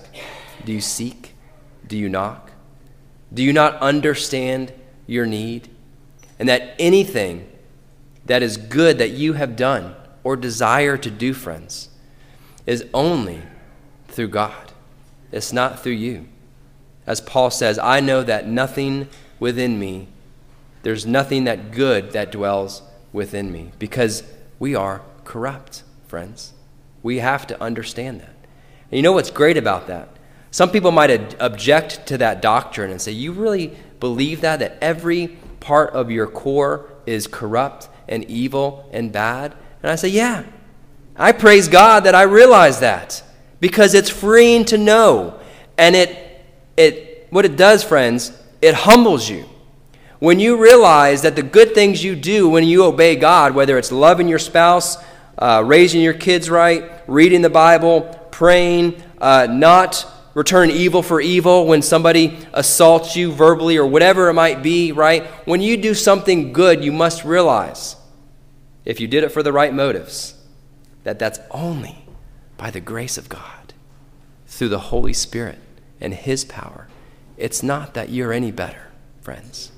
Do 0.64 0.72
you 0.72 0.80
seek? 0.80 1.34
Do 1.86 1.98
you 1.98 2.08
knock? 2.08 2.52
Do 3.34 3.42
you 3.42 3.52
not 3.52 3.74
understand 3.80 4.72
your 5.06 5.26
need? 5.26 5.68
And 6.38 6.48
that 6.48 6.74
anything 6.78 7.50
that 8.24 8.42
is 8.42 8.56
good 8.56 8.98
that 8.98 9.10
you 9.10 9.34
have 9.34 9.56
done 9.56 9.94
or 10.22 10.36
desire 10.36 10.96
to 10.96 11.10
do, 11.10 11.34
friends, 11.34 11.88
is 12.66 12.86
only 12.94 13.42
through 14.08 14.28
God. 14.28 14.72
It's 15.32 15.52
not 15.52 15.82
through 15.82 15.92
you. 15.92 16.28
As 17.06 17.20
Paul 17.20 17.50
says, 17.50 17.78
I 17.78 18.00
know 18.00 18.22
that 18.22 18.46
nothing 18.48 19.08
within 19.38 19.78
me 19.78 20.08
there's 20.86 21.04
nothing 21.04 21.44
that 21.44 21.72
good 21.72 22.12
that 22.12 22.30
dwells 22.30 22.80
within 23.12 23.50
me 23.50 23.72
because 23.76 24.22
we 24.60 24.76
are 24.76 25.02
corrupt, 25.24 25.82
friends. 26.06 26.52
We 27.02 27.18
have 27.18 27.44
to 27.48 27.60
understand 27.60 28.20
that. 28.20 28.34
And 28.90 28.92
you 28.92 29.02
know 29.02 29.10
what's 29.10 29.32
great 29.32 29.56
about 29.56 29.88
that? 29.88 30.08
Some 30.52 30.70
people 30.70 30.92
might 30.92 31.10
ad- 31.10 31.34
object 31.40 32.06
to 32.06 32.18
that 32.18 32.40
doctrine 32.40 32.92
and 32.92 33.02
say, 33.02 33.10
You 33.10 33.32
really 33.32 33.76
believe 33.98 34.42
that? 34.42 34.60
That 34.60 34.78
every 34.80 35.36
part 35.58 35.90
of 35.90 36.08
your 36.08 36.28
core 36.28 36.88
is 37.04 37.26
corrupt 37.26 37.88
and 38.06 38.24
evil 38.26 38.88
and 38.92 39.10
bad? 39.10 39.56
And 39.82 39.90
I 39.90 39.96
say, 39.96 40.10
Yeah. 40.10 40.44
I 41.16 41.32
praise 41.32 41.66
God 41.66 42.04
that 42.04 42.14
I 42.14 42.22
realize 42.22 42.78
that 42.78 43.24
because 43.58 43.92
it's 43.92 44.08
freeing 44.08 44.64
to 44.66 44.78
know. 44.78 45.40
And 45.76 45.96
it, 45.96 46.44
it, 46.76 47.26
what 47.30 47.44
it 47.44 47.56
does, 47.56 47.82
friends, 47.82 48.30
it 48.66 48.74
humbles 48.74 49.28
you. 49.28 49.46
When 50.18 50.40
you 50.40 50.60
realize 50.60 51.22
that 51.22 51.36
the 51.36 51.42
good 51.42 51.74
things 51.74 52.02
you 52.02 52.16
do 52.16 52.48
when 52.48 52.64
you 52.64 52.84
obey 52.84 53.16
God, 53.16 53.54
whether 53.54 53.78
it's 53.78 53.92
loving 53.92 54.28
your 54.28 54.38
spouse, 54.38 54.96
uh, 55.38 55.62
raising 55.64 56.00
your 56.00 56.14
kids 56.14 56.50
right, 56.50 56.90
reading 57.06 57.42
the 57.42 57.50
Bible, 57.50 58.02
praying, 58.30 59.00
uh, 59.20 59.46
not 59.48 60.06
return 60.34 60.70
evil 60.70 61.02
for 61.02 61.20
evil 61.20 61.66
when 61.66 61.80
somebody 61.80 62.38
assaults 62.52 63.14
you 63.14 63.30
verbally 63.30 63.76
or 63.76 63.86
whatever 63.86 64.28
it 64.28 64.34
might 64.34 64.62
be, 64.62 64.90
right? 64.90 65.24
When 65.46 65.60
you 65.60 65.76
do 65.76 65.94
something 65.94 66.52
good, 66.52 66.82
you 66.82 66.92
must 66.92 67.24
realize, 67.24 67.96
if 68.84 69.00
you 69.00 69.06
did 69.06 69.22
it 69.22 69.30
for 69.30 69.42
the 69.42 69.52
right 69.52 69.72
motives, 69.72 70.34
that 71.04 71.18
that's 71.18 71.38
only 71.50 72.04
by 72.56 72.70
the 72.70 72.80
grace 72.80 73.16
of 73.16 73.28
God, 73.28 73.74
through 74.46 74.70
the 74.70 74.78
Holy 74.78 75.12
Spirit 75.12 75.58
and 76.00 76.12
His 76.12 76.44
power. 76.44 76.88
It's 77.36 77.62
not 77.62 77.94
that 77.94 78.08
you're 78.08 78.32
any 78.32 78.50
better, 78.50 78.88
friends. 79.20 79.72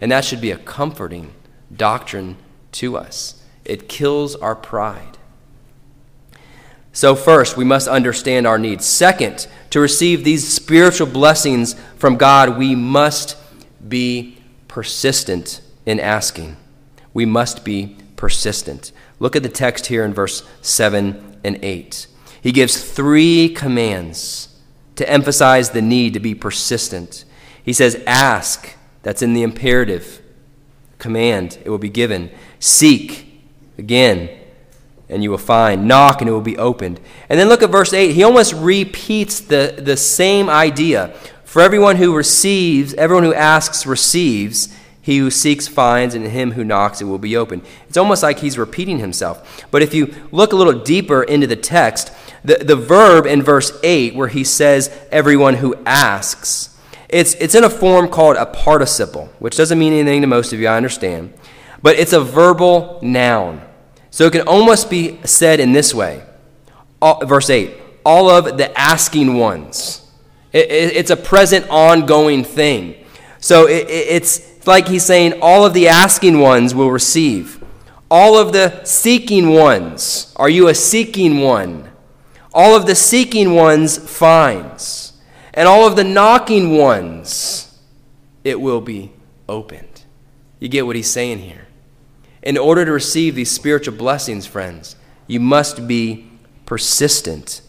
And 0.00 0.12
that 0.12 0.24
should 0.24 0.40
be 0.40 0.50
a 0.50 0.58
comforting 0.58 1.32
doctrine 1.74 2.36
to 2.72 2.96
us. 2.96 3.42
It 3.64 3.88
kills 3.88 4.34
our 4.36 4.56
pride. 4.56 5.18
So, 6.92 7.14
first, 7.14 7.56
we 7.56 7.64
must 7.64 7.86
understand 7.86 8.46
our 8.46 8.58
needs. 8.58 8.84
Second, 8.84 9.46
to 9.70 9.78
receive 9.78 10.24
these 10.24 10.52
spiritual 10.52 11.06
blessings 11.06 11.74
from 11.96 12.16
God, 12.16 12.58
we 12.58 12.74
must 12.74 13.36
be 13.86 14.38
persistent 14.66 15.60
in 15.86 16.00
asking. 16.00 16.56
We 17.12 17.26
must 17.26 17.64
be 17.64 17.96
persistent. 18.16 18.92
Look 19.20 19.36
at 19.36 19.42
the 19.42 19.48
text 19.48 19.86
here 19.86 20.04
in 20.04 20.14
verse 20.14 20.48
7 20.62 21.38
and 21.44 21.58
8. 21.62 22.06
He 22.40 22.52
gives 22.52 22.82
three 22.82 23.48
commands 23.50 24.47
to 24.98 25.08
emphasize 25.08 25.70
the 25.70 25.82
need 25.82 26.14
to 26.14 26.20
be 26.20 26.34
persistent. 26.34 27.24
He 27.62 27.72
says, 27.72 28.02
Ask 28.06 28.76
that's 29.02 29.22
in 29.22 29.32
the 29.32 29.42
imperative 29.42 30.20
command. 30.98 31.58
It 31.64 31.70
will 31.70 31.78
be 31.78 31.88
given. 31.88 32.30
Seek 32.58 33.42
again, 33.78 34.28
and 35.08 35.22
you 35.22 35.30
will 35.30 35.38
find. 35.38 35.86
Knock, 35.86 36.20
and 36.20 36.28
it 36.28 36.32
will 36.32 36.40
be 36.40 36.58
opened. 36.58 37.00
And 37.28 37.38
then 37.38 37.48
look 37.48 37.62
at 37.62 37.70
verse 37.70 37.92
8. 37.92 38.12
He 38.12 38.22
almost 38.22 38.52
repeats 38.54 39.40
the, 39.40 39.74
the 39.78 39.96
same 39.96 40.50
idea. 40.50 41.08
For 41.44 41.62
everyone 41.62 41.96
who 41.96 42.14
receives, 42.14 42.92
everyone 42.94 43.24
who 43.24 43.34
asks 43.34 43.86
receives. 43.86 44.74
He 45.00 45.16
who 45.16 45.30
seeks 45.30 45.66
finds, 45.66 46.14
and 46.14 46.26
him 46.26 46.52
who 46.52 46.64
knocks 46.64 47.00
it 47.00 47.04
will 47.04 47.18
be 47.18 47.34
open. 47.34 47.62
It's 47.88 47.96
almost 47.96 48.22
like 48.22 48.40
he's 48.40 48.58
repeating 48.58 48.98
himself. 48.98 49.64
But 49.70 49.80
if 49.80 49.94
you 49.94 50.14
look 50.32 50.52
a 50.52 50.56
little 50.56 50.80
deeper 50.80 51.22
into 51.22 51.46
the 51.46 51.56
text, 51.56 52.12
the, 52.44 52.56
the 52.56 52.76
verb 52.76 53.26
in 53.26 53.42
verse 53.42 53.78
8, 53.82 54.14
where 54.14 54.28
he 54.28 54.44
says, 54.44 54.90
everyone 55.10 55.54
who 55.54 55.74
asks, 55.84 56.76
it's, 57.08 57.34
it's 57.34 57.54
in 57.54 57.64
a 57.64 57.70
form 57.70 58.08
called 58.08 58.36
a 58.36 58.46
participle, 58.46 59.26
which 59.38 59.56
doesn't 59.56 59.78
mean 59.78 59.92
anything 59.92 60.20
to 60.20 60.26
most 60.26 60.52
of 60.52 60.60
you, 60.60 60.68
I 60.68 60.76
understand. 60.76 61.32
But 61.82 61.98
it's 61.98 62.12
a 62.12 62.20
verbal 62.20 62.98
noun. 63.02 63.62
So 64.10 64.26
it 64.26 64.32
can 64.32 64.42
almost 64.42 64.90
be 64.90 65.18
said 65.24 65.60
in 65.60 65.72
this 65.72 65.94
way 65.94 66.22
all, 67.00 67.24
verse 67.24 67.50
8 67.50 67.72
all 68.04 68.30
of 68.30 68.56
the 68.56 68.78
asking 68.78 69.36
ones. 69.36 70.10
It, 70.50 70.70
it, 70.70 70.96
it's 70.96 71.10
a 71.10 71.16
present, 71.16 71.68
ongoing 71.68 72.42
thing. 72.42 73.04
So 73.38 73.68
it, 73.68 73.86
it's 73.88 74.66
like 74.66 74.88
he's 74.88 75.04
saying 75.04 75.40
all 75.42 75.66
of 75.66 75.74
the 75.74 75.88
asking 75.88 76.40
ones 76.40 76.74
will 76.74 76.90
receive. 76.90 77.62
All 78.10 78.38
of 78.38 78.54
the 78.54 78.82
seeking 78.84 79.50
ones. 79.50 80.32
Are 80.36 80.48
you 80.48 80.68
a 80.68 80.74
seeking 80.74 81.40
one? 81.40 81.87
All 82.58 82.74
of 82.74 82.86
the 82.86 82.96
seeking 82.96 83.54
ones 83.54 83.96
finds 83.96 85.12
and 85.54 85.68
all 85.68 85.86
of 85.86 85.94
the 85.94 86.02
knocking 86.02 86.76
ones, 86.76 87.78
it 88.42 88.60
will 88.60 88.80
be 88.80 89.12
opened. 89.48 90.02
You 90.58 90.68
get 90.68 90.84
what 90.84 90.96
he's 90.96 91.08
saying 91.08 91.38
here. 91.38 91.68
In 92.42 92.58
order 92.58 92.84
to 92.84 92.90
receive 92.90 93.36
these 93.36 93.52
spiritual 93.52 93.96
blessings, 93.96 94.44
friends, 94.44 94.96
you 95.28 95.38
must 95.38 95.86
be 95.86 96.32
persistent 96.66 97.60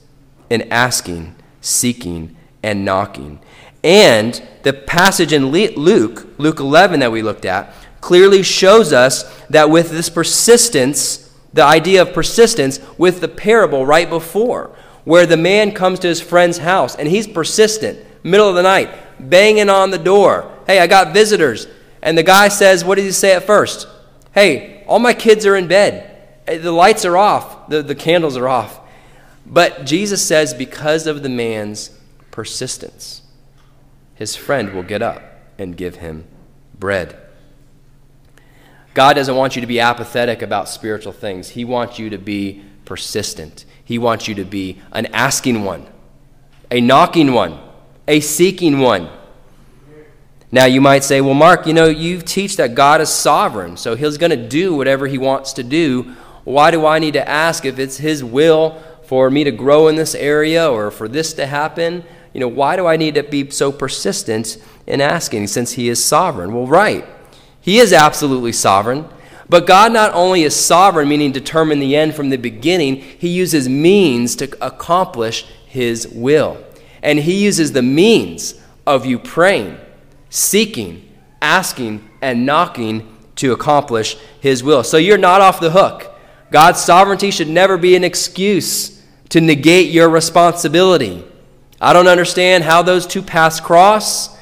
in 0.50 0.64
asking, 0.72 1.36
seeking, 1.62 2.36
and 2.64 2.84
knocking. 2.84 3.40
And 3.84 4.42
the 4.64 4.74
passage 4.74 5.34
in 5.34 5.52
Luke, 5.52 6.28
Luke 6.40 6.60
11 6.60 7.00
that 7.02 7.12
we 7.12 7.22
looked 7.22 7.46
at, 7.46 7.76
clearly 8.02 8.42
shows 8.42 8.92
us 8.92 9.24
that 9.50 9.70
with 9.70 9.92
this 9.92 10.10
persistence, 10.10 11.32
the 11.54 11.64
idea 11.64 12.02
of 12.02 12.12
persistence, 12.12 12.80
with 12.98 13.22
the 13.22 13.28
parable 13.28 13.86
right 13.86 14.10
before, 14.10 14.76
where 15.10 15.26
the 15.26 15.36
man 15.36 15.72
comes 15.72 15.98
to 15.98 16.08
his 16.08 16.22
friend's 16.22 16.60
house 16.60 16.96
and 16.96 17.08
he's 17.08 17.26
persistent, 17.26 17.98
middle 18.24 18.48
of 18.48 18.54
the 18.54 18.62
night, 18.62 18.92
banging 19.20 19.68
on 19.68 19.90
the 19.90 19.98
door. 19.98 20.56
Hey, 20.68 20.78
I 20.78 20.86
got 20.86 21.16
visitors. 21.16 21.66
And 22.04 22.16
the 22.16 22.22
guy 22.22 22.48
says, 22.50 22.86
What 22.86 22.94
did 22.94 23.06
he 23.06 23.12
say 23.12 23.34
at 23.34 23.48
first? 23.48 23.88
Hey, 24.34 24.84
all 24.86 25.00
my 25.00 25.16
kids 25.16 25.48
are 25.48 25.56
in 25.56 25.68
bed. 25.68 26.46
The 26.46 26.72
lights 26.72 27.06
are 27.06 27.18
off, 27.18 27.70
the, 27.70 27.82
the 27.82 27.96
candles 27.96 28.38
are 28.38 28.48
off. 28.48 28.82
But 29.48 29.84
Jesus 29.84 30.24
says, 30.24 30.54
because 30.54 31.08
of 31.08 31.24
the 31.24 31.30
man's 31.30 31.90
persistence, 32.30 33.24
his 34.14 34.36
friend 34.36 34.76
will 34.76 34.84
get 34.84 35.02
up 35.02 35.24
and 35.58 35.76
give 35.76 35.96
him 35.96 36.28
bread. 36.78 37.18
God 38.94 39.14
doesn't 39.16 39.36
want 39.36 39.56
you 39.56 39.62
to 39.62 39.68
be 39.68 39.80
apathetic 39.80 40.44
about 40.44 40.70
spiritual 40.70 41.14
things. 41.14 41.50
He 41.50 41.66
wants 41.66 41.98
you 41.98 42.12
to 42.12 42.20
be 42.20 42.64
persistent. 42.86 43.66
He 43.90 43.98
wants 43.98 44.28
you 44.28 44.36
to 44.36 44.46
be 44.46 44.78
an 44.92 45.08
asking 45.16 45.64
one, 45.64 45.88
a 46.70 46.80
knocking 46.80 47.34
one, 47.34 47.58
a 48.08 48.20
seeking 48.20 48.82
one. 48.82 49.10
Now, 50.52 50.66
you 50.66 50.80
might 50.80 51.04
say, 51.04 51.22
well, 51.22 51.34
Mark, 51.34 51.66
you 51.66 51.74
know, 51.74 51.88
you 51.88 52.22
teach 52.22 52.58
that 52.58 52.76
God 52.76 53.02
is 53.02 53.10
sovereign, 53.10 53.78
so 53.78 53.96
he's 53.96 54.20
going 54.20 54.30
to 54.30 54.48
do 54.48 54.76
whatever 54.76 55.08
he 55.08 55.18
wants 55.18 55.54
to 55.54 55.64
do. 55.64 56.04
Why 56.44 56.70
do 56.70 56.86
I 56.86 57.00
need 57.00 57.14
to 57.14 57.28
ask 57.28 57.66
if 57.66 57.80
it's 57.80 57.98
his 57.98 58.24
will 58.24 58.80
for 59.06 59.32
me 59.32 59.44
to 59.44 59.52
grow 59.52 59.88
in 59.88 59.96
this 59.96 60.14
area 60.14 60.70
or 60.70 60.92
for 60.92 61.08
this 61.08 61.34
to 61.34 61.48
happen? 61.48 62.04
You 62.32 62.42
know, 62.42 62.48
why 62.48 62.76
do 62.76 62.86
I 62.86 62.96
need 62.96 63.16
to 63.16 63.24
be 63.24 63.50
so 63.50 63.72
persistent 63.72 64.64
in 64.86 65.02
asking 65.02 65.48
since 65.48 65.72
he 65.72 65.90
is 65.90 66.04
sovereign? 66.04 66.54
Well, 66.54 66.68
right. 66.68 67.08
He 67.60 67.80
is 67.80 67.92
absolutely 67.92 68.52
sovereign. 68.52 69.10
But 69.50 69.66
God 69.66 69.92
not 69.92 70.14
only 70.14 70.44
is 70.44 70.56
sovereign, 70.56 71.10
meaning 71.10 71.32
determine 71.32 71.80
the 71.80 71.96
end 71.96 72.14
from 72.14 72.30
the 72.30 72.38
beginning, 72.38 72.98
he 72.98 73.30
uses 73.30 73.68
means 73.68 74.36
to 74.38 74.66
accomplish 74.66 75.46
his 75.66 76.08
will. 76.08 76.64
And 77.02 77.20
he 77.20 77.44
uses 77.44 77.72
the 77.72 77.82
means 77.82 78.62
of 78.86 79.06
you 79.06 79.18
praying 79.18 79.78
seeking, 80.30 81.08
asking, 81.42 82.08
and 82.22 82.46
knocking 82.46 83.16
to 83.36 83.52
accomplish 83.52 84.18
His 84.40 84.64
will. 84.64 84.84
So 84.84 84.98
you're 84.98 85.18
not 85.18 85.42
off 85.42 85.60
the 85.60 85.72
hook. 85.72 86.16
God's 86.52 86.82
sovereignty 86.82 87.32
should 87.32 87.48
never 87.48 87.78
be 87.78 87.96
an 87.96 88.04
excuse 88.04 89.04
to 89.30 89.42
negate 89.42 89.92
your 89.92 90.10
responsibility. 90.10 91.24
I 91.80 91.94
don't 91.94 92.08
understand 92.08 92.64
how 92.64 92.82
those 92.82 93.06
two 93.06 93.22
paths 93.22 93.60
cross, 93.60 94.36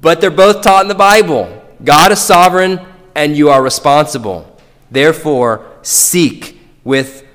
but 0.00 0.20
they're 0.20 0.30
both 0.30 0.62
taught 0.62 0.82
in 0.82 0.88
the 0.88 0.94
Bible. 0.94 1.62
God 1.82 2.12
is 2.12 2.20
sovereign, 2.20 2.80
and 3.14 3.36
you 3.36 3.50
are 3.50 3.62
responsible. 3.62 4.56
Therefore, 4.90 5.66
seek 5.82 6.60
with 6.84 7.26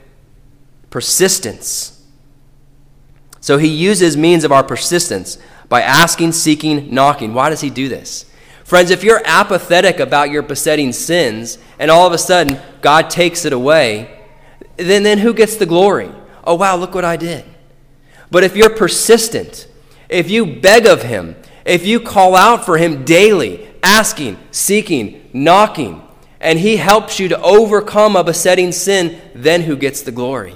persistence. 0.90 2.06
So 3.40 3.58
he 3.58 3.68
uses 3.68 4.18
means 4.18 4.44
of 4.44 4.52
our 4.52 4.64
persistence 4.64 5.38
by 5.70 5.82
asking, 5.82 6.34
seeking, 6.34 6.94
knocking. 6.94 7.34
Why 7.34 7.50
does 7.50 7.62
he 7.62 7.70
do 7.70 7.90
this? 7.90 8.26
Friends, 8.64 8.92
if 8.92 9.04
you're 9.04 9.22
apathetic 9.26 10.00
about 10.00 10.30
your 10.30 10.42
besetting 10.42 10.92
sins 10.92 11.58
and 11.80 11.90
all 11.90 12.06
of 12.06 12.14
a 12.14 12.18
sudden 12.18 12.60
God 12.82 13.10
takes 13.10 13.46
it 13.46 13.54
away, 13.54 14.26
then, 14.76 15.04
then 15.04 15.20
who 15.20 15.34
gets 15.34 15.56
the 15.56 15.66
glory? 15.66 16.12
Oh, 16.44 16.56
wow, 16.56 16.76
look 16.76 16.94
what 16.94 17.06
I 17.06 17.18
did. 17.18 17.46
But 18.30 18.44
if 18.44 18.56
you're 18.56 18.70
persistent, 18.70 19.68
if 20.10 20.30
you 20.30 20.46
beg 20.46 20.86
of 20.86 21.04
Him, 21.04 21.36
if 21.66 21.86
you 21.86 22.00
call 22.00 22.36
out 22.36 22.66
for 22.66 22.78
Him 22.78 23.06
daily, 23.06 23.67
asking, 23.84 24.38
seeking, 24.52 25.30
knocking, 25.34 26.02
and 26.40 26.60
He 26.60 26.78
helps 26.78 27.20
you 27.20 27.28
to 27.30 27.42
overcome 27.42 28.16
a 28.16 28.24
besetting 28.24 28.72
sin, 28.72 29.20
then 29.34 29.64
who 29.64 29.76
gets 29.76 30.02
the 30.02 30.12
glory? 30.12 30.56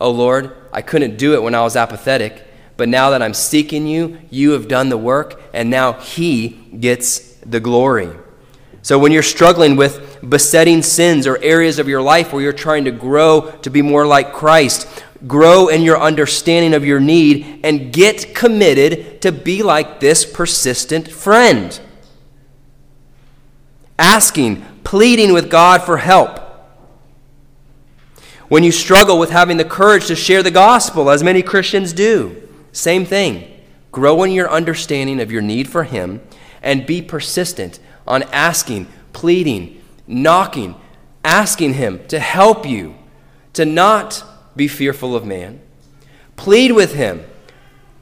Oh, 0.00 0.10
Lord, 0.10 0.56
I 0.72 0.82
couldn't 0.82 1.18
do 1.18 1.34
it 1.34 1.42
when 1.42 1.54
I 1.54 1.62
was 1.62 1.76
apathetic. 1.76 2.46
But 2.76 2.88
now 2.88 3.10
that 3.10 3.20
I'm 3.20 3.34
seeking 3.34 3.86
you, 3.86 4.18
you 4.30 4.52
have 4.52 4.66
done 4.66 4.88
the 4.88 4.96
work, 4.96 5.38
and 5.52 5.68
now 5.68 5.92
He 5.92 6.48
gets 6.48 7.34
the 7.44 7.60
glory. 7.60 8.08
So 8.82 8.98
when 8.98 9.12
you're 9.12 9.22
struggling 9.22 9.76
with 9.76 10.18
besetting 10.26 10.82
sins 10.82 11.26
or 11.26 11.36
areas 11.42 11.78
of 11.78 11.88
your 11.88 12.00
life 12.00 12.32
where 12.32 12.42
you're 12.42 12.54
trying 12.54 12.86
to 12.86 12.90
grow 12.90 13.50
to 13.62 13.68
be 13.68 13.82
more 13.82 14.06
like 14.06 14.32
Christ, 14.32 15.04
grow 15.26 15.68
in 15.68 15.82
your 15.82 16.00
understanding 16.00 16.72
of 16.72 16.86
your 16.86 17.00
need, 17.00 17.60
and 17.62 17.92
get 17.92 18.34
committed 18.34 19.20
to 19.20 19.32
be 19.32 19.62
like 19.62 20.00
this 20.00 20.24
persistent 20.24 21.10
friend. 21.10 21.78
Asking, 24.00 24.64
pleading 24.82 25.34
with 25.34 25.50
God 25.50 25.82
for 25.82 25.98
help. 25.98 26.40
When 28.48 28.64
you 28.64 28.72
struggle 28.72 29.18
with 29.18 29.28
having 29.28 29.58
the 29.58 29.64
courage 29.64 30.06
to 30.06 30.16
share 30.16 30.42
the 30.42 30.50
gospel, 30.50 31.10
as 31.10 31.22
many 31.22 31.42
Christians 31.42 31.92
do, 31.92 32.48
same 32.72 33.04
thing. 33.04 33.60
Grow 33.92 34.22
in 34.22 34.32
your 34.32 34.50
understanding 34.50 35.20
of 35.20 35.30
your 35.30 35.42
need 35.42 35.68
for 35.68 35.84
Him 35.84 36.22
and 36.62 36.86
be 36.86 37.02
persistent 37.02 37.78
on 38.06 38.22
asking, 38.32 38.88
pleading, 39.12 39.82
knocking, 40.06 40.76
asking 41.22 41.74
Him 41.74 42.00
to 42.08 42.18
help 42.18 42.64
you, 42.64 42.94
to 43.52 43.66
not 43.66 44.24
be 44.56 44.66
fearful 44.66 45.14
of 45.14 45.26
man. 45.26 45.60
Plead 46.36 46.72
with 46.72 46.94
Him 46.94 47.22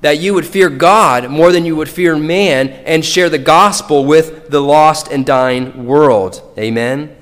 that 0.00 0.18
you 0.18 0.34
would 0.34 0.46
fear 0.46 0.68
God 0.68 1.28
more 1.30 1.50
than 1.52 1.64
you 1.64 1.74
would 1.76 1.88
fear 1.88 2.16
man 2.16 2.68
and 2.68 3.04
share 3.04 3.28
the 3.28 3.38
gospel 3.38 4.04
with 4.04 4.48
the 4.50 4.60
lost 4.60 5.08
and 5.08 5.26
dying 5.26 5.86
world. 5.86 6.42
Amen. 6.56 7.16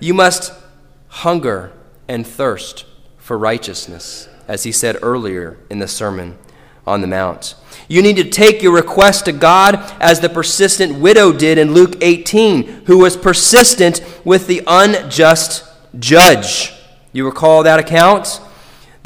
You 0.00 0.14
must 0.14 0.52
hunger 1.08 1.72
and 2.08 2.26
thirst 2.26 2.84
for 3.18 3.36
righteousness, 3.36 4.28
as 4.48 4.62
he 4.62 4.72
said 4.72 4.96
earlier 5.02 5.58
in 5.68 5.78
the 5.78 5.88
sermon 5.88 6.38
on 6.86 7.00
the 7.00 7.06
Mount. 7.06 7.54
You 7.88 8.02
need 8.02 8.16
to 8.16 8.24
take 8.24 8.62
your 8.62 8.72
request 8.72 9.24
to 9.26 9.32
God 9.32 9.76
as 10.00 10.20
the 10.20 10.28
persistent 10.28 10.98
widow 10.98 11.32
did 11.32 11.58
in 11.58 11.74
Luke 11.74 11.96
18, 12.00 12.84
who 12.86 12.98
was 12.98 13.16
persistent 13.16 14.02
with 14.24 14.46
the 14.46 14.62
unjust 14.66 15.64
judge. 15.98 16.72
You 17.12 17.26
recall 17.26 17.62
that 17.64 17.78
account? 17.78 18.40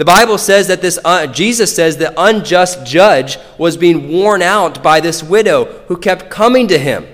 The 0.00 0.06
Bible 0.06 0.38
says 0.38 0.68
that 0.68 0.80
this, 0.80 0.98
uh, 1.04 1.26
Jesus 1.26 1.76
says 1.76 1.98
the 1.98 2.18
unjust 2.18 2.86
judge 2.86 3.36
was 3.58 3.76
being 3.76 4.10
worn 4.10 4.40
out 4.40 4.82
by 4.82 4.98
this 4.98 5.22
widow 5.22 5.66
who 5.88 5.98
kept 5.98 6.30
coming 6.30 6.68
to 6.68 6.78
him 6.78 7.06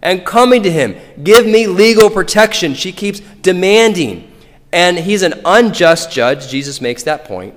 and 0.00 0.24
coming 0.24 0.62
to 0.62 0.70
him. 0.70 0.96
Give 1.22 1.44
me 1.44 1.66
legal 1.66 2.08
protection. 2.08 2.72
She 2.72 2.92
keeps 2.92 3.20
demanding. 3.42 4.32
And 4.72 4.98
he's 4.98 5.20
an 5.20 5.34
unjust 5.44 6.12
judge. 6.12 6.48
Jesus 6.48 6.80
makes 6.80 7.02
that 7.02 7.26
point. 7.26 7.54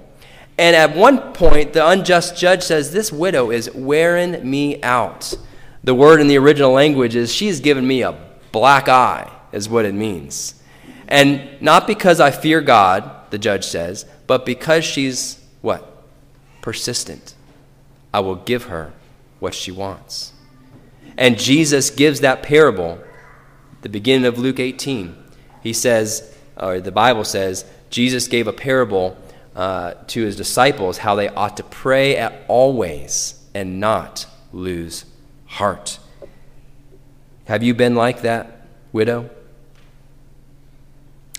And 0.58 0.76
at 0.76 0.98
one 0.98 1.32
point, 1.32 1.72
the 1.72 1.88
unjust 1.88 2.36
judge 2.36 2.62
says, 2.62 2.92
This 2.92 3.10
widow 3.10 3.52
is 3.52 3.74
wearing 3.74 4.50
me 4.50 4.84
out. 4.84 5.34
The 5.86 5.96
word 5.96 6.20
in 6.20 6.28
the 6.28 6.40
original 6.40 6.74
language 6.74 7.16
is, 7.16 7.34
She's 7.34 7.62
given 7.62 7.88
me 7.88 8.02
a 8.02 8.20
black 8.52 8.90
eye, 8.90 9.32
is 9.54 9.70
what 9.70 9.86
it 9.86 9.94
means. 9.94 10.62
And 11.08 11.62
not 11.62 11.88
because 11.88 12.20
I 12.20 12.32
fear 12.32 12.60
God, 12.60 13.10
the 13.30 13.38
judge 13.38 13.64
says, 13.64 14.06
but 14.34 14.48
because 14.48 14.84
she's 14.84 15.40
what? 15.62 15.88
Persistent. 16.64 17.36
I 18.12 18.22
will 18.22 18.38
give 18.38 18.64
her 18.64 18.92
what 19.40 19.54
she 19.54 19.70
wants. 19.70 20.34
And 21.20 21.38
Jesus 21.38 21.92
gives 21.92 22.22
that 22.22 22.42
parable, 22.42 22.98
the 23.84 23.90
beginning 23.90 24.26
of 24.26 24.40
Luke 24.40 24.60
18. 24.60 25.16
He 25.62 25.72
says, 25.72 26.36
or 26.58 26.80
the 26.80 26.92
Bible 26.92 27.26
says, 27.26 27.64
Jesus 27.92 28.28
gave 28.28 28.48
a 28.48 28.54
parable 28.54 29.16
uh, 29.56 29.94
to 30.08 30.24
his 30.24 30.36
disciples 30.36 30.98
how 30.98 31.14
they 31.14 31.30
ought 31.30 31.56
to 31.58 31.64
pray 31.64 32.18
at 32.18 32.34
always 32.48 33.40
and 33.54 33.80
not 33.80 34.26
lose 34.52 35.06
heart. 35.46 36.00
Have 37.46 37.62
you 37.62 37.76
been 37.76 37.94
like 37.94 38.24
that, 38.24 38.66
widow, 38.92 39.30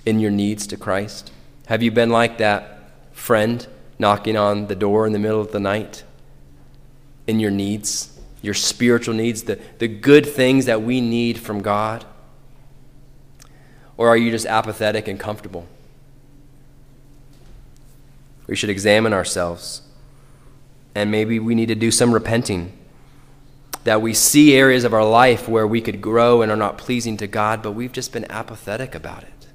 in 0.06 0.20
your 0.20 0.30
needs 0.30 0.68
to 0.68 0.76
Christ? 0.76 1.32
Have 1.66 1.82
you 1.82 1.90
been 1.90 2.10
like 2.10 2.38
that 2.38 2.73
friend 3.24 3.66
knocking 3.98 4.36
on 4.36 4.66
the 4.66 4.76
door 4.76 5.06
in 5.06 5.14
the 5.14 5.18
middle 5.18 5.40
of 5.40 5.50
the 5.50 5.58
night 5.58 6.04
in 7.26 7.40
your 7.40 7.50
needs, 7.50 8.20
your 8.42 8.52
spiritual 8.52 9.14
needs, 9.14 9.44
the, 9.44 9.58
the 9.78 9.88
good 9.88 10.26
things 10.26 10.66
that 10.66 10.82
we 10.82 11.00
need 11.00 11.38
from 11.38 11.62
God? 11.62 12.04
Or 13.96 14.08
are 14.08 14.16
you 14.16 14.30
just 14.30 14.44
apathetic 14.44 15.08
and 15.08 15.18
comfortable? 15.18 15.66
We 18.46 18.56
should 18.56 18.68
examine 18.68 19.14
ourselves. 19.14 19.80
And 20.94 21.10
maybe 21.10 21.38
we 21.38 21.54
need 21.54 21.68
to 21.68 21.74
do 21.74 21.90
some 21.90 22.12
repenting. 22.12 22.76
That 23.84 24.02
we 24.02 24.12
see 24.12 24.54
areas 24.54 24.84
of 24.84 24.92
our 24.92 25.04
life 25.04 25.48
where 25.48 25.66
we 25.66 25.80
could 25.80 26.02
grow 26.02 26.42
and 26.42 26.52
are 26.52 26.58
not 26.58 26.76
pleasing 26.76 27.16
to 27.16 27.26
God, 27.26 27.62
but 27.62 27.72
we've 27.72 27.90
just 27.90 28.12
been 28.12 28.30
apathetic 28.30 28.94
about 28.94 29.22
it. 29.22 29.46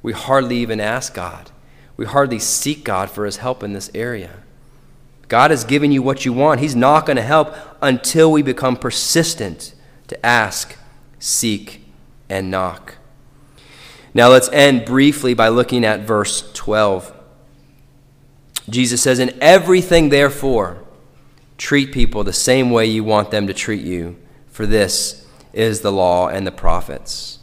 We 0.00 0.12
hardly 0.12 0.58
even 0.58 0.78
ask 0.78 1.12
God. 1.12 1.50
We 2.00 2.06
hardly 2.06 2.38
seek 2.38 2.82
God 2.82 3.10
for 3.10 3.26
His 3.26 3.36
help 3.36 3.62
in 3.62 3.74
this 3.74 3.90
area. 3.94 4.38
God 5.28 5.50
has 5.50 5.64
given 5.64 5.92
you 5.92 6.02
what 6.02 6.24
you 6.24 6.32
want. 6.32 6.60
He's 6.60 6.74
not 6.74 7.04
going 7.04 7.18
to 7.18 7.22
help 7.22 7.54
until 7.82 8.32
we 8.32 8.40
become 8.40 8.74
persistent 8.74 9.74
to 10.08 10.24
ask, 10.24 10.78
seek, 11.18 11.84
and 12.30 12.50
knock. 12.50 12.96
Now 14.14 14.30
let's 14.30 14.48
end 14.48 14.86
briefly 14.86 15.34
by 15.34 15.48
looking 15.48 15.84
at 15.84 16.00
verse 16.00 16.50
12. 16.54 17.14
Jesus 18.70 19.02
says, 19.02 19.18
In 19.18 19.36
everything, 19.42 20.08
therefore, 20.08 20.82
treat 21.58 21.92
people 21.92 22.24
the 22.24 22.32
same 22.32 22.70
way 22.70 22.86
you 22.86 23.04
want 23.04 23.30
them 23.30 23.46
to 23.46 23.52
treat 23.52 23.84
you, 23.84 24.16
for 24.48 24.64
this 24.64 25.28
is 25.52 25.82
the 25.82 25.92
law 25.92 26.28
and 26.28 26.46
the 26.46 26.50
prophets. 26.50 27.39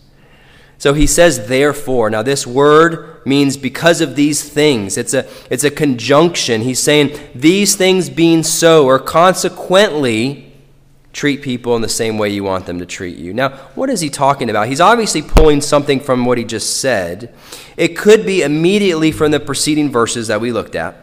So 0.77 0.93
he 0.93 1.07
says, 1.07 1.47
therefore. 1.47 2.09
Now, 2.09 2.21
this 2.21 2.45
word 2.45 3.25
means 3.25 3.57
because 3.57 3.99
of 3.99 4.15
these 4.15 4.47
things. 4.47 4.97
It's 4.97 5.13
a, 5.13 5.27
it's 5.49 5.63
a 5.63 5.71
conjunction. 5.71 6.61
He's 6.61 6.79
saying, 6.79 7.17
these 7.33 7.75
things 7.75 8.09
being 8.09 8.43
so, 8.43 8.85
or 8.85 8.99
consequently, 8.99 10.53
treat 11.13 11.41
people 11.41 11.75
in 11.75 11.81
the 11.81 11.89
same 11.89 12.19
way 12.19 12.29
you 12.29 12.43
want 12.43 12.67
them 12.67 12.77
to 12.77 12.85
treat 12.85 13.17
you. 13.17 13.33
Now, 13.33 13.49
what 13.73 13.89
is 13.89 14.01
he 14.01 14.09
talking 14.09 14.51
about? 14.51 14.67
He's 14.67 14.79
obviously 14.79 15.23
pulling 15.23 15.61
something 15.61 15.99
from 15.99 16.25
what 16.25 16.37
he 16.37 16.43
just 16.43 16.79
said. 16.79 17.33
It 17.75 17.97
could 17.97 18.23
be 18.23 18.43
immediately 18.43 19.11
from 19.11 19.31
the 19.31 19.39
preceding 19.39 19.91
verses 19.91 20.27
that 20.27 20.39
we 20.39 20.51
looked 20.51 20.75
at. 20.75 20.95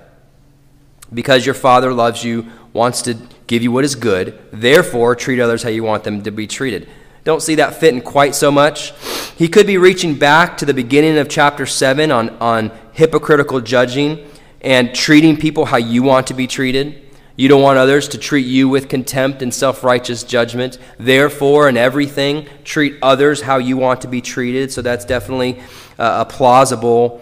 Because 1.12 1.44
your 1.44 1.54
Father 1.54 1.92
loves 1.92 2.22
you, 2.22 2.46
wants 2.72 3.02
to 3.02 3.18
give 3.48 3.62
you 3.62 3.72
what 3.72 3.84
is 3.84 3.96
good, 3.96 4.38
therefore, 4.52 5.16
treat 5.16 5.40
others 5.40 5.64
how 5.64 5.68
you 5.70 5.82
want 5.82 6.04
them 6.04 6.22
to 6.22 6.30
be 6.30 6.46
treated. 6.46 6.88
Don't 7.24 7.40
see 7.40 7.54
that 7.54 7.76
fitting 7.76 8.02
quite 8.02 8.34
so 8.34 8.50
much. 8.50 8.92
He 9.36 9.48
could 9.48 9.66
be 9.66 9.78
reaching 9.78 10.14
back 10.14 10.58
to 10.58 10.66
the 10.66 10.74
beginning 10.74 11.16
of 11.16 11.28
chapter 11.28 11.64
7 11.64 12.10
on, 12.10 12.30
on 12.38 12.70
hypocritical 12.92 13.60
judging 13.60 14.26
and 14.60 14.94
treating 14.94 15.36
people 15.36 15.64
how 15.64 15.78
you 15.78 16.02
want 16.02 16.26
to 16.26 16.34
be 16.34 16.46
treated. 16.46 17.00
You 17.36 17.48
don't 17.48 17.62
want 17.62 17.78
others 17.78 18.08
to 18.08 18.18
treat 18.18 18.46
you 18.46 18.68
with 18.68 18.88
contempt 18.88 19.42
and 19.42 19.52
self 19.52 19.82
righteous 19.82 20.22
judgment. 20.22 20.78
Therefore, 20.98 21.68
in 21.68 21.76
everything, 21.76 22.46
treat 22.62 22.96
others 23.02 23.40
how 23.40 23.56
you 23.56 23.76
want 23.76 24.02
to 24.02 24.08
be 24.08 24.20
treated. 24.20 24.70
So 24.70 24.82
that's 24.82 25.04
definitely 25.04 25.60
uh, 25.98 26.24
a 26.28 26.30
plausible. 26.30 27.20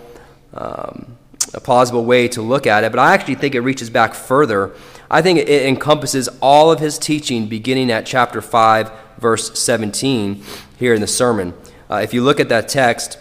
Um, 0.52 1.16
a 1.54 1.60
plausible 1.60 2.04
way 2.04 2.28
to 2.28 2.42
look 2.42 2.66
at 2.66 2.84
it, 2.84 2.92
but 2.92 2.98
I 2.98 3.14
actually 3.14 3.34
think 3.34 3.54
it 3.54 3.60
reaches 3.60 3.90
back 3.90 4.14
further. 4.14 4.74
I 5.10 5.22
think 5.22 5.38
it 5.38 5.66
encompasses 5.66 6.28
all 6.40 6.72
of 6.72 6.80
his 6.80 6.98
teaching 6.98 7.46
beginning 7.46 7.90
at 7.90 8.06
chapter 8.06 8.40
5, 8.40 8.90
verse 9.18 9.58
17, 9.58 10.42
here 10.78 10.94
in 10.94 11.00
the 11.00 11.06
sermon. 11.06 11.54
Uh, 11.90 11.96
if 11.96 12.14
you 12.14 12.22
look 12.22 12.40
at 12.40 12.48
that 12.48 12.68
text, 12.68 13.18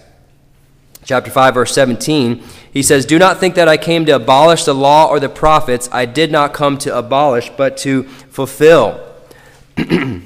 chapter 1.03 1.29
5, 1.29 1.53
verse 1.53 1.73
17, 1.73 2.43
he 2.71 2.81
says, 2.81 3.05
Do 3.05 3.19
not 3.19 3.39
think 3.39 3.55
that 3.55 3.67
I 3.67 3.75
came 3.75 4.05
to 4.05 4.15
abolish 4.15 4.63
the 4.63 4.73
law 4.73 5.07
or 5.07 5.19
the 5.19 5.27
prophets. 5.27 5.89
I 5.91 6.05
did 6.05 6.31
not 6.31 6.53
come 6.53 6.77
to 6.79 6.97
abolish, 6.97 7.49
but 7.49 7.75
to 7.77 8.03
fulfill. 8.03 9.05
the 9.75 10.23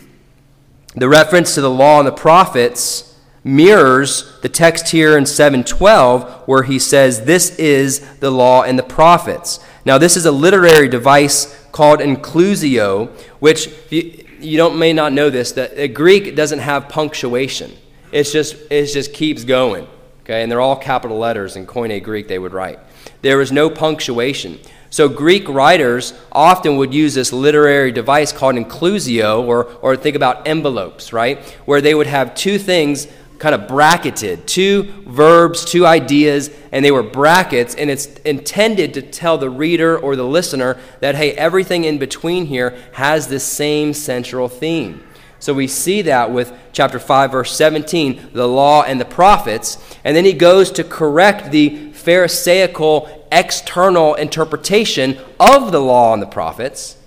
reference 0.99 1.55
to 1.55 1.61
the 1.61 1.69
law 1.69 1.99
and 1.99 2.07
the 2.07 2.11
prophets 2.11 3.14
mirrors 3.45 4.37
the 4.41 4.49
text 4.49 4.89
here 4.89 5.17
in 5.17 5.25
712 5.25 6.47
where 6.47 6.63
he 6.63 6.77
says 6.77 7.23
this 7.23 7.57
is 7.57 8.17
the 8.17 8.31
law 8.31 8.63
and 8.63 8.77
the 8.77 8.83
prophets 8.83 9.59
now 9.85 9.97
this 9.97 10.17
is 10.17 10.25
a 10.25 10.31
literary 10.31 10.89
device 10.89 11.55
called 11.71 11.99
inclusio 11.99 13.07
which 13.39 13.69
you, 13.91 14.57
don't 14.57 14.77
may 14.77 14.91
not 14.91 15.13
know 15.13 15.29
this 15.29 15.53
that 15.53 15.93
greek 15.93 16.35
doesn't 16.35 16.59
have 16.59 16.89
punctuation 16.89 17.71
it's 18.11 18.31
just 18.31 18.55
it 18.71 18.87
just 18.87 19.13
keeps 19.13 19.43
going 19.43 19.87
Okay, 20.25 20.41
and 20.41 20.51
they're 20.51 20.59
all 20.59 20.75
capital 20.75 21.19
letters 21.19 21.55
in 21.55 21.67
Koine 21.67 22.01
Greek 22.03 22.27
they 22.27 22.39
would 22.39 22.51
write. 22.51 22.79
There 23.21 23.41
is 23.41 23.51
no 23.51 23.69
punctuation. 23.69 24.59
So 24.89 25.07
Greek 25.07 25.47
writers 25.47 26.15
often 26.31 26.77
would 26.77 26.95
use 26.95 27.13
this 27.13 27.31
literary 27.31 27.91
device 27.91 28.31
called 28.31 28.55
inclusio, 28.55 29.45
or, 29.45 29.65
or 29.83 29.95
think 29.95 30.15
about 30.15 30.47
envelopes, 30.47 31.13
right? 31.13 31.37
Where 31.65 31.79
they 31.79 31.93
would 31.93 32.07
have 32.07 32.33
two 32.33 32.57
things 32.57 33.07
kind 33.39 33.55
of 33.55 33.67
bracketed, 33.67 34.47
two 34.47 34.83
verbs, 35.05 35.65
two 35.65 35.85
ideas, 35.85 36.49
and 36.71 36.83
they 36.83 36.91
were 36.91 37.03
brackets, 37.03 37.75
and 37.75 37.89
it's 37.89 38.07
intended 38.19 38.93
to 38.93 39.01
tell 39.01 39.37
the 39.37 39.49
reader 39.49 39.97
or 39.97 40.15
the 40.15 40.23
listener 40.23 40.77
that, 40.99 41.15
hey, 41.15 41.33
everything 41.33 41.83
in 41.83 41.97
between 41.97 42.45
here 42.45 42.77
has 42.93 43.27
this 43.27 43.43
same 43.43 43.93
central 43.93 44.47
theme. 44.47 45.03
So 45.39 45.53
we 45.53 45.67
see 45.67 46.01
that 46.03 46.31
with 46.31 46.51
chapter 46.71 46.97
5, 46.97 47.31
verse 47.31 47.55
17, 47.55 48.31
the 48.33 48.47
law 48.47 48.83
and 48.83 48.99
the 48.99 49.05
prophets. 49.05 49.77
And 50.03 50.15
then 50.15 50.25
he 50.25 50.33
goes 50.33 50.71
to 50.71 50.83
correct 50.83 51.51
the 51.51 51.91
Pharisaical 51.91 53.27
external 53.31 54.15
interpretation 54.15 55.19
of 55.39 55.71
the 55.71 55.81
law 55.81 56.13
and 56.13 56.21
the 56.21 56.27
prophets. 56.27 56.97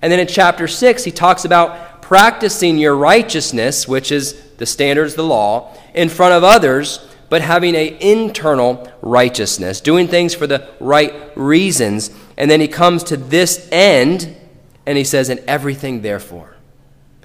And 0.00 0.10
then 0.10 0.20
in 0.20 0.26
chapter 0.26 0.66
6, 0.66 1.04
he 1.04 1.10
talks 1.10 1.44
about 1.44 1.91
practicing 2.12 2.76
your 2.76 2.94
righteousness, 2.94 3.88
which 3.88 4.12
is 4.12 4.38
the 4.58 4.66
standards, 4.66 5.14
the 5.14 5.22
law, 5.22 5.74
in 5.94 6.10
front 6.10 6.34
of 6.34 6.44
others, 6.44 7.08
but 7.30 7.40
having 7.40 7.74
an 7.74 7.86
internal 8.00 8.86
righteousness, 9.00 9.80
doing 9.80 10.06
things 10.06 10.34
for 10.34 10.46
the 10.46 10.68
right 10.78 11.34
reasons. 11.34 12.10
And 12.36 12.50
then 12.50 12.60
he 12.60 12.68
comes 12.68 13.02
to 13.04 13.16
this 13.16 13.66
end, 13.72 14.36
and 14.84 14.98
he 14.98 15.04
says, 15.04 15.30
In 15.30 15.42
everything, 15.48 16.02
therefore. 16.02 16.54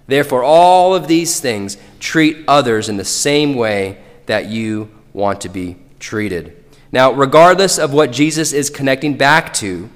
Therefore, 0.07 0.41
all 0.41 0.95
of 0.95 1.09
these 1.09 1.41
things 1.41 1.75
treat 1.99 2.45
others 2.47 2.87
in 2.87 2.95
the 2.95 3.03
same 3.03 3.55
way 3.55 4.01
that 4.25 4.45
you 4.45 4.89
want 5.11 5.41
to 5.41 5.49
be 5.49 5.75
treated. 5.99 6.63
Now, 6.93 7.11
regardless 7.11 7.77
of 7.77 7.91
what 7.91 8.13
Jesus 8.13 8.53
is 8.53 8.69
connecting 8.69 9.17
back 9.17 9.51
to, 9.55 9.89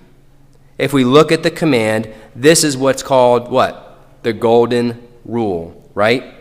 if 0.77 0.91
we 0.91 1.05
look 1.05 1.31
at 1.31 1.43
the 1.43 1.51
command, 1.51 2.13
this 2.35 2.65
is 2.65 2.75
what's 2.75 3.03
called 3.03 3.49
what? 3.49 3.87
The 4.23 4.33
golden 4.33 5.07
rule, 5.25 5.89
right? 5.93 6.35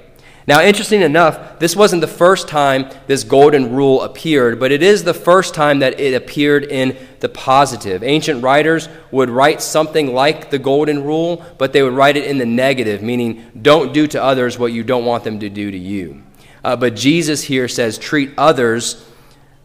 Now, 0.47 0.63
interesting 0.63 1.03
enough, 1.03 1.61
this 1.61 1.77
wasn't 1.77 2.01
the 2.01 2.09
first 2.09 2.49
time 2.49 2.91
this 3.07 3.23
golden 3.23 3.73
rule 3.73 4.03
appeared, 4.03 4.59
but 4.59 4.73
it 4.73 4.83
is 4.83 5.05
the 5.05 5.15
first 5.15 5.55
time 5.55 5.79
that 5.79 6.01
it 6.01 6.13
appeared 6.13 6.65
in 6.65 6.97
the 7.21 7.29
positive. 7.29 8.03
Ancient 8.03 8.43
writers 8.43 8.89
would 9.13 9.31
write 9.31 9.63
something 9.63 10.13
like 10.13 10.51
the 10.51 10.59
golden 10.59 11.05
rule, 11.05 11.45
but 11.57 11.73
they 11.73 11.83
would 11.85 11.93
write 11.93 12.17
it 12.17 12.25
in 12.25 12.39
the 12.39 12.47
negative, 12.47 13.01
meaning 13.01 13.49
don't 13.63 13.93
do 13.93 14.09
to 14.09 14.21
others 14.21 14.59
what 14.59 14.73
you 14.73 14.83
don't 14.83 15.05
want 15.05 15.23
them 15.23 15.39
to 15.39 15.49
do 15.49 15.71
to 15.71 15.79
you. 15.79 16.23
Uh, 16.65 16.75
but 16.75 16.97
Jesus 16.97 17.43
here 17.43 17.69
says 17.69 17.97
treat 17.97 18.33
others 18.37 19.07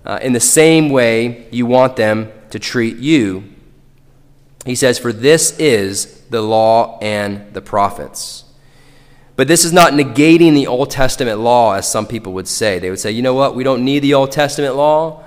uh, 0.06 0.20
in 0.22 0.34
the 0.34 0.40
same 0.40 0.90
way 0.90 1.48
you 1.52 1.66
want 1.66 1.96
them 1.96 2.32
to 2.52 2.60
treat 2.60 2.98
you. 2.98 3.55
He 4.66 4.76
says, 4.76 5.00
For 5.00 5.14
this 5.14 5.58
is 5.60 6.22
the 6.30 6.42
law 6.42 7.00
and 7.00 7.54
the 7.54 7.62
prophets. 7.62 8.46
But 9.36 9.48
this 9.48 9.66
is 9.66 9.74
not 9.74 9.94
negating 9.94 10.54
the 10.54 10.68
Old 10.68 10.90
Testament 10.90 11.40
law, 11.40 11.74
as 11.74 11.90
some 11.90 12.08
people 12.08 12.34
would 12.34 12.48
say. 12.48 12.80
They 12.80 12.90
would 12.90 13.00
say, 13.00 13.12
you 13.12 13.22
know 13.22 13.34
what, 13.34 13.56
we 13.56 13.64
don't 13.64 13.84
need 13.84 14.00
the 14.00 14.14
Old 14.14 14.32
Testament 14.32 14.76
law. 14.76 15.24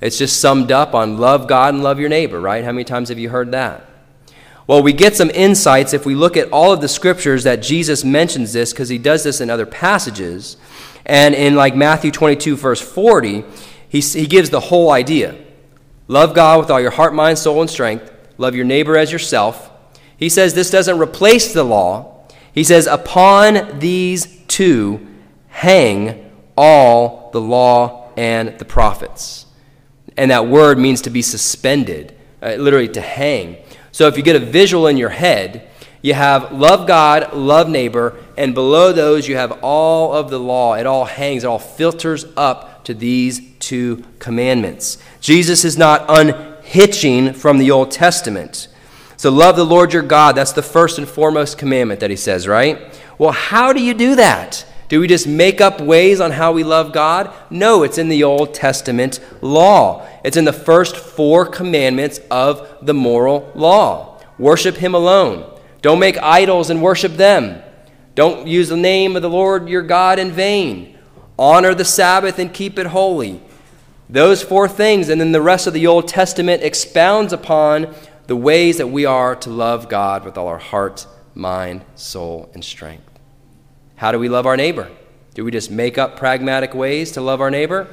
It's 0.00 0.18
just 0.18 0.40
summed 0.40 0.72
up 0.72 0.94
on 0.94 1.18
love 1.18 1.46
God 1.46 1.72
and 1.74 1.82
love 1.82 2.00
your 2.00 2.08
neighbor, 2.08 2.40
right? 2.40 2.64
How 2.64 2.72
many 2.72 2.84
times 2.84 3.10
have 3.10 3.18
you 3.18 3.30
heard 3.30 3.52
that? 3.52 3.88
Well, 4.66 4.82
we 4.82 4.92
get 4.92 5.14
some 5.14 5.30
insights 5.30 5.92
if 5.92 6.04
we 6.04 6.14
look 6.14 6.36
at 6.36 6.50
all 6.50 6.72
of 6.72 6.80
the 6.80 6.88
scriptures 6.88 7.44
that 7.44 7.62
Jesus 7.62 8.02
mentions 8.02 8.52
this, 8.52 8.72
because 8.72 8.88
he 8.88 8.98
does 8.98 9.22
this 9.22 9.40
in 9.40 9.50
other 9.50 9.66
passages. 9.66 10.56
And 11.06 11.34
in 11.34 11.54
like 11.54 11.76
Matthew 11.76 12.10
22, 12.10 12.56
verse 12.56 12.80
40, 12.80 13.44
he, 13.88 14.00
he 14.00 14.26
gives 14.26 14.50
the 14.50 14.60
whole 14.60 14.90
idea 14.90 15.36
love 16.08 16.34
God 16.34 16.60
with 16.60 16.70
all 16.70 16.80
your 16.80 16.90
heart, 16.90 17.14
mind, 17.14 17.38
soul, 17.38 17.60
and 17.60 17.70
strength, 17.70 18.10
love 18.38 18.54
your 18.54 18.64
neighbor 18.64 18.96
as 18.96 19.12
yourself. 19.12 19.70
He 20.16 20.28
says 20.28 20.54
this 20.54 20.70
doesn't 20.70 20.98
replace 20.98 21.52
the 21.52 21.64
law 21.64 22.14
he 22.54 22.62
says, 22.62 22.86
Upon 22.86 23.80
these 23.80 24.40
two 24.46 25.06
hang 25.48 26.30
all 26.56 27.30
the 27.32 27.40
law 27.40 28.12
and 28.16 28.56
the 28.58 28.64
prophets. 28.64 29.46
And 30.16 30.30
that 30.30 30.46
word 30.46 30.78
means 30.78 31.02
to 31.02 31.10
be 31.10 31.20
suspended, 31.20 32.16
uh, 32.40 32.54
literally 32.54 32.88
to 32.90 33.00
hang. 33.00 33.56
So 33.90 34.06
if 34.06 34.16
you 34.16 34.22
get 34.22 34.36
a 34.36 34.40
visual 34.40 34.86
in 34.86 34.96
your 34.96 35.08
head, 35.08 35.68
you 36.00 36.14
have 36.14 36.52
love 36.52 36.86
God, 36.86 37.32
love 37.32 37.68
neighbor, 37.68 38.16
and 38.36 38.54
below 38.54 38.92
those 38.92 39.26
you 39.26 39.36
have 39.36 39.58
all 39.62 40.12
of 40.12 40.30
the 40.30 40.38
law. 40.38 40.74
It 40.74 40.86
all 40.86 41.06
hangs, 41.06 41.42
it 41.42 41.48
all 41.48 41.58
filters 41.58 42.24
up 42.36 42.84
to 42.84 42.94
these 42.94 43.40
two 43.58 44.04
commandments. 44.20 44.98
Jesus 45.20 45.64
is 45.64 45.76
not 45.76 46.08
unhitching 46.64 47.34
from 47.34 47.58
the 47.58 47.70
Old 47.70 47.90
Testament. 47.90 48.68
So 49.16 49.30
love 49.30 49.56
the 49.56 49.64
Lord 49.64 49.92
your 49.92 50.02
God. 50.02 50.34
That's 50.34 50.52
the 50.52 50.62
first 50.62 50.98
and 50.98 51.08
foremost 51.08 51.58
commandment 51.58 52.00
that 52.00 52.10
he 52.10 52.16
says, 52.16 52.48
right? 52.48 53.00
Well, 53.18 53.32
how 53.32 53.72
do 53.72 53.82
you 53.82 53.94
do 53.94 54.16
that? 54.16 54.66
Do 54.88 55.00
we 55.00 55.06
just 55.06 55.26
make 55.26 55.60
up 55.60 55.80
ways 55.80 56.20
on 56.20 56.32
how 56.32 56.52
we 56.52 56.64
love 56.64 56.92
God? 56.92 57.32
No, 57.48 57.82
it's 57.82 57.98
in 57.98 58.08
the 58.08 58.24
Old 58.24 58.54
Testament 58.54 59.20
law. 59.40 60.06
It's 60.24 60.36
in 60.36 60.44
the 60.44 60.52
first 60.52 60.96
four 60.96 61.46
commandments 61.46 62.20
of 62.30 62.78
the 62.82 62.94
moral 62.94 63.50
law. 63.54 64.20
Worship 64.38 64.76
Him 64.76 64.94
alone. 64.94 65.50
Don't 65.80 66.00
make 66.00 66.18
idols 66.18 66.70
and 66.70 66.82
worship 66.82 67.12
them. 67.12 67.62
Don't 68.14 68.46
use 68.46 68.68
the 68.68 68.76
name 68.76 69.16
of 69.16 69.22
the 69.22 69.30
Lord 69.30 69.68
your 69.68 69.82
God 69.82 70.18
in 70.18 70.32
vain. 70.32 70.98
Honor 71.38 71.74
the 71.74 71.84
Sabbath 71.84 72.38
and 72.38 72.52
keep 72.52 72.78
it 72.78 72.86
holy. 72.86 73.40
Those 74.08 74.42
four 74.42 74.68
things, 74.68 75.08
and 75.08 75.20
then 75.20 75.32
the 75.32 75.40
rest 75.40 75.66
of 75.66 75.72
the 75.72 75.86
Old 75.86 76.08
Testament 76.08 76.62
expounds 76.62 77.32
upon 77.32 77.94
the 78.26 78.36
ways 78.36 78.78
that 78.78 78.88
we 78.88 79.04
are 79.04 79.34
to 79.36 79.50
love 79.50 79.88
God 79.88 80.24
with 80.24 80.36
all 80.36 80.48
our 80.48 80.58
heart, 80.58 81.06
mind, 81.34 81.84
soul, 81.94 82.50
and 82.54 82.64
strength. 82.64 83.18
How 83.96 84.12
do 84.12 84.18
we 84.18 84.28
love 84.28 84.46
our 84.46 84.56
neighbor? 84.56 84.90
Do 85.34 85.44
we 85.44 85.50
just 85.50 85.70
make 85.70 85.98
up 85.98 86.16
pragmatic 86.16 86.74
ways 86.74 87.12
to 87.12 87.20
love 87.20 87.40
our 87.40 87.50
neighbor? 87.50 87.88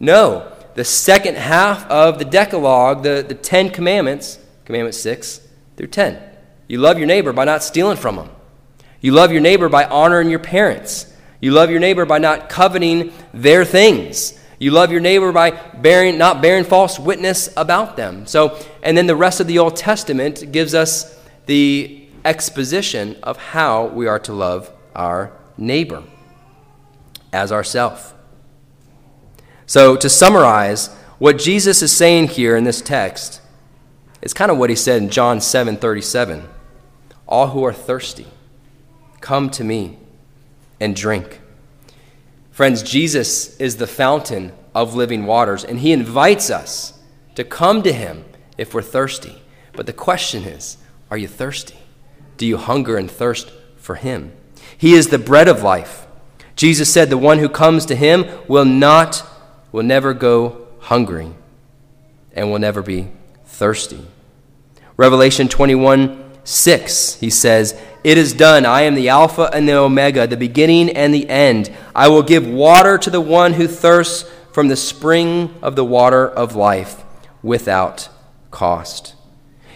No. 0.00 0.52
The 0.74 0.84
second 0.84 1.36
half 1.36 1.88
of 1.90 2.18
the 2.18 2.24
Decalogue, 2.24 3.02
the, 3.02 3.24
the 3.26 3.34
Ten 3.34 3.70
Commandments, 3.70 4.38
Commandment 4.64 4.94
6 4.94 5.46
through 5.76 5.88
10. 5.88 6.22
You 6.66 6.78
love 6.78 6.98
your 6.98 7.06
neighbor 7.06 7.32
by 7.32 7.44
not 7.44 7.62
stealing 7.62 7.96
from 7.96 8.16
them. 8.16 8.30
You 9.00 9.12
love 9.12 9.32
your 9.32 9.40
neighbor 9.40 9.68
by 9.68 9.84
honoring 9.84 10.30
your 10.30 10.38
parents. 10.38 11.12
You 11.40 11.50
love 11.50 11.70
your 11.70 11.80
neighbor 11.80 12.06
by 12.06 12.18
not 12.18 12.48
coveting 12.48 13.12
their 13.34 13.64
things. 13.64 14.38
You 14.62 14.70
love 14.70 14.92
your 14.92 15.00
neighbor 15.00 15.32
by 15.32 15.50
bearing, 15.50 16.18
not 16.18 16.40
bearing 16.40 16.62
false 16.62 16.96
witness 16.96 17.52
about 17.56 17.96
them. 17.96 18.28
So, 18.28 18.64
and 18.84 18.96
then 18.96 19.08
the 19.08 19.16
rest 19.16 19.40
of 19.40 19.48
the 19.48 19.58
Old 19.58 19.74
Testament 19.74 20.52
gives 20.52 20.72
us 20.72 21.18
the 21.46 22.06
exposition 22.24 23.16
of 23.24 23.36
how 23.38 23.86
we 23.86 24.06
are 24.06 24.20
to 24.20 24.32
love 24.32 24.70
our 24.94 25.32
neighbor 25.58 26.04
as 27.32 27.50
ourself. 27.50 28.14
So, 29.66 29.96
to 29.96 30.08
summarize, 30.08 30.94
what 31.18 31.38
Jesus 31.38 31.82
is 31.82 31.90
saying 31.90 32.28
here 32.28 32.56
in 32.56 32.62
this 32.62 32.80
text 32.80 33.40
is 34.20 34.32
kind 34.32 34.52
of 34.52 34.58
what 34.58 34.70
he 34.70 34.76
said 34.76 35.02
in 35.02 35.10
John 35.10 35.40
7 35.40 35.76
37. 35.76 36.48
All 37.26 37.48
who 37.48 37.64
are 37.64 37.72
thirsty, 37.72 38.28
come 39.20 39.50
to 39.50 39.64
me 39.64 39.98
and 40.78 40.94
drink. 40.94 41.40
Friends, 42.52 42.82
Jesus 42.82 43.56
is 43.56 43.76
the 43.76 43.86
fountain 43.86 44.52
of 44.74 44.94
living 44.94 45.24
waters, 45.24 45.64
and 45.64 45.80
he 45.80 45.90
invites 45.90 46.50
us 46.50 47.00
to 47.34 47.44
come 47.44 47.82
to 47.82 47.92
him 47.92 48.26
if 48.58 48.74
we're 48.74 48.82
thirsty. 48.82 49.42
But 49.72 49.86
the 49.86 49.92
question 49.94 50.44
is 50.44 50.76
are 51.10 51.16
you 51.16 51.28
thirsty? 51.28 51.78
Do 52.36 52.46
you 52.46 52.58
hunger 52.58 52.96
and 52.96 53.10
thirst 53.10 53.50
for 53.76 53.94
him? 53.94 54.32
He 54.76 54.92
is 54.94 55.08
the 55.08 55.18
bread 55.18 55.48
of 55.48 55.62
life. 55.62 56.06
Jesus 56.54 56.92
said, 56.92 57.08
The 57.08 57.18
one 57.18 57.38
who 57.38 57.48
comes 57.48 57.86
to 57.86 57.96
him 57.96 58.26
will 58.48 58.64
not, 58.66 59.26
will 59.72 59.82
never 59.82 60.12
go 60.12 60.68
hungry 60.80 61.32
and 62.34 62.50
will 62.50 62.58
never 62.58 62.82
be 62.82 63.08
thirsty. 63.46 64.06
Revelation 64.96 65.48
21 65.48 66.21
6, 66.44 67.14
he 67.14 67.30
says, 67.30 67.80
It 68.02 68.18
is 68.18 68.32
done. 68.32 68.66
I 68.66 68.82
am 68.82 68.94
the 68.94 69.08
Alpha 69.08 69.50
and 69.52 69.68
the 69.68 69.74
Omega, 69.74 70.26
the 70.26 70.36
beginning 70.36 70.90
and 70.90 71.14
the 71.14 71.28
end. 71.28 71.72
I 71.94 72.08
will 72.08 72.22
give 72.22 72.46
water 72.46 72.98
to 72.98 73.10
the 73.10 73.20
one 73.20 73.54
who 73.54 73.66
thirsts 73.68 74.28
from 74.52 74.68
the 74.68 74.76
spring 74.76 75.54
of 75.62 75.76
the 75.76 75.84
water 75.84 76.28
of 76.28 76.56
life 76.56 77.04
without 77.42 78.08
cost. 78.50 79.14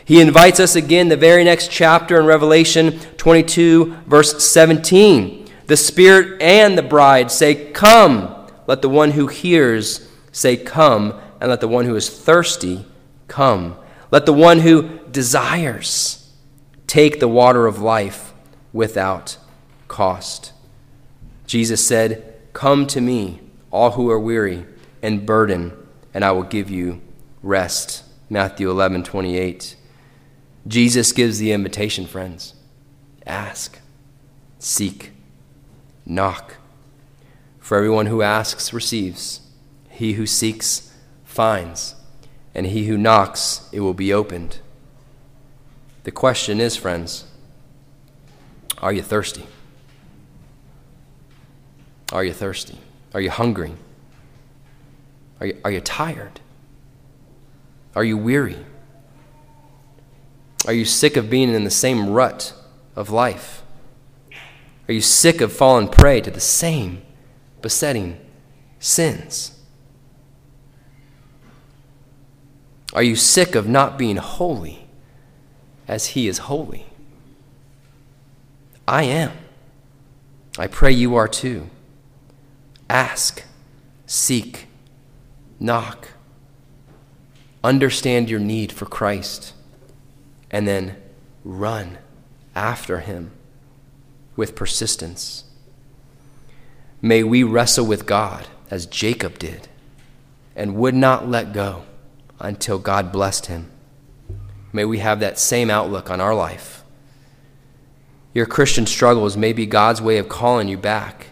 He 0.04 0.20
invites 0.20 0.60
us 0.60 0.76
again, 0.76 1.08
the 1.08 1.16
very 1.16 1.42
next 1.42 1.70
chapter 1.70 2.18
in 2.20 2.26
Revelation 2.26 3.00
22, 3.16 3.96
verse 4.06 4.44
17. 4.44 5.48
The 5.66 5.76
Spirit 5.76 6.40
and 6.40 6.78
the 6.78 6.82
bride 6.82 7.30
say, 7.30 7.72
Come. 7.72 8.32
Let 8.68 8.82
the 8.82 8.88
one 8.88 9.12
who 9.12 9.26
hears 9.28 10.08
say, 10.30 10.56
Come, 10.56 11.14
and 11.40 11.50
let 11.50 11.60
the 11.60 11.68
one 11.68 11.86
who 11.86 11.96
is 11.96 12.08
thirsty 12.08 12.84
come. 13.28 13.76
Let 14.10 14.26
the 14.26 14.32
one 14.32 14.60
who 14.60 15.00
desires 15.10 16.25
Take 16.87 17.20
the 17.20 17.28
water 17.28 17.66
of 17.66 17.80
life 17.80 18.32
without 18.72 19.39
cost. 19.89 20.53
Jesus 21.47 21.87
said, 21.87 22.34
Come 22.53 22.87
to 22.89 23.01
me, 23.01 23.41
all 23.70 23.93
who 23.93 24.11
are 24.11 24.18
weary 24.18 24.66
and 25.03 25.26
burdened, 25.26 25.72
and 26.14 26.24
I 26.24 26.32
will 26.32 26.43
give 26.43 26.70
you 26.70 27.01
rest. 27.43 28.05
Matthew 28.28 28.70
11, 28.70 29.05
28. 29.05 29.76
Jesus 30.66 31.12
gives 31.12 31.39
the 31.39 31.53
invitation, 31.53 32.07
friends. 32.07 32.55
Ask, 33.26 33.78
seek, 34.59 35.12
knock. 36.05 36.57
For 37.61 37.76
everyone 37.76 38.07
who 38.07 38.22
asks 38.22 38.72
receives, 38.72 39.41
he 39.91 40.14
who 40.14 40.26
seeks 40.26 40.93
finds, 41.24 41.95
and 42.55 42.66
he 42.66 42.87
who 42.87 42.97
knocks 42.97 43.68
it 43.72 43.80
will 43.80 43.95
be 43.95 44.12
opened. 44.12 44.61
The 46.07 46.12
question 46.12 46.61
is, 46.61 46.76
friends, 46.76 47.24
are 48.78 48.92
you 48.92 49.02
thirsty? 49.02 49.44
Are 52.12 52.22
you 52.22 52.32
thirsty? 52.32 52.78
Are 53.12 53.20
you 53.20 53.28
hungry? 53.28 53.72
Are 55.40 55.46
you, 55.46 55.61
are 55.64 55.72
you 55.72 55.80
tired? 55.80 56.38
Are 57.96 58.04
you 58.04 58.16
weary? 58.16 58.64
Are 60.68 60.72
you 60.72 60.84
sick 60.84 61.16
of 61.16 61.28
being 61.28 61.52
in 61.52 61.64
the 61.64 61.70
same 61.70 62.11
rut 62.11 62.54
of 62.94 63.11
life? 63.11 63.64
Are 64.88 64.92
you 64.92 65.00
sick 65.00 65.40
of 65.40 65.52
falling 65.52 65.88
prey 65.88 66.20
to 66.20 66.30
the 66.30 66.38
same 66.38 67.02
besetting 67.62 68.20
sins? 68.78 69.59
Are 72.92 73.02
you 73.02 73.16
sick 73.16 73.57
of 73.57 73.66
not 73.66 73.98
being 73.98 74.18
holy? 74.18 74.86
As 75.89 76.09
he 76.09 76.28
is 76.28 76.39
holy. 76.39 76.87
I 78.89 79.03
am. 79.05 79.32
I 80.59 80.66
pray 80.66 80.93
you 80.93 81.14
are 81.16 81.28
too. 81.28 81.68
Ask, 82.89 83.45
seek, 84.07 84.66
knock. 85.59 86.09
Understand 87.62 88.30
your 88.30 88.41
need 88.41 88.70
for 88.72 88.87
Christ, 88.87 89.53
and 90.51 90.68
then 90.68 90.97
run 91.45 91.99
after 92.55 93.01
him 93.01 93.32
with 94.37 94.55
persistence. 94.55 95.45
May 97.03 97.22
we 97.22 97.43
wrestle 97.43 97.87
with 97.87 98.07
God 98.07 98.47
as 98.70 98.87
Jacob 98.87 99.39
did 99.39 99.68
and 100.55 100.76
would 100.76 100.95
not 100.95 101.28
let 101.28 101.53
go 101.53 101.84
until 102.39 102.78
God 102.78 103.12
blessed 103.12 103.47
him. 103.47 103.70
May 104.72 104.84
we 104.84 104.98
have 104.98 105.20
that 105.20 105.38
same 105.38 105.70
outlook 105.70 106.10
on 106.10 106.20
our 106.20 106.34
life. 106.34 106.82
Your 108.34 108.46
Christian 108.46 108.86
struggles 108.86 109.36
may 109.36 109.52
be 109.52 109.64
God's 109.64 110.02
way 110.02 110.18
of 110.18 110.28
calling 110.28 110.68
you 110.68 110.76
back 110.76 111.28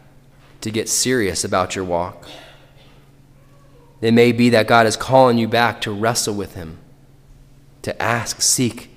to 0.63 0.71
get 0.71 0.89
serious 0.89 1.45
about 1.45 1.77
your 1.77 1.85
walk. 1.85 2.27
It 4.01 4.15
may 4.15 4.33
be 4.33 4.51
that 4.51 4.67
God 4.67 4.87
is 4.87 4.97
calling 4.97 5.37
you 5.39 5.47
back 5.47 5.81
to 5.83 5.93
wrestle 5.93 6.35
with 6.35 6.55
Him, 6.55 6.79
to 7.83 8.01
ask, 8.03 8.41
seek, 8.41 8.91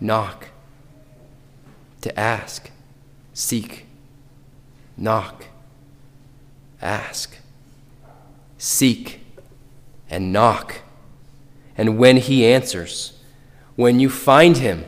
knock. 0.00 0.48
To 2.02 2.18
ask, 2.18 2.70
seek, 3.32 3.86
knock, 4.96 5.46
ask, 6.80 7.36
seek, 8.58 9.20
and 10.08 10.32
knock. 10.32 10.82
And 11.76 11.98
when 11.98 12.16
He 12.16 12.46
answers, 12.46 13.15
when 13.76 14.00
you 14.00 14.10
find 14.10 14.56
him, 14.56 14.84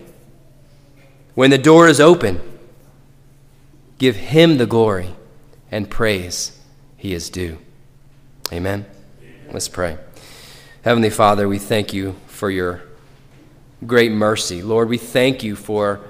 when 1.34 1.50
the 1.50 1.58
door 1.58 1.88
is 1.88 2.00
open, 2.00 2.40
give 3.98 4.16
him 4.16 4.58
the 4.58 4.66
glory 4.66 5.14
and 5.70 5.88
praise 5.88 6.58
he 6.96 7.14
is 7.14 7.30
due. 7.30 7.58
Amen. 8.52 8.86
Let's 9.52 9.68
pray. 9.68 9.98
Heavenly 10.82 11.10
Father, 11.10 11.46
we 11.46 11.58
thank 11.58 11.92
you 11.92 12.16
for 12.26 12.50
your 12.50 12.82
great 13.86 14.10
mercy. 14.10 14.62
Lord, 14.62 14.88
we 14.88 14.98
thank 14.98 15.42
you 15.42 15.54
for 15.54 16.00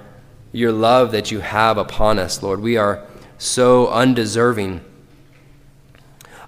your 0.52 0.72
love 0.72 1.12
that 1.12 1.30
you 1.30 1.40
have 1.40 1.76
upon 1.76 2.18
us, 2.18 2.42
Lord. 2.42 2.60
We 2.60 2.76
are 2.76 3.04
so 3.36 3.88
undeserving 3.88 4.80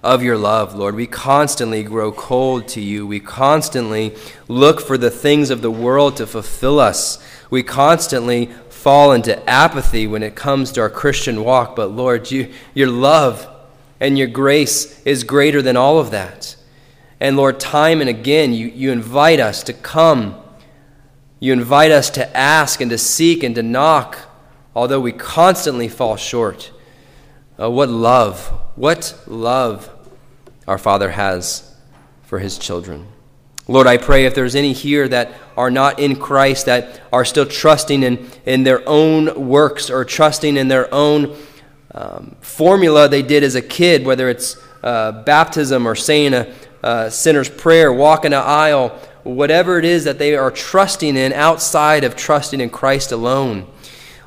of 0.03 0.23
your 0.23 0.37
love, 0.37 0.73
Lord. 0.73 0.95
We 0.95 1.07
constantly 1.07 1.83
grow 1.83 2.11
cold 2.11 2.67
to 2.69 2.81
you. 2.81 3.05
We 3.05 3.19
constantly 3.19 4.15
look 4.47 4.81
for 4.81 4.97
the 4.97 5.11
things 5.11 5.49
of 5.49 5.61
the 5.61 5.71
world 5.71 6.17
to 6.17 6.27
fulfill 6.27 6.79
us. 6.79 7.23
We 7.49 7.63
constantly 7.63 8.47
fall 8.69 9.11
into 9.11 9.47
apathy 9.47 10.07
when 10.07 10.23
it 10.23 10.35
comes 10.35 10.71
to 10.71 10.81
our 10.81 10.89
Christian 10.89 11.43
walk. 11.43 11.75
But 11.75 11.91
Lord, 11.91 12.31
you, 12.31 12.51
your 12.73 12.89
love 12.89 13.47
and 13.99 14.17
your 14.17 14.27
grace 14.27 15.01
is 15.03 15.23
greater 15.23 15.61
than 15.61 15.77
all 15.77 15.99
of 15.99 16.11
that. 16.11 16.55
And 17.19 17.37
Lord, 17.37 17.59
time 17.59 18.01
and 18.01 18.09
again, 18.09 18.53
you, 18.53 18.67
you 18.67 18.91
invite 18.91 19.39
us 19.39 19.61
to 19.63 19.73
come. 19.73 20.41
You 21.39 21.53
invite 21.53 21.91
us 21.91 22.09
to 22.11 22.35
ask 22.35 22.81
and 22.81 22.89
to 22.89 22.97
seek 22.97 23.43
and 23.43 23.53
to 23.53 23.61
knock, 23.61 24.17
although 24.75 24.99
we 24.99 25.11
constantly 25.11 25.87
fall 25.87 26.15
short. 26.15 26.71
Uh, 27.61 27.69
what 27.69 27.89
love, 27.89 28.47
what 28.75 29.15
love 29.27 29.87
our 30.67 30.79
Father 30.79 31.11
has 31.11 31.75
for 32.23 32.39
his 32.39 32.57
children. 32.57 33.05
Lord, 33.67 33.85
I 33.85 33.97
pray 33.97 34.25
if 34.25 34.33
there's 34.33 34.55
any 34.55 34.73
here 34.73 35.07
that 35.07 35.31
are 35.55 35.69
not 35.69 35.99
in 35.99 36.15
Christ, 36.15 36.65
that 36.65 37.01
are 37.13 37.23
still 37.23 37.45
trusting 37.45 38.01
in, 38.01 38.31
in 38.47 38.63
their 38.63 38.81
own 38.89 39.47
works 39.47 39.91
or 39.91 40.03
trusting 40.03 40.57
in 40.57 40.69
their 40.69 40.91
own 40.91 41.37
um, 41.93 42.35
formula 42.41 43.07
they 43.07 43.21
did 43.21 43.43
as 43.43 43.53
a 43.53 43.61
kid, 43.61 44.05
whether 44.05 44.27
it's 44.27 44.57
uh, 44.81 45.11
baptism 45.23 45.87
or 45.87 45.93
saying 45.93 46.33
a, 46.33 46.51
a 46.81 47.11
sinner's 47.11 47.49
prayer, 47.49 47.93
walking 47.93 48.33
an 48.33 48.41
aisle, 48.43 48.89
whatever 49.21 49.77
it 49.77 49.85
is 49.85 50.05
that 50.05 50.17
they 50.17 50.35
are 50.35 50.49
trusting 50.49 51.15
in 51.15 51.31
outside 51.31 52.03
of 52.03 52.15
trusting 52.15 52.59
in 52.59 52.71
Christ 52.71 53.11
alone. 53.11 53.67